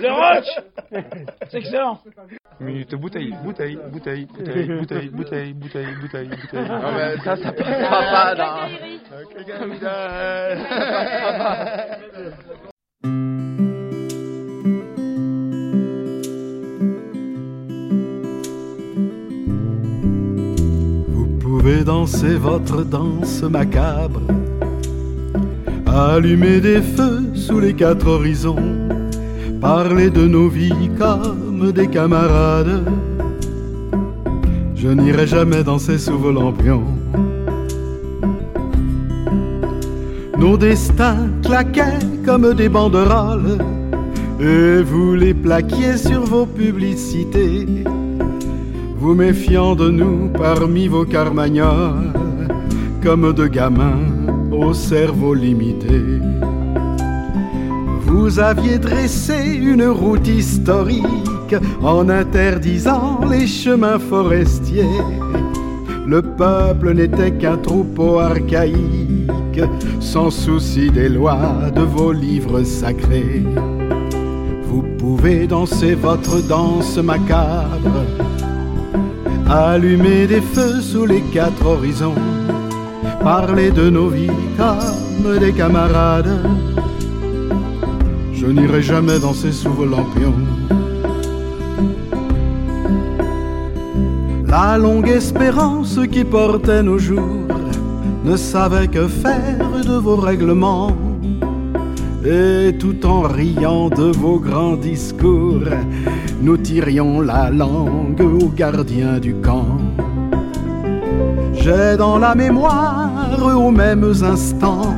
Le 0.00 0.12
roach 0.12 0.46
C'est 1.50 1.58
excellent 1.58 1.98
Minute 2.60 2.94
bouteille, 2.94 3.34
bouteille, 3.42 3.76
bouteille, 3.90 4.26
bouteille, 4.26 4.68
bouteille, 4.68 5.08
bouteille, 5.10 5.52
bouteille, 5.52 5.94
bouteille, 6.00 6.28
bouteille. 6.28 6.68
Non, 6.68 6.92
mais 6.92 7.16
ça, 7.18 7.36
ça 7.36 7.52
passera 7.52 8.02
pas 8.02 8.34
dans. 8.34 8.68
Pouvez 21.66 21.82
danser 21.82 22.36
votre 22.36 22.84
danse 22.84 23.42
macabre, 23.42 24.20
allumer 25.84 26.60
des 26.60 26.80
feux 26.80 27.24
sous 27.34 27.58
les 27.58 27.74
quatre 27.74 28.06
horizons, 28.06 28.88
parler 29.60 30.08
de 30.10 30.28
nos 30.28 30.48
vies 30.48 30.90
comme 30.96 31.72
des 31.72 31.88
camarades. 31.88 32.84
Je 34.76 34.88
n'irai 34.90 35.26
jamais 35.26 35.64
danser 35.64 35.98
sous 35.98 36.16
vos 36.16 36.30
lampions. 36.30 36.86
Nos 40.38 40.56
destins 40.56 41.26
claquaient 41.42 42.06
comme 42.24 42.54
des 42.54 42.68
banderoles, 42.68 43.58
et 44.38 44.82
vous 44.82 45.16
les 45.16 45.34
plaquiez 45.34 45.96
sur 45.96 46.20
vos 46.26 46.46
publicités 46.46 47.66
vous 49.06 49.14
méfiant 49.14 49.76
de 49.76 49.88
nous 49.88 50.30
parmi 50.30 50.88
vos 50.88 51.04
carmagnols, 51.04 52.12
comme 53.04 53.32
de 53.32 53.46
gamins 53.46 54.02
au 54.50 54.74
cerveau 54.74 55.32
limité. 55.32 56.00
Vous 58.00 58.40
aviez 58.40 58.78
dressé 58.78 59.60
une 59.62 59.86
route 59.86 60.26
historique 60.26 61.54
en 61.84 62.08
interdisant 62.08 63.20
les 63.30 63.46
chemins 63.46 64.00
forestiers. 64.00 64.98
Le 66.04 66.20
peuple 66.20 66.92
n'était 66.94 67.30
qu'un 67.30 67.58
troupeau 67.58 68.18
archaïque, 68.18 69.62
sans 70.00 70.30
souci 70.30 70.90
des 70.90 71.08
lois 71.08 71.70
de 71.76 71.82
vos 71.82 72.10
livres 72.10 72.64
sacrés. 72.64 73.44
Vous 74.64 74.82
pouvez 74.98 75.46
danser 75.46 75.94
votre 75.94 76.44
danse 76.48 76.96
macabre 76.98 78.02
Allumer 79.48 80.26
des 80.26 80.40
feux 80.40 80.80
sous 80.80 81.06
les 81.06 81.20
quatre 81.32 81.64
horizons, 81.64 82.16
parler 83.22 83.70
de 83.70 83.88
nos 83.88 84.08
vies 84.08 84.30
comme 84.56 85.38
des 85.38 85.52
camarades. 85.52 86.40
Je 88.32 88.46
n'irai 88.46 88.82
jamais 88.82 89.20
danser 89.20 89.52
sous 89.52 89.70
vos 89.70 89.86
lampions. 89.86 90.34
La 94.48 94.78
longue 94.78 95.08
espérance 95.08 96.00
qui 96.10 96.24
portait 96.24 96.82
nos 96.82 96.98
jours 96.98 97.46
ne 98.24 98.36
savait 98.36 98.88
que 98.88 99.06
faire 99.06 99.70
de 99.86 99.96
vos 99.96 100.16
règlements. 100.16 101.05
Et 102.28 102.76
tout 102.76 103.06
en 103.06 103.20
riant 103.20 103.88
de 103.88 104.10
vos 104.10 104.40
grands 104.40 104.74
discours, 104.76 105.62
nous 106.42 106.56
tirions 106.56 107.20
la 107.20 107.50
langue 107.50 108.20
aux 108.20 108.48
gardiens 108.48 109.20
du 109.20 109.34
camp. 109.36 109.78
J'ai 111.52 111.96
dans 111.96 112.18
la 112.18 112.34
mémoire, 112.34 113.38
aux 113.56 113.70
mêmes 113.70 114.12
instants, 114.22 114.92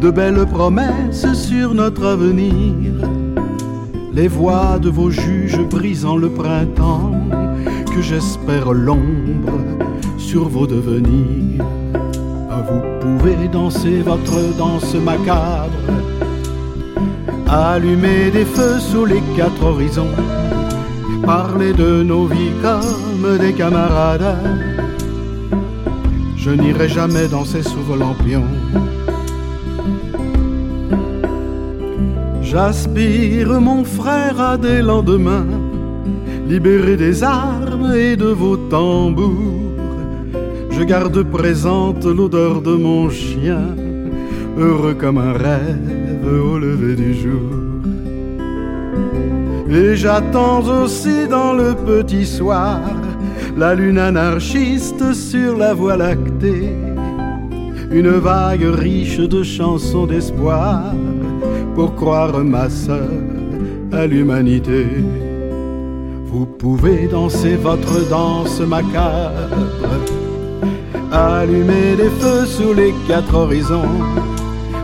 de 0.00 0.10
belles 0.10 0.46
promesses 0.46 1.30
sur 1.34 1.74
notre 1.74 2.06
avenir. 2.06 2.94
Les 4.14 4.28
voix 4.28 4.78
de 4.78 4.88
vos 4.88 5.10
juges 5.10 5.60
brisant 5.68 6.16
le 6.16 6.30
printemps, 6.30 7.12
que 7.94 8.00
j'espère 8.00 8.72
l'ombre 8.72 9.60
sur 10.16 10.48
vos 10.48 10.66
devenirs. 10.66 11.66
Vous 12.66 12.80
pouvez 13.02 13.48
danser 13.48 14.00
votre 14.00 14.56
danse 14.56 14.94
macabre 14.94 15.68
allumer 17.52 18.30
des 18.30 18.46
feux 18.46 18.78
sous 18.78 19.04
les 19.04 19.22
quatre 19.36 19.62
horizons, 19.62 20.14
parler 21.24 21.72
de 21.74 22.02
nos 22.02 22.26
vies 22.26 22.54
comme 22.62 23.38
des 23.38 23.52
camarades. 23.52 24.38
Je 26.36 26.50
n'irai 26.50 26.88
jamais 26.88 27.28
danser 27.28 27.62
sous 27.62 27.80
vos 27.80 27.96
lampions. 27.96 28.50
J'aspire, 32.42 33.60
mon 33.60 33.84
frère, 33.84 34.40
à 34.40 34.56
des 34.56 34.82
lendemains, 34.82 35.46
libérés 36.48 36.96
des 36.96 37.22
armes 37.22 37.92
et 37.94 38.16
de 38.16 38.26
vos 38.26 38.56
tambours. 38.56 39.76
Je 40.70 40.82
garde 40.84 41.22
présente 41.22 42.04
l'odeur 42.04 42.62
de 42.62 42.74
mon 42.74 43.08
chien, 43.10 43.68
heureux 44.58 44.94
comme 44.94 45.18
un 45.18 45.32
rêve 45.32 45.91
au 46.24 46.58
lever 46.58 46.94
du 46.94 47.14
jour. 47.14 47.50
Et 49.68 49.96
j'attends 49.96 50.62
aussi 50.82 51.26
dans 51.28 51.54
le 51.54 51.74
petit 51.74 52.26
soir 52.26 52.80
la 53.56 53.74
lune 53.74 53.98
anarchiste 53.98 55.12
sur 55.12 55.56
la 55.56 55.74
voie 55.74 55.96
lactée, 55.96 56.74
une 57.90 58.10
vague 58.10 58.64
riche 58.64 59.18
de 59.18 59.42
chansons 59.42 60.06
d'espoir 60.06 60.94
pour 61.74 61.94
croire 61.94 62.38
ma 62.38 62.68
sœur 62.68 63.08
à 63.92 64.06
l'humanité. 64.06 64.86
Vous 66.26 66.46
pouvez 66.46 67.08
danser 67.08 67.56
votre 67.56 68.08
danse 68.08 68.60
macabre, 68.60 69.50
allumer 71.12 71.96
des 71.96 72.10
feux 72.20 72.46
sous 72.46 72.72
les 72.72 72.94
quatre 73.06 73.34
horizons 73.34 74.00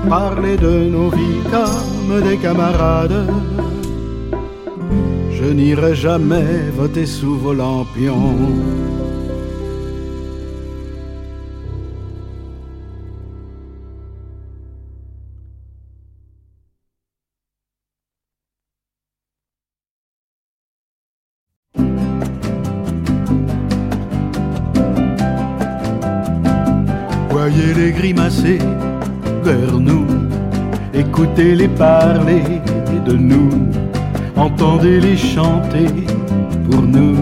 parler 0.08 0.56
de 0.56 0.88
nos 0.88 1.10
vies 1.10 1.42
comme 1.50 2.20
des 2.28 2.36
camarades. 2.36 3.26
Je 5.32 5.44
n'irai 5.44 5.94
jamais 5.94 6.70
voter 6.76 7.06
sous 7.06 7.36
vos 7.36 7.54
lampions. 7.54 8.36
Parler 31.78 32.42
de 33.06 33.12
nous, 33.12 33.50
entendez-les 34.36 35.16
chanter 35.16 35.86
pour 36.68 36.82
nous, 36.82 37.16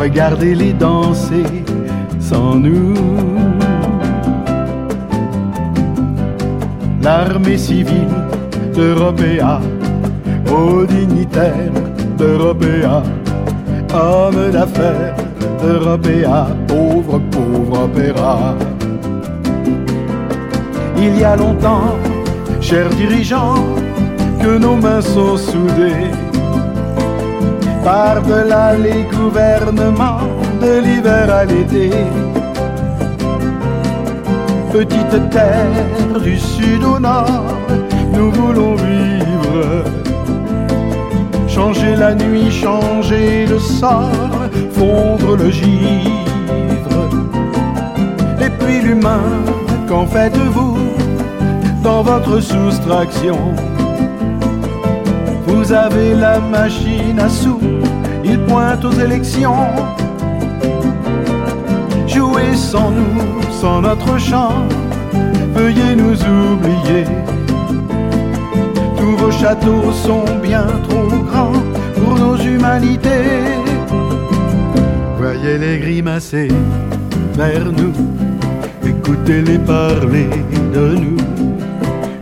regardez-les 0.00 0.72
danser 0.72 1.46
sans 2.18 2.56
nous. 2.56 2.94
L'armée 7.02 7.58
civile 7.58 8.16
d'Européa, 8.74 9.60
aux 10.50 10.84
dignitaires 10.84 11.72
d'Européa, 12.18 13.02
hommes 13.94 14.50
d'affaires 14.50 15.14
d'Européa, 15.62 16.48
pauvre, 16.66 17.20
pauvre 17.30 17.84
opéra. 17.84 18.54
Il 20.96 21.18
y 21.18 21.24
a 21.24 21.36
longtemps, 21.36 21.94
chers 22.60 22.88
dirigeants, 22.90 23.83
que 24.44 24.58
nos 24.58 24.76
mains 24.76 25.00
sont 25.00 25.36
soudées. 25.38 26.10
Par-delà 27.82 28.76
les 28.76 29.02
gouvernements, 29.16 30.28
de 30.60 30.72
l'hiver 30.84 31.26
à 31.40 31.44
l'été. 31.46 31.90
Petite 34.70 35.30
terre 35.30 36.20
du 36.22 36.36
sud 36.38 36.82
au 36.84 36.98
nord, 36.98 37.46
nous 38.16 38.30
voulons 38.30 38.74
vivre. 38.74 39.84
Changer 41.48 41.94
la 41.96 42.14
nuit, 42.14 42.50
changer 42.50 43.46
le 43.46 43.58
sort, 43.58 44.40
fondre 44.76 45.36
le 45.36 45.50
givre. 45.50 47.00
Et 48.44 48.50
puis 48.58 48.80
l'humain, 48.82 49.26
qu'en 49.88 50.06
faites-vous 50.06 50.76
dans 51.82 52.02
votre 52.02 52.40
soustraction? 52.40 53.38
Vous 55.46 55.72
avez 55.72 56.14
la 56.14 56.40
machine 56.40 57.18
à 57.18 57.28
sous, 57.28 57.60
il 58.24 58.38
pointe 58.40 58.84
aux 58.84 58.92
élections. 58.92 59.66
Jouez 62.06 62.54
sans 62.54 62.90
nous, 62.90 63.42
sans 63.60 63.82
notre 63.82 64.18
chant, 64.18 64.54
veuillez 65.54 65.94
nous 65.96 66.16
oublier. 66.22 67.04
Tous 68.96 69.16
vos 69.16 69.30
châteaux 69.30 69.92
sont 69.92 70.24
bien 70.42 70.66
trop 70.88 71.08
grands 71.30 71.62
pour 71.94 72.18
nos 72.18 72.36
humanités. 72.36 73.60
Voyez 75.18 75.58
les 75.58 75.78
grimacer 75.78 76.48
vers 77.34 77.64
nous, 77.64 77.92
écoutez-les 78.86 79.58
parler 79.58 80.28
de 80.74 80.96
nous, 81.02 81.16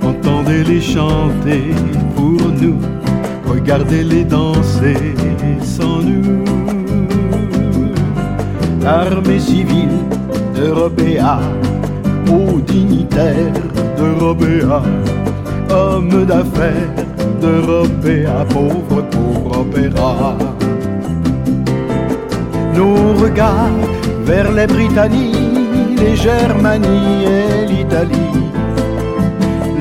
entendez-les 0.03 0.81
chanter 0.81 1.75
pour 2.15 2.41
nous, 2.61 2.79
regardez-les 3.53 4.25
danser 4.25 5.15
sans 5.63 6.01
nous. 6.03 6.45
L'armée 8.83 9.39
civile 9.39 9.99
d'Européa, 10.55 11.39
aux 12.29 12.59
dignitaires 12.61 13.63
d'Européa, 13.97 14.83
hommes 15.71 16.25
d'affaires 16.25 16.97
d'Européa, 17.41 18.45
pauvre, 18.49 19.03
pauvre 19.11 19.61
opéra. 19.61 20.37
Nos 22.75 23.15
regards 23.23 23.81
vers 24.25 24.51
les 24.53 24.67
Britannies, 24.67 25.97
les 25.97 26.17
Germanies 26.17 27.25
et 27.25 27.67
l'Italie. 27.67 28.32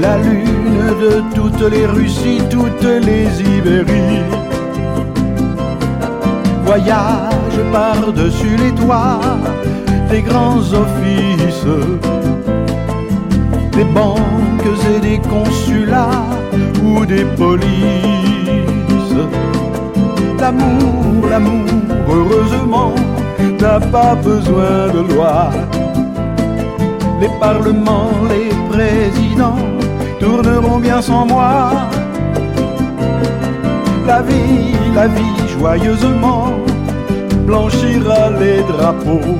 La 0.01 0.17
lune 0.17 0.95
de 0.99 1.21
toutes 1.35 1.71
les 1.71 1.85
Russies, 1.85 2.41
toutes 2.49 2.83
les 2.83 3.27
Ibéries. 3.39 4.23
Voyage 6.65 7.59
par-dessus 7.71 8.55
les 8.57 8.71
toits 8.71 9.21
des 10.09 10.23
grands 10.23 10.57
offices, 10.57 11.77
des 13.73 13.83
banques 13.83 14.71
et 14.95 14.99
des 15.07 15.19
consulats 15.19 16.25
ou 16.83 17.05
des 17.05 17.25
polices. 17.37 19.21
L'amour, 20.39 21.29
l'amour, 21.29 21.69
heureusement, 22.09 22.95
n'a 23.59 23.79
pas 23.79 24.15
besoin 24.15 24.87
de 24.95 25.13
loi. 25.13 25.51
Les 27.21 27.29
parlements, 27.39 28.09
les 28.29 28.49
présidents 28.71 29.70
tourneront 30.21 30.79
bien 30.79 31.01
sans 31.01 31.25
moi. 31.25 31.71
La 34.05 34.21
vie, 34.21 34.75
la 34.95 35.07
vie, 35.07 35.49
joyeusement, 35.57 36.53
blanchira 37.47 38.29
les 38.39 38.61
drapeaux. 38.71 39.37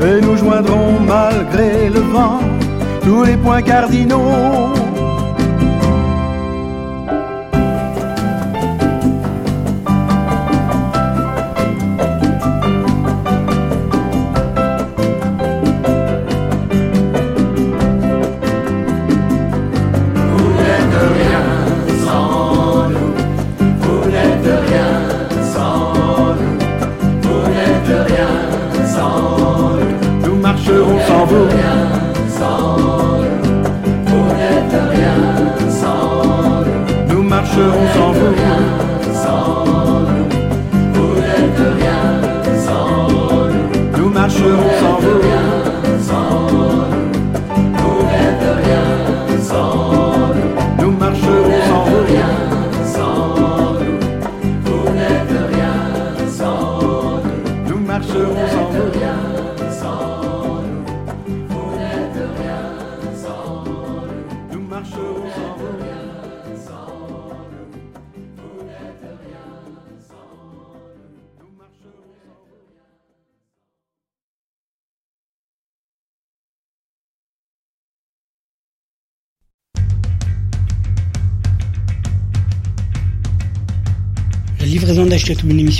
Et 0.00 0.20
nous 0.20 0.36
joindrons 0.36 0.94
malgré 1.06 1.90
le 1.90 2.00
vent 2.00 2.40
tous 3.02 3.24
les 3.24 3.36
points 3.36 3.62
cardinaux. 3.62 4.77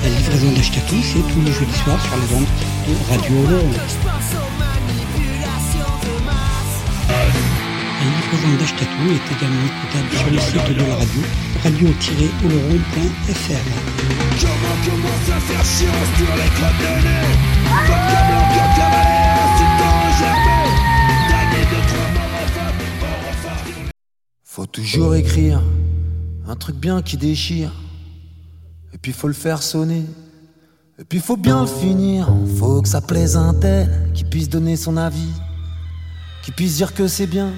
La 0.03 0.10
livraison 0.10 0.52
d'Ashkatou, 0.53 0.95
c'est 1.03 1.27
tous 1.34 1.41
les 1.41 1.52
jeudis 1.52 1.77
soirs 1.84 2.02
sur 2.02 2.15
les 2.15 2.34
ondes 2.35 2.48
de 2.88 2.94
Radio 3.11 3.35
Oloron. 3.45 3.72
La 7.99 8.06
livraison 8.06 8.52
d'Ashkatou 8.57 9.06
est 9.11 9.27
également 9.35 9.65
écoutable 9.68 10.11
sur 10.15 10.30
le 10.31 10.39
site 10.39 10.69
de 10.69 10.76
la 10.88 10.95
radio 10.95 11.22
radio-oloron.fr. 11.64 13.65
toujours 24.78 25.16
écrire 25.16 25.60
un 26.48 26.56
truc 26.56 26.76
bien 26.76 27.02
qui 27.02 27.18
déchire. 27.18 27.72
Et 28.94 28.99
puis 28.99 29.12
faut 29.12 29.28
le 29.28 29.34
faire 29.34 29.64
sonner. 29.64 30.06
Et 30.99 31.04
puis 31.04 31.18
faut 31.18 31.36
bien 31.36 31.62
le 31.62 31.68
finir. 31.68 32.30
Faut 32.60 32.84
que 32.84 32.88
ça 32.88 33.02
plaise 33.02 33.36
un 33.36 33.56
tel 33.56 33.90
qui 34.14 34.24
puisse 34.24 34.49
donner 34.49 34.76
son 34.76 34.95
avis. 34.95 35.34
Qui 36.44 36.52
puisse 36.52 36.76
dire 36.78 36.94
que 36.94 37.08
c'est 37.08 37.26
bien, 37.26 37.49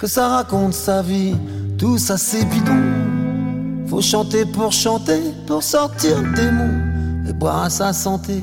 que 0.00 0.08
ça 0.08 0.26
raconte 0.26 0.74
sa 0.74 1.02
vie. 1.02 1.36
Tout 1.78 1.98
ça 1.98 2.18
c'est 2.18 2.44
bidon. 2.44 3.86
Faut 3.86 4.02
chanter 4.02 4.44
pour 4.44 4.72
chanter, 4.72 5.20
pour 5.46 5.62
sortir 5.62 6.20
le 6.20 6.34
démon. 6.34 7.28
Et 7.28 7.32
boire 7.32 7.62
à 7.62 7.70
sa 7.70 7.92
santé. 7.92 8.42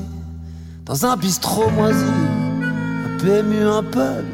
Dans 0.86 1.04
un 1.04 1.14
bistrot 1.14 1.68
moisi. 1.72 2.14
Un 3.04 3.18
PMU, 3.18 3.66
un 3.66 3.82
pub. 3.82 4.24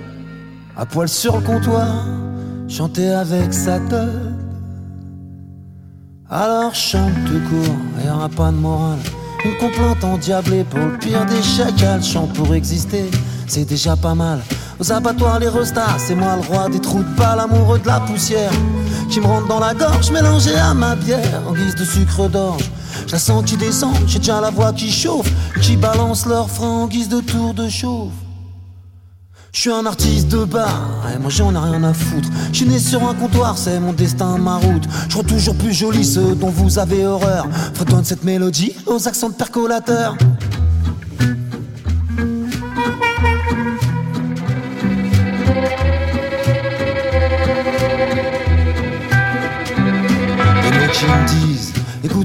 À 0.77 0.87
poil 0.87 1.09
sur 1.09 1.39
le 1.39 1.43
comptoir. 1.43 2.24
Chanter 2.69 3.11
avec 3.11 3.53
sa 3.53 3.79
teub. 3.79 4.33
Alors 6.31 6.75
chante 6.75 7.13
tout 7.27 7.41
court, 7.51 7.77
y 8.05 8.09
aura 8.09 8.29
pas 8.29 8.51
de 8.51 8.57
morale. 8.57 8.99
Une 9.45 9.57
complainte 9.59 10.03
endiablée 10.03 10.65
pour 10.65 10.81
le 10.81 10.97
pire 10.99 11.27
des 11.27 11.43
chacals. 11.43 12.03
Chante 12.03 12.33
pour 12.33 12.55
exister, 12.55 13.11
c'est 13.47 13.67
déjà 13.67 13.95
pas 13.97 14.15
mal. 14.15 14.41
Aux 14.81 14.91
abattoirs, 14.91 15.39
les 15.41 15.49
restas, 15.49 15.99
c'est 15.99 16.15
moi 16.15 16.37
le 16.37 16.43
roi 16.49 16.71
des 16.71 16.81
trous 16.81 17.03
de 17.03 17.17
balle, 17.17 17.39
amoureux 17.41 17.79
de 17.79 17.87
la 17.87 18.01
poussière. 18.01 18.51
Qui 19.11 19.21
me 19.21 19.27
rentre 19.27 19.47
dans 19.47 19.61
la 19.61 19.75
gorge, 19.75 20.11
mélangée 20.11 20.57
à 20.57 20.73
ma 20.73 20.97
bière, 20.97 21.43
en 21.47 21.53
guise 21.53 21.75
de 21.75 21.85
sucre 21.85 22.29
d'orge. 22.29 22.71
Je 23.07 23.13
la 23.13 23.19
sens 23.19 23.45
qui 23.45 23.59
descend, 23.59 23.95
j'ai 24.07 24.19
déjà 24.19 24.41
la 24.41 24.51
voix 24.51 24.73
qui 24.73 24.91
chauffe, 24.91 25.31
qui 25.61 25.77
balance 25.77 26.25
leur 26.25 26.49
frein 26.49 26.69
en 26.69 26.87
guise 26.87 27.11
de 27.11 27.21
tour 27.21 27.53
de 27.53 27.69
chauffe. 27.69 28.24
Je 29.55 29.61
suis 29.61 29.71
un 29.71 29.87
artiste 29.87 30.27
de 30.27 30.45
bar, 30.45 31.07
et 31.15 31.19
moi 31.21 31.31
j'en 31.31 31.55
ai 31.55 31.59
rien 31.59 31.85
à 31.85 31.95
foutre. 31.95 32.29
Je 32.51 32.57
suis 32.57 32.67
né 32.67 32.81
sur 32.81 33.09
un 33.09 33.15
comptoir, 33.15 33.57
c'est 33.57 33.79
mon 33.79 33.93
destin, 33.93 34.37
ma 34.37 34.57
route. 34.57 34.83
Je 35.09 35.15
vois 35.15 35.23
toujours 35.23 35.55
plus 35.55 35.73
joli 35.73 36.05
ceux 36.05 36.35
dont 36.35 36.51
vous 36.51 36.81
avez 36.81 37.07
horreur. 37.07 37.47
Fredonne 37.73 38.05
cette 38.05 38.25
mélodie 38.25 38.75
aux 38.85 39.07
accents 39.07 39.29
de 39.29 39.35
percolateur. 39.35 40.17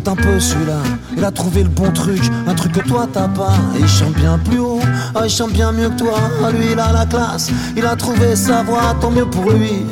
Un 0.07 0.15
peu 0.15 0.39
celui-là, 0.39 0.81
il 1.15 1.23
a 1.23 1.29
trouvé 1.29 1.61
le 1.61 1.69
bon 1.69 1.91
truc, 1.91 2.19
un 2.47 2.55
truc 2.55 2.71
que 2.71 2.87
toi 2.87 3.07
t'as 3.13 3.27
pas. 3.27 3.53
Et 3.75 3.81
il 3.81 3.87
chante 3.87 4.13
bien 4.13 4.39
plus 4.39 4.57
haut, 4.57 4.79
ah, 5.13 5.21
il 5.25 5.29
chante 5.29 5.51
bien 5.51 5.71
mieux 5.71 5.89
que 5.89 5.99
toi. 5.99 6.17
Ah, 6.43 6.49
lui 6.49 6.71
il 6.71 6.79
a 6.79 6.91
la 6.91 7.05
classe, 7.05 7.51
il 7.77 7.85
a 7.85 7.95
trouvé 7.95 8.35
sa 8.35 8.63
voix, 8.63 8.95
tant 8.99 9.11
mieux 9.11 9.25
pour 9.27 9.51
lui. 9.51 9.85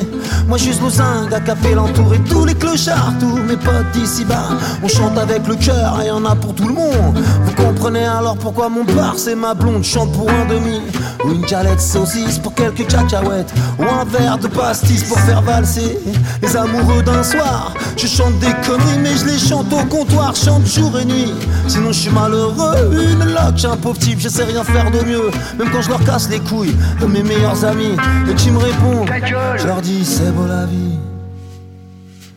Moi 0.48 0.56
juste 0.56 0.80
zinc 0.88 1.32
à 1.32 1.40
capé 1.40 1.74
l'entouré 1.74 2.18
tous 2.28 2.46
les 2.46 2.54
clochards, 2.54 3.12
tous 3.20 3.36
mes 3.36 3.56
potes 3.56 3.90
d'ici 3.92 4.24
bas. 4.24 4.48
On 4.82 4.88
chante 4.88 5.18
avec 5.18 5.46
le 5.46 5.56
cœur 5.56 6.00
et 6.02 6.06
y 6.06 6.10
en 6.10 6.24
a 6.24 6.34
pour 6.34 6.54
tout 6.54 6.66
le 6.66 6.74
monde. 6.74 7.22
Vous 7.44 7.52
comprenez 7.52 8.06
alors 8.06 8.36
pourquoi 8.36 8.68
mon 8.68 8.84
bar 8.84 9.14
c'est 9.16 9.34
ma 9.34 9.54
blonde 9.54 9.84
chante 9.84 10.10
pour 10.12 10.28
un 10.30 10.46
demi. 10.46 10.80
Ou 11.24 11.32
une 11.32 11.44
galette 11.44 11.80
saucisse 11.80 12.38
pour 12.38 12.54
quelques 12.54 12.86
cacahuètes. 12.86 13.52
Ou 13.78 13.82
un 13.82 14.04
verre 14.04 14.38
de 14.38 14.48
pastis 14.48 15.04
pour 15.04 15.18
faire 15.20 15.42
valser 15.42 15.98
les 16.40 16.56
amoureux 16.56 17.02
d'un 17.02 17.22
soir. 17.22 17.74
Je 17.96 18.06
chante 18.06 18.38
des 18.38 18.54
conneries 18.66 18.98
mais 19.02 19.16
je 19.16 19.26
les 19.26 19.38
chante 19.38 19.70
au 19.72 19.84
comptoir, 19.98 20.34
chante 20.36 20.66
jour 20.66 20.96
et 20.98 21.04
nuit. 21.04 21.32
Sinon 21.66 21.92
je 21.92 22.00
suis 22.00 22.10
malheureux, 22.10 22.90
une 22.92 23.24
loque, 23.24 23.64
un 23.64 23.76
pauvre 23.76 23.98
type, 23.98 24.20
je 24.20 24.28
sais 24.28 24.44
rien 24.44 24.62
faire 24.62 24.90
de 24.90 25.00
mieux. 25.00 25.30
Même 25.58 25.70
quand 25.72 25.82
je 25.82 25.88
leur 25.88 26.04
casse 26.04 26.28
les 26.28 26.38
couilles 26.38 26.76
de 27.00 27.06
mes 27.06 27.22
meilleurs 27.22 27.64
amis 27.64 27.96
et 28.30 28.34
qui 28.34 28.50
me 28.50 28.58
répondent, 28.58 29.10
je 29.56 29.66
leur 29.66 29.80
dis 29.80 30.04
c'est 30.04 30.30
beau 30.32 30.46
la 30.46 30.66
vie. 30.66 30.98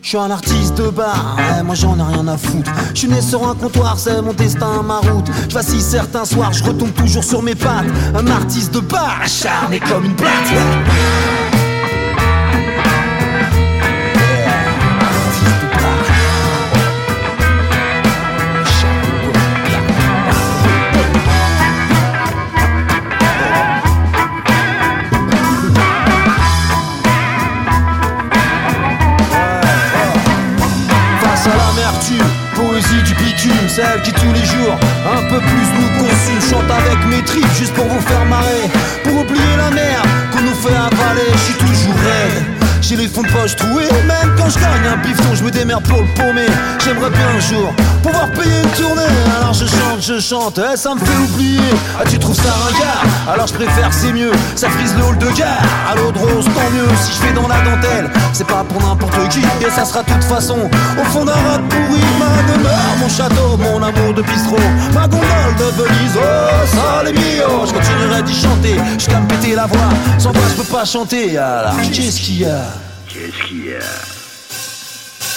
Je 0.02 0.08
suis 0.08 0.18
un 0.18 0.32
artiste 0.32 0.76
de 0.76 0.90
bar, 0.90 1.36
ouais, 1.38 1.62
moi 1.62 1.76
j'en 1.76 1.96
ai 1.96 2.02
rien 2.02 2.26
à 2.26 2.36
foutre. 2.36 2.72
Je 2.92 2.98
suis 2.98 3.08
né 3.08 3.20
sur 3.20 3.48
un 3.48 3.54
comptoir, 3.54 3.96
c'est 3.96 4.20
mon 4.20 4.32
destin, 4.32 4.82
ma 4.82 4.98
route. 4.98 5.30
Je 5.48 5.54
vacille 5.54 5.80
certains 5.80 6.24
soirs, 6.24 6.52
je 6.52 6.64
retombe 6.64 6.92
toujours 6.94 7.22
sur 7.22 7.40
mes 7.40 7.54
pattes. 7.54 7.86
Un 8.16 8.26
artiste 8.26 8.74
de 8.74 8.80
bar, 8.80 9.20
acharné 9.22 9.78
comme 9.78 10.04
une 10.04 10.16
plate. 10.16 10.52
Qui 34.04 34.12
tous 34.12 34.32
les 34.32 34.44
jours 34.44 34.78
un 35.06 35.22
peu 35.28 35.38
plus 35.38 35.66
nous 35.78 35.90
consume. 35.98 36.40
Chante 36.50 36.70
avec 36.70 37.04
mes 37.06 37.22
tripes 37.22 37.54
juste 37.58 37.74
pour 37.74 37.86
vous 37.86 38.00
faire 38.00 38.24
marrer, 38.26 38.70
pour 39.04 39.20
oublier 39.20 39.56
la 39.56 39.70
merde 39.70 40.06
qu'on 40.32 40.42
nous 40.42 40.54
fait 40.54 40.74
avaler. 40.74 41.28
Je 41.32 41.38
suis 41.38 41.54
toujours 41.54 41.60
raide. 41.60 41.61
J'ai 42.82 42.96
les 42.96 43.08
fonds 43.08 43.22
de 43.22 43.28
poche 43.28 43.56
troués, 43.56 43.88
même 44.06 44.34
quand 44.36 44.50
je 44.50 44.58
gagne 44.58 44.86
un 44.92 44.96
bifton, 44.98 45.34
je 45.34 45.44
me 45.44 45.50
démerde 45.50 45.84
pour 45.84 46.02
le 46.02 46.14
paumer. 46.14 46.46
J'aimerais 46.84 47.10
bien 47.10 47.28
un 47.36 47.40
jour 47.40 47.72
pouvoir 48.02 48.28
payer 48.32 48.60
une 48.62 48.70
tournée. 48.70 49.02
Alors 49.40 49.54
je 49.54 49.64
chante, 49.66 50.00
je 50.00 50.20
chante, 50.20 50.58
eh, 50.58 50.76
ça 50.76 50.94
me 50.94 51.00
fait 51.00 51.16
oublier. 51.16 51.60
Ah, 51.98 52.02
tu 52.08 52.18
trouves 52.18 52.36
ça 52.36 52.52
ringard? 52.52 53.04
Alors 53.32 53.46
je 53.46 53.54
préfère, 53.54 53.92
c'est 53.92 54.12
mieux. 54.12 54.32
Ça 54.56 54.68
frise 54.68 54.94
le 54.96 55.04
hall 55.04 55.16
de 55.18 55.30
gare. 55.30 55.62
À 55.90 55.94
l'eau 55.94 56.10
de 56.10 56.18
rose, 56.18 56.44
tant 56.44 56.70
mieux. 56.74 56.88
Si 57.00 57.12
je 57.12 57.26
fais 57.26 57.32
dans 57.32 57.46
la 57.46 57.60
dentelle, 57.62 58.10
c'est 58.32 58.46
pas 58.46 58.64
pour 58.68 58.82
n'importe 58.82 59.28
qui. 59.30 59.40
Et 59.40 59.70
ça 59.70 59.84
sera 59.84 60.02
toute 60.02 60.24
façon 60.24 60.58
au 61.00 61.04
fond 61.04 61.24
d'un 61.24 61.32
rat 61.32 61.60
pourri. 61.70 62.00
Ma 62.18 62.52
demeure, 62.52 62.96
mon 62.98 63.08
château, 63.08 63.56
mon 63.56 63.82
amour 63.82 64.12
de 64.14 64.22
bistrot. 64.22 64.56
Ma 64.92 65.06
gondole 65.06 65.54
de 65.58 65.82
Venise, 65.82 66.16
oh, 66.16 66.66
ça 66.66 67.04
les 67.04 67.12
mio. 67.12 67.64
Je 67.66 67.72
continuerai 67.72 68.22
d'y 68.22 68.34
chanter 68.34 68.76
jusqu'à 68.98 69.20
me 69.20 69.28
péter 69.28 69.54
la 69.54 69.66
voix. 69.66 69.88
Sans 70.18 70.32
voix, 70.32 70.42
je 70.50 70.60
peux 70.60 70.76
pas 70.76 70.84
chanter. 70.84 71.38
Alors, 71.38 71.76
qu'est-ce 71.92 72.20
qu'il 72.20 72.40
y 72.40 72.44
a? 72.44 72.81
Qu'est-ce 73.12 73.46
qu'il 73.46 73.66
y 73.66 73.74
a 73.74 73.80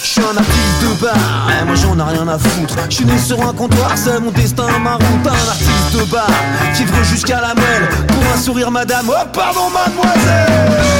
Je 0.02 0.08
suis 0.08 0.22
un 0.22 0.38
artiste 0.38 0.82
de 0.82 1.02
bar, 1.02 1.16
eh, 1.50 1.66
moi 1.66 1.76
j'en 1.76 2.00
ai 2.00 2.14
rien 2.14 2.26
à 2.30 2.38
foutre. 2.40 2.76
Je 2.90 2.96
suis 2.96 3.06
né 3.06 3.18
sur 3.18 3.46
un 3.46 3.52
comptoir, 3.52 3.92
c'est 3.98 4.18
mon 4.22 4.32
destin, 4.32 4.80
ma 4.80 4.94
route. 4.94 5.28
Un 5.28 5.50
artiste 5.50 5.92
de 5.94 6.04
bar 6.10 6.30
qui 6.74 6.86
veut 6.86 7.04
jusqu'à 7.04 7.42
la 7.42 7.54
mêle 7.54 7.90
pour 8.08 8.24
un 8.34 8.38
sourire, 8.38 8.72
madame. 8.72 9.10
Oh, 9.10 9.26
pardon, 9.34 9.70
mademoiselle. 9.72 10.95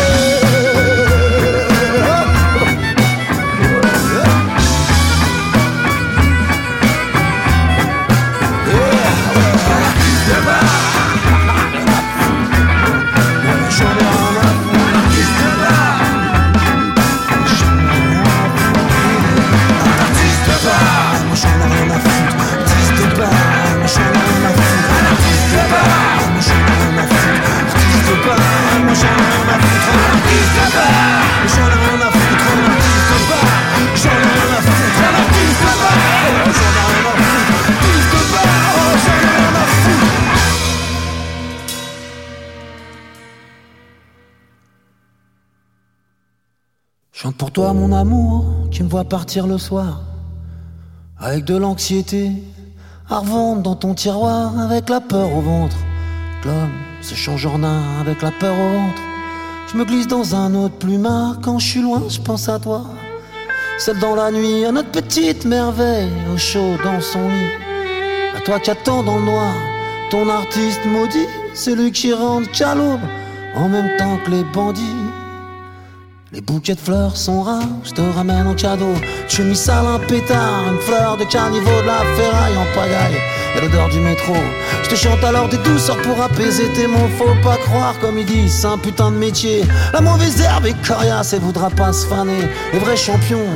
Chante 47.12 47.38
pour 47.38 47.52
toi 47.52 47.74
mon 47.74 47.92
amour 47.92 48.46
qui 48.72 48.84
me 48.84 48.90
voit 48.90 49.06
partir 49.06 49.48
le 49.48 49.58
soir 49.58 50.04
avec 51.18 51.44
de 51.46 51.56
l'anxiété 51.56 52.32
à 53.10 53.22
dans 53.22 53.76
ton 53.76 53.94
tiroir 53.94 54.60
avec 54.60 54.90
la 54.90 55.02
peur 55.02 55.34
au 55.34 55.42
ventre. 55.42 55.78
L'homme 56.44 56.72
se 57.06 57.14
change 57.14 57.46
en 57.46 57.60
nain 57.60 57.84
avec 58.02 58.24
la 58.24 58.32
peur 58.32 58.56
au 58.58 58.70
ventre. 58.74 59.02
Je 59.72 59.78
me 59.78 59.86
glisse 59.86 60.08
dans 60.08 60.34
un 60.34 60.56
autre 60.56 60.76
plumard 60.76 61.36
quand 61.40 61.60
je 61.60 61.68
suis 61.68 61.82
loin, 61.82 62.02
je 62.10 62.20
pense 62.20 62.50
à 62.50 62.58
toi. 62.58 62.82
Seul 63.78 64.00
dans 64.00 64.16
la 64.16 64.32
nuit, 64.32 64.66
à 64.66 64.72
notre 64.72 64.90
petite 64.90 65.46
merveille, 65.46 66.10
au 66.34 66.38
chaud 66.38 66.76
dans 66.84 67.00
son 67.00 67.28
lit. 67.28 67.54
À 68.36 68.42
toi 68.42 68.60
qui 68.60 68.72
attends 68.72 69.04
dans 69.04 69.20
le 69.20 69.26
noir, 69.26 69.54
ton 70.10 70.28
artiste 70.30 70.84
maudit, 70.86 71.28
celui 71.54 71.92
qui 71.92 72.12
rentre 72.12 72.50
qu'à 72.52 72.74
l'aube, 72.74 73.08
en 73.56 73.70
même 73.70 73.98
temps 73.98 74.18
que 74.26 74.32
les 74.32 74.44
bandits. 74.44 75.04
Les 76.36 76.42
bouquets 76.42 76.76
de 76.76 76.80
fleurs 76.82 77.16
sont 77.16 77.44
rares, 77.44 77.64
je 77.86 77.92
te 77.92 78.02
ramène 78.02 78.46
en 78.46 78.56
cadeau. 78.56 78.94
Tu 79.30 79.42
mis 79.44 79.56
sale 79.56 79.86
un 79.86 80.00
pétard, 80.00 80.66
une 80.70 80.80
fleur 80.80 81.16
de 81.16 81.24
carnivore 81.24 81.82
de 81.82 81.88
la 81.88 82.00
ferraille 82.18 82.58
en 82.58 82.66
pagaille 82.76 83.16
et 83.56 83.62
l'odeur 83.62 83.88
du 83.88 84.02
métro. 84.02 84.34
Je 84.84 84.90
te 84.90 84.96
chante 84.96 85.24
alors 85.24 85.48
des 85.48 85.56
douceurs 85.60 86.02
pour 86.02 86.22
apaiser 86.22 86.68
tes 86.74 86.88
mots. 86.88 87.08
Faut 87.18 87.42
pas 87.42 87.56
croire, 87.56 87.98
comme 88.02 88.18
ils 88.18 88.26
disent, 88.26 88.52
c'est 88.52 88.68
un 88.68 88.78
putain 88.78 89.12
de 89.12 89.16
métier. 89.16 89.64
La 89.94 90.02
mauvaise 90.02 90.42
herbe 90.42 90.66
est 90.66 90.86
coriace 90.86 91.32
et 91.32 91.40
voudra 91.40 91.70
pas 91.70 91.94
se 91.94 92.06
faner. 92.06 92.50
Les 92.74 92.80
vrais 92.80 92.98
champions, 92.98 93.48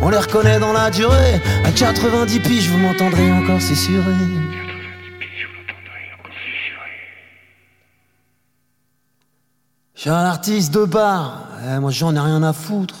on 0.00 0.08
les 0.08 0.16
reconnaît 0.16 0.58
dans 0.58 0.72
la 0.72 0.88
durée. 0.88 1.42
À 1.62 1.72
90 1.72 2.40
piges, 2.40 2.70
vous 2.70 2.78
m'entendrez 2.78 3.30
encore 3.32 3.60
susurrer. 3.60 4.14
Je 9.94 10.00
suis 10.00 10.10
un 10.10 10.24
artiste 10.24 10.74
de 10.74 10.84
bar, 10.84 11.53
eh, 11.64 11.78
moi 11.80 11.90
j'en 11.90 12.14
ai 12.14 12.20
rien 12.20 12.42
à 12.42 12.52
foutre. 12.52 12.96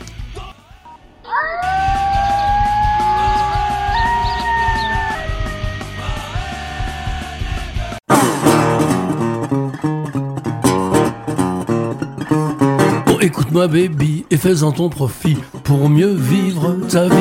écoute-moi, 13.61 13.67
baby, 13.67 14.25
et 14.31 14.37
fais-en 14.37 14.71
ton 14.71 14.89
profit 14.89 15.37
pour 15.63 15.89
mieux 15.89 16.13
vivre 16.13 16.77
ta 16.89 17.05
vie. 17.05 17.15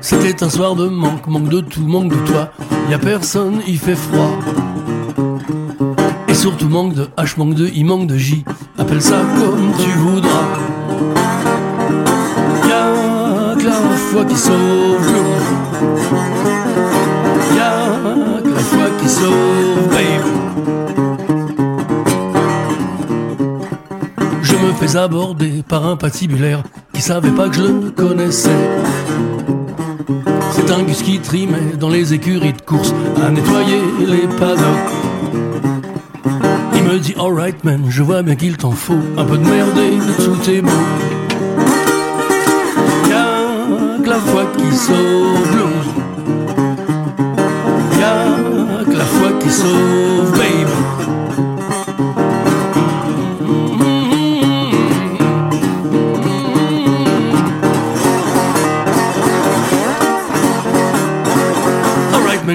C'était 0.00 0.42
un 0.42 0.50
soir 0.50 0.74
de 0.74 0.88
manque, 0.88 1.26
manque 1.26 1.48
de 1.48 1.60
tout, 1.60 1.82
manque 1.82 2.10
de 2.10 2.16
toi. 2.26 2.50
Y 2.90 2.94
a 2.94 2.98
personne, 2.98 3.60
il 3.66 3.78
fait 3.78 3.94
froid. 3.94 4.30
Et 6.28 6.34
surtout 6.34 6.68
manque 6.68 6.94
de 6.94 7.08
H, 7.16 7.38
manque 7.38 7.54
de 7.54 7.68
I, 7.68 7.84
manque 7.84 8.06
de 8.06 8.16
J. 8.16 8.44
Appelle 8.78 9.02
ça 9.02 9.22
comme 9.38 9.72
tu 9.78 9.90
voudras. 9.98 10.48
Y'a 12.68 13.56
que 13.58 13.66
la 13.66 13.72
foi 13.96 14.24
qui 14.24 14.36
sauve. 14.36 15.12
Y'a 17.56 18.42
que 18.42 18.48
la 18.50 18.60
foi 18.60 18.90
qui 19.00 19.08
sauve, 19.08 19.73
me 24.64 24.72
fais 24.72 24.96
aborder 24.96 25.62
par 25.68 25.86
un 25.86 25.96
patibulaire 25.96 26.62
qui 26.92 27.02
savait 27.02 27.30
pas 27.30 27.48
que 27.48 27.56
je 27.56 27.62
le 27.62 27.90
connaissais. 27.90 28.50
C'est 30.52 30.70
un 30.70 30.82
gus 30.82 31.02
qui 31.02 31.18
trimait 31.18 31.76
dans 31.78 31.88
les 31.88 32.14
écuries 32.14 32.52
de 32.52 32.60
course 32.62 32.94
à 33.22 33.30
nettoyer 33.30 33.80
les 34.06 34.26
paddocks. 34.38 34.92
Il 36.76 36.82
me 36.84 36.98
dit 36.98 37.14
alright 37.18 37.62
man, 37.64 37.82
je 37.88 38.02
vois 38.02 38.22
bien 38.22 38.36
qu'il 38.36 38.56
t'en 38.56 38.72
faut 38.72 38.98
un 39.16 39.24
peu 39.24 39.36
de 39.36 39.44
merde 39.44 39.78
et 39.78 40.22
tout 40.22 40.50
est 40.50 40.62
beau. 40.62 40.70
Y'a 43.10 44.02
que 44.02 44.08
la 44.08 44.18
foi 44.18 44.44
qui 44.56 44.76
sauve 44.76 45.52
blues. 45.52 45.88
Y'a 48.00 48.84
que 48.84 48.96
la 48.96 49.04
foi 49.04 49.32
qui 49.40 49.50
sauve 49.50 50.13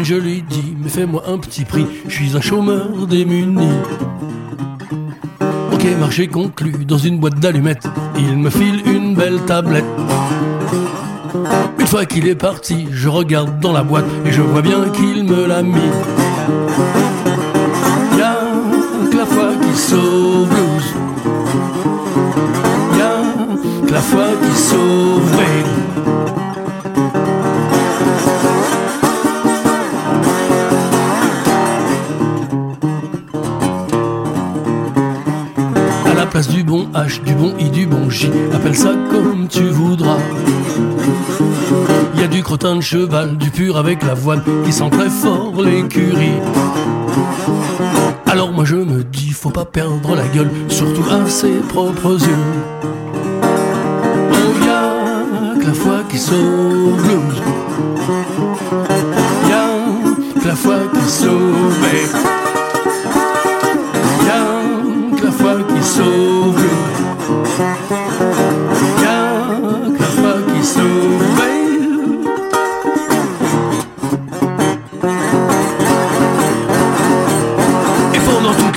Je 0.02 0.16
lui 0.16 0.42
dis, 0.42 0.76
mais 0.82 0.90
fais-moi 0.90 1.24
un 1.28 1.38
petit 1.38 1.66
prix, 1.66 1.86
je 2.08 2.16
suis 2.16 2.36
un 2.36 2.42
chômeur 2.42 3.06
démuni. 3.06 3.68
Ok, 5.72 5.86
marché 6.00 6.28
conclu, 6.28 6.86
dans 6.86 6.98
une 6.98 7.20
boîte 7.20 7.40
d'allumettes, 7.40 7.88
il 8.18 8.38
me 8.38 8.50
file 8.50 8.82
une 8.88 9.14
belle 9.14 9.40
tablette. 9.46 9.86
Une 11.78 11.86
fois 11.86 12.06
qu'il 12.06 12.28
est 12.28 12.36
parti, 12.36 12.88
je 12.92 13.08
regarde 13.08 13.60
dans 13.60 13.72
la 13.72 13.84
boîte 13.84 14.06
et 14.26 14.32
je 14.32 14.42
vois 14.42 14.62
bien 14.62 14.90
qu'il 14.90 15.26
me 15.26 15.46
l'a 15.46 15.62
mis. 15.62 15.92
Y'a 18.18 18.38
que 19.12 19.18
la 19.18 19.26
foi 19.26 19.50
qui 19.62 19.78
sauve 19.78 20.50
blues. 20.50 20.94
Y'a 22.98 23.86
que 23.86 23.94
la 23.94 24.02
foi 24.02 24.26
qui 24.44 24.58
sauve. 24.58 25.10
H, 36.94 37.24
du 37.24 37.34
bon 37.36 37.54
I, 37.60 37.70
du 37.70 37.86
bon 37.86 38.10
J, 38.10 38.32
appelle 38.54 38.76
ça 38.76 38.90
comme 39.12 39.48
tu 39.48 39.64
voudras. 39.64 40.18
Y 42.18 42.24
a 42.24 42.28
du 42.28 42.42
crottin 42.42 42.78
de 42.78 42.82
cheval, 42.82 43.38
du 43.38 43.52
pur 43.52 43.78
avec 43.78 44.04
l'avoine, 44.04 44.42
qui 44.66 44.72
sent 44.72 44.90
très 44.92 45.10
fort 45.10 45.54
l'écurie. 45.62 46.40
Alors 48.26 48.52
moi 48.52 48.66
je 48.66 48.76
me 48.76 49.04
dis, 49.04 49.32
faut 49.32 49.52
pas 49.52 49.66
perdre 49.66 50.16
la 50.16 50.28
gueule, 50.28 50.50
surtout 50.68 51.06
à 51.12 51.30
ses 51.30 51.60
propres 51.70 52.20
yeux. 52.20 52.46
Oh 54.32 54.66
y'a 54.66 55.60
que 55.62 55.68
la 55.68 55.74
foi 55.74 56.00
qui 56.10 56.18
sauve 56.18 57.02
blues. 57.04 57.42
Y'a 59.48 60.42
que 60.42 60.48
la 60.48 60.56
foi 60.56 60.76
qui 60.94 61.10
sauve 61.10 61.76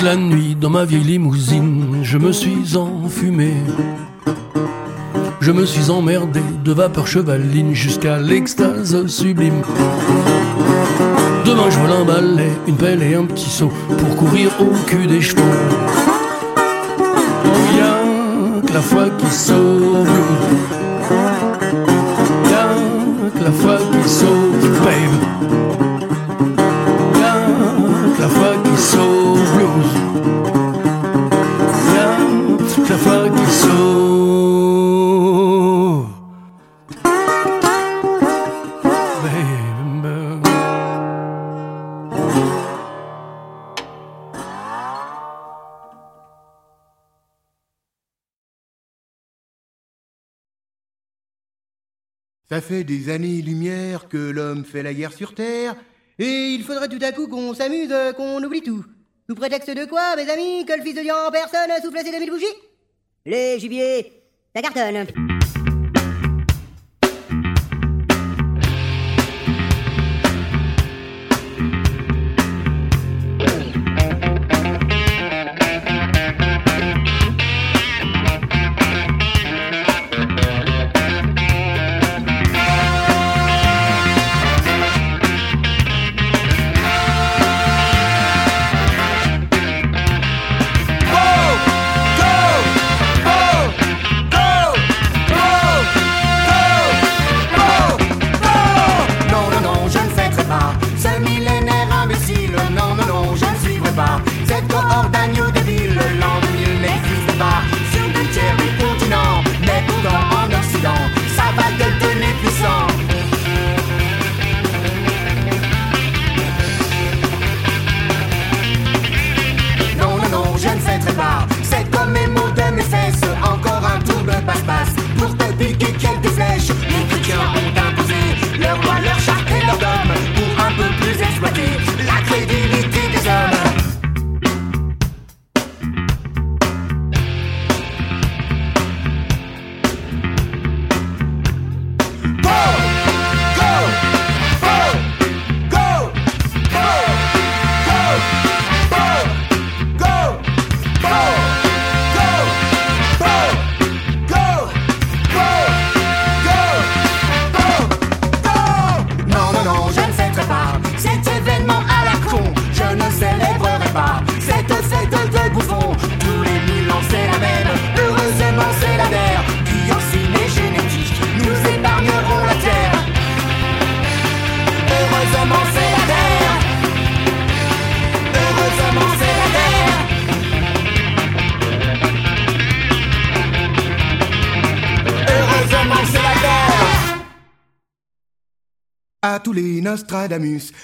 la 0.03 0.17
nuit, 0.17 0.57
dans 0.61 0.71
ma 0.71 0.85
vieille 0.85 1.05
limousine, 1.05 2.01
je 2.03 2.19
me 2.19 2.33
suis 2.33 2.77
enfumé. 2.77 3.53
Je 5.41 5.53
me 5.53 5.65
suis 5.65 5.91
emmerdé 5.91 6.41
de 6.65 6.73
vapeur 6.73 7.07
chevaline 7.07 7.75
jusqu'à 7.75 8.19
l'extase 8.19 9.07
sublime. 9.07 9.63
Demain 11.45 11.71
je 11.71 11.79
vole 11.79 11.93
un 11.93 12.05
balai, 12.05 12.51
une 12.67 12.77
pelle 12.77 13.03
et 13.03 13.15
un 13.15 13.25
petit 13.25 13.51
seau 13.51 13.71
pour 13.97 14.17
courir 14.17 14.51
au 14.61 14.73
cul 14.87 15.07
des 15.07 15.21
chevaux. 15.21 15.43
Oh 16.59 17.77
y'a 17.77 18.61
que 18.67 18.73
la 18.73 18.81
foi 18.81 19.05
qui 19.19 19.27
sauve. 19.27 20.09
Y'a 22.51 23.31
que 23.39 23.45
la 23.45 23.53
foi 23.53 23.79
qui 24.03 24.09
sauve, 24.09 24.85
babe 24.85 25.82
la 28.23 28.29
foi 28.29 28.57
qui 28.63 28.77
sauve 28.81 29.23
Ça 52.53 52.61
fait 52.61 52.85
des 52.85 53.09
années-lumière 53.09 54.09
que 54.11 54.19
l'homme 54.19 54.67
fait 54.67 54.83
la 54.83 54.93
guerre 54.93 55.15
sur 55.15 55.35
Terre 55.35 55.75
et 56.23 56.55
il 56.55 56.63
faudrait 56.63 56.89
tout 56.89 56.99
à 57.03 57.13
coup 57.13 57.27
qu'on 57.27 57.55
s'amuse, 57.55 57.93
qu'on 58.17 58.43
oublie 58.43 58.63
tout. 58.63 58.85
Sous 59.29 59.35
prétexte 59.35 59.71
de 59.71 59.85
quoi, 59.87 60.15
mes 60.17 60.29
amis, 60.31 60.65
que 60.65 60.73
le 60.75 60.83
fils 60.83 60.95
de 60.95 61.01
Dieu 61.01 61.13
en 61.13 61.31
personne 61.31 61.71
souffle 61.83 61.99
ses 62.05 62.13
2000 62.13 62.31
bougies 62.31 62.45
Les 63.27 63.59
gibiers, 63.59 64.13
ça 64.55 64.63
cartonne. 64.63 65.32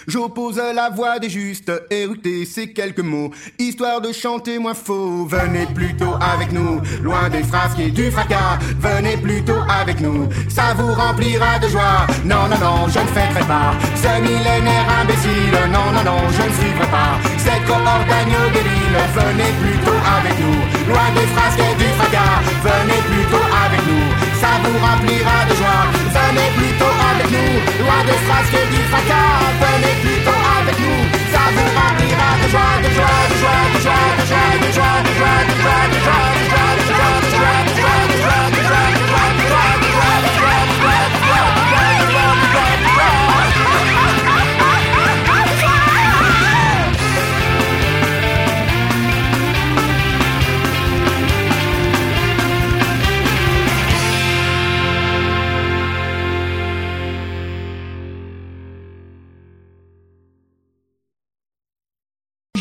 J'oppose 0.06 0.60
la 0.74 0.90
voix 0.90 1.18
des 1.18 1.30
justes, 1.30 1.70
éructez 1.90 2.44
ces 2.44 2.72
quelques 2.72 3.00
mots, 3.00 3.30
histoire 3.58 4.00
de 4.00 4.12
chanter 4.12 4.58
moins 4.58 4.74
faux. 4.74 5.26
Venez 5.26 5.66
plutôt 5.74 6.14
avec 6.20 6.52
nous, 6.52 6.80
loin 7.02 7.28
des 7.28 7.42
frasques 7.42 7.78
et 7.78 7.90
du 7.90 8.10
fracas, 8.10 8.58
venez 8.80 9.16
plutôt 9.16 9.60
avec 9.68 10.00
nous, 10.00 10.28
ça 10.48 10.74
vous 10.76 10.92
remplira 10.92 11.58
de 11.58 11.68
joie. 11.68 12.06
Non, 12.24 12.48
non, 12.50 12.58
non, 12.58 12.88
je 12.88 12.98
ne 12.98 13.06
fêterai 13.06 13.46
pas 13.46 13.74
ce 13.94 14.20
millénaire 14.22 14.86
imbécile, 15.00 15.54
non, 15.70 15.92
non, 15.94 16.04
non, 16.04 16.22
je 16.30 16.42
ne 16.42 16.54
suivrai 16.58 16.88
pas 16.90 17.18
cette 17.38 17.64
cohorte 17.66 18.08
d'agneaux 18.08 18.50
débiles. 18.52 18.98
Venez 19.14 19.52
plutôt 19.62 20.00
avec 20.18 20.34
nous, 20.40 20.60
loin 20.90 21.08
des 21.14 21.28
frasques 21.34 21.60
et 21.60 21.76
du 21.78 21.88
fracas, 21.98 22.42
venez 22.62 23.00
plutôt 23.06 23.44
avec 23.64 23.82
nous, 23.86 24.06
ça 24.40 24.50
vous 24.64 24.78
remplira 24.78 25.44
de 25.48 25.54
joie. 25.54 25.86
Venez 26.18 26.50
plutôt 26.56 26.94
avec 27.10 27.30
nous, 27.30 27.54
loin 27.88 28.04
des 28.04 28.20
et 28.58 28.66
du 28.72 28.82
fracas, 28.90 29.48
venez 29.62 29.94
plutôt 30.04 30.40
avec 30.58 30.78
nous, 30.84 31.00
ça 31.32 31.42
vous 31.54 31.68
remplira 31.78 32.30
de 32.42 32.48
joie, 32.52 32.76
de 32.84 32.90
joie, 32.96 33.22
de 33.32 33.38
joie, 33.40 33.66
de 33.72 33.80
joie, 33.80 34.04
de 34.08 34.26
joie, 34.28 34.52
de 34.54 34.72
joie, 34.76 35.00
de 35.04 35.14
joie, 35.18 35.42
de 35.48 35.56
joie, 35.62 35.84
de 35.88 35.98
joie, 36.04 36.24
de 36.34 36.44
joie, 36.52 36.67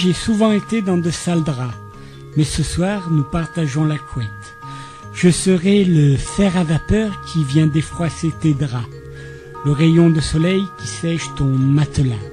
J'ai 0.07 0.13
souvent 0.13 0.53
été 0.53 0.81
dans 0.81 0.95
de 0.95 1.11
sales 1.11 1.43
draps, 1.43 1.75
mais 2.38 2.45
ce 2.45 2.63
soir 2.63 3.09
nous 3.11 3.23
partageons 3.23 3.84
la 3.84 3.97
couette. 3.97 4.55
Je 5.11 5.29
serai 5.29 5.84
le 5.84 6.15
fer 6.15 6.55
à 6.55 6.63
vapeur 6.63 7.21
qui 7.25 7.43
vient 7.43 7.67
défroisser 7.67 8.31
tes 8.39 8.53
draps, 8.53 8.88
le 9.65 9.73
rayon 9.73 10.09
de 10.09 10.21
soleil 10.21 10.63
qui 10.79 10.88
sèche 10.88 11.27
ton 11.35 11.49
matelas, 11.49 12.23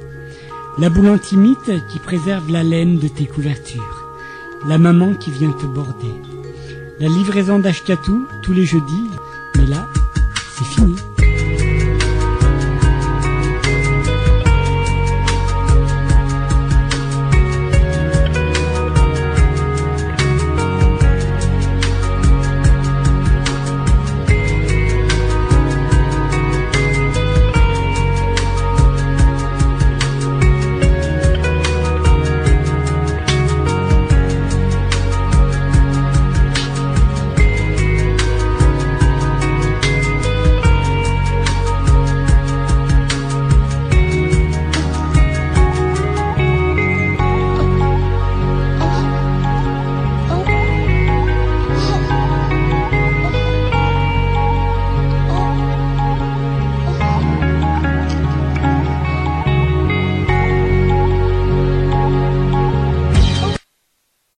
la 0.79 0.89
boule 0.89 1.09
antimite 1.09 1.85
qui 1.91 1.99
préserve 1.99 2.49
la 2.49 2.63
laine 2.63 3.01
de 3.01 3.09
tes 3.09 3.27
couvertures, 3.27 4.07
la 4.69 4.79
maman 4.79 5.15
qui 5.15 5.33
vient 5.33 5.51
te 5.51 5.67
border, 5.67 6.15
la 7.01 7.09
livraison 7.09 7.59
d'Ashkatou 7.59 8.25
tous 8.45 8.53
les 8.53 8.67
jeudis, 8.67 9.11
mais 9.57 9.67
là, 9.67 9.89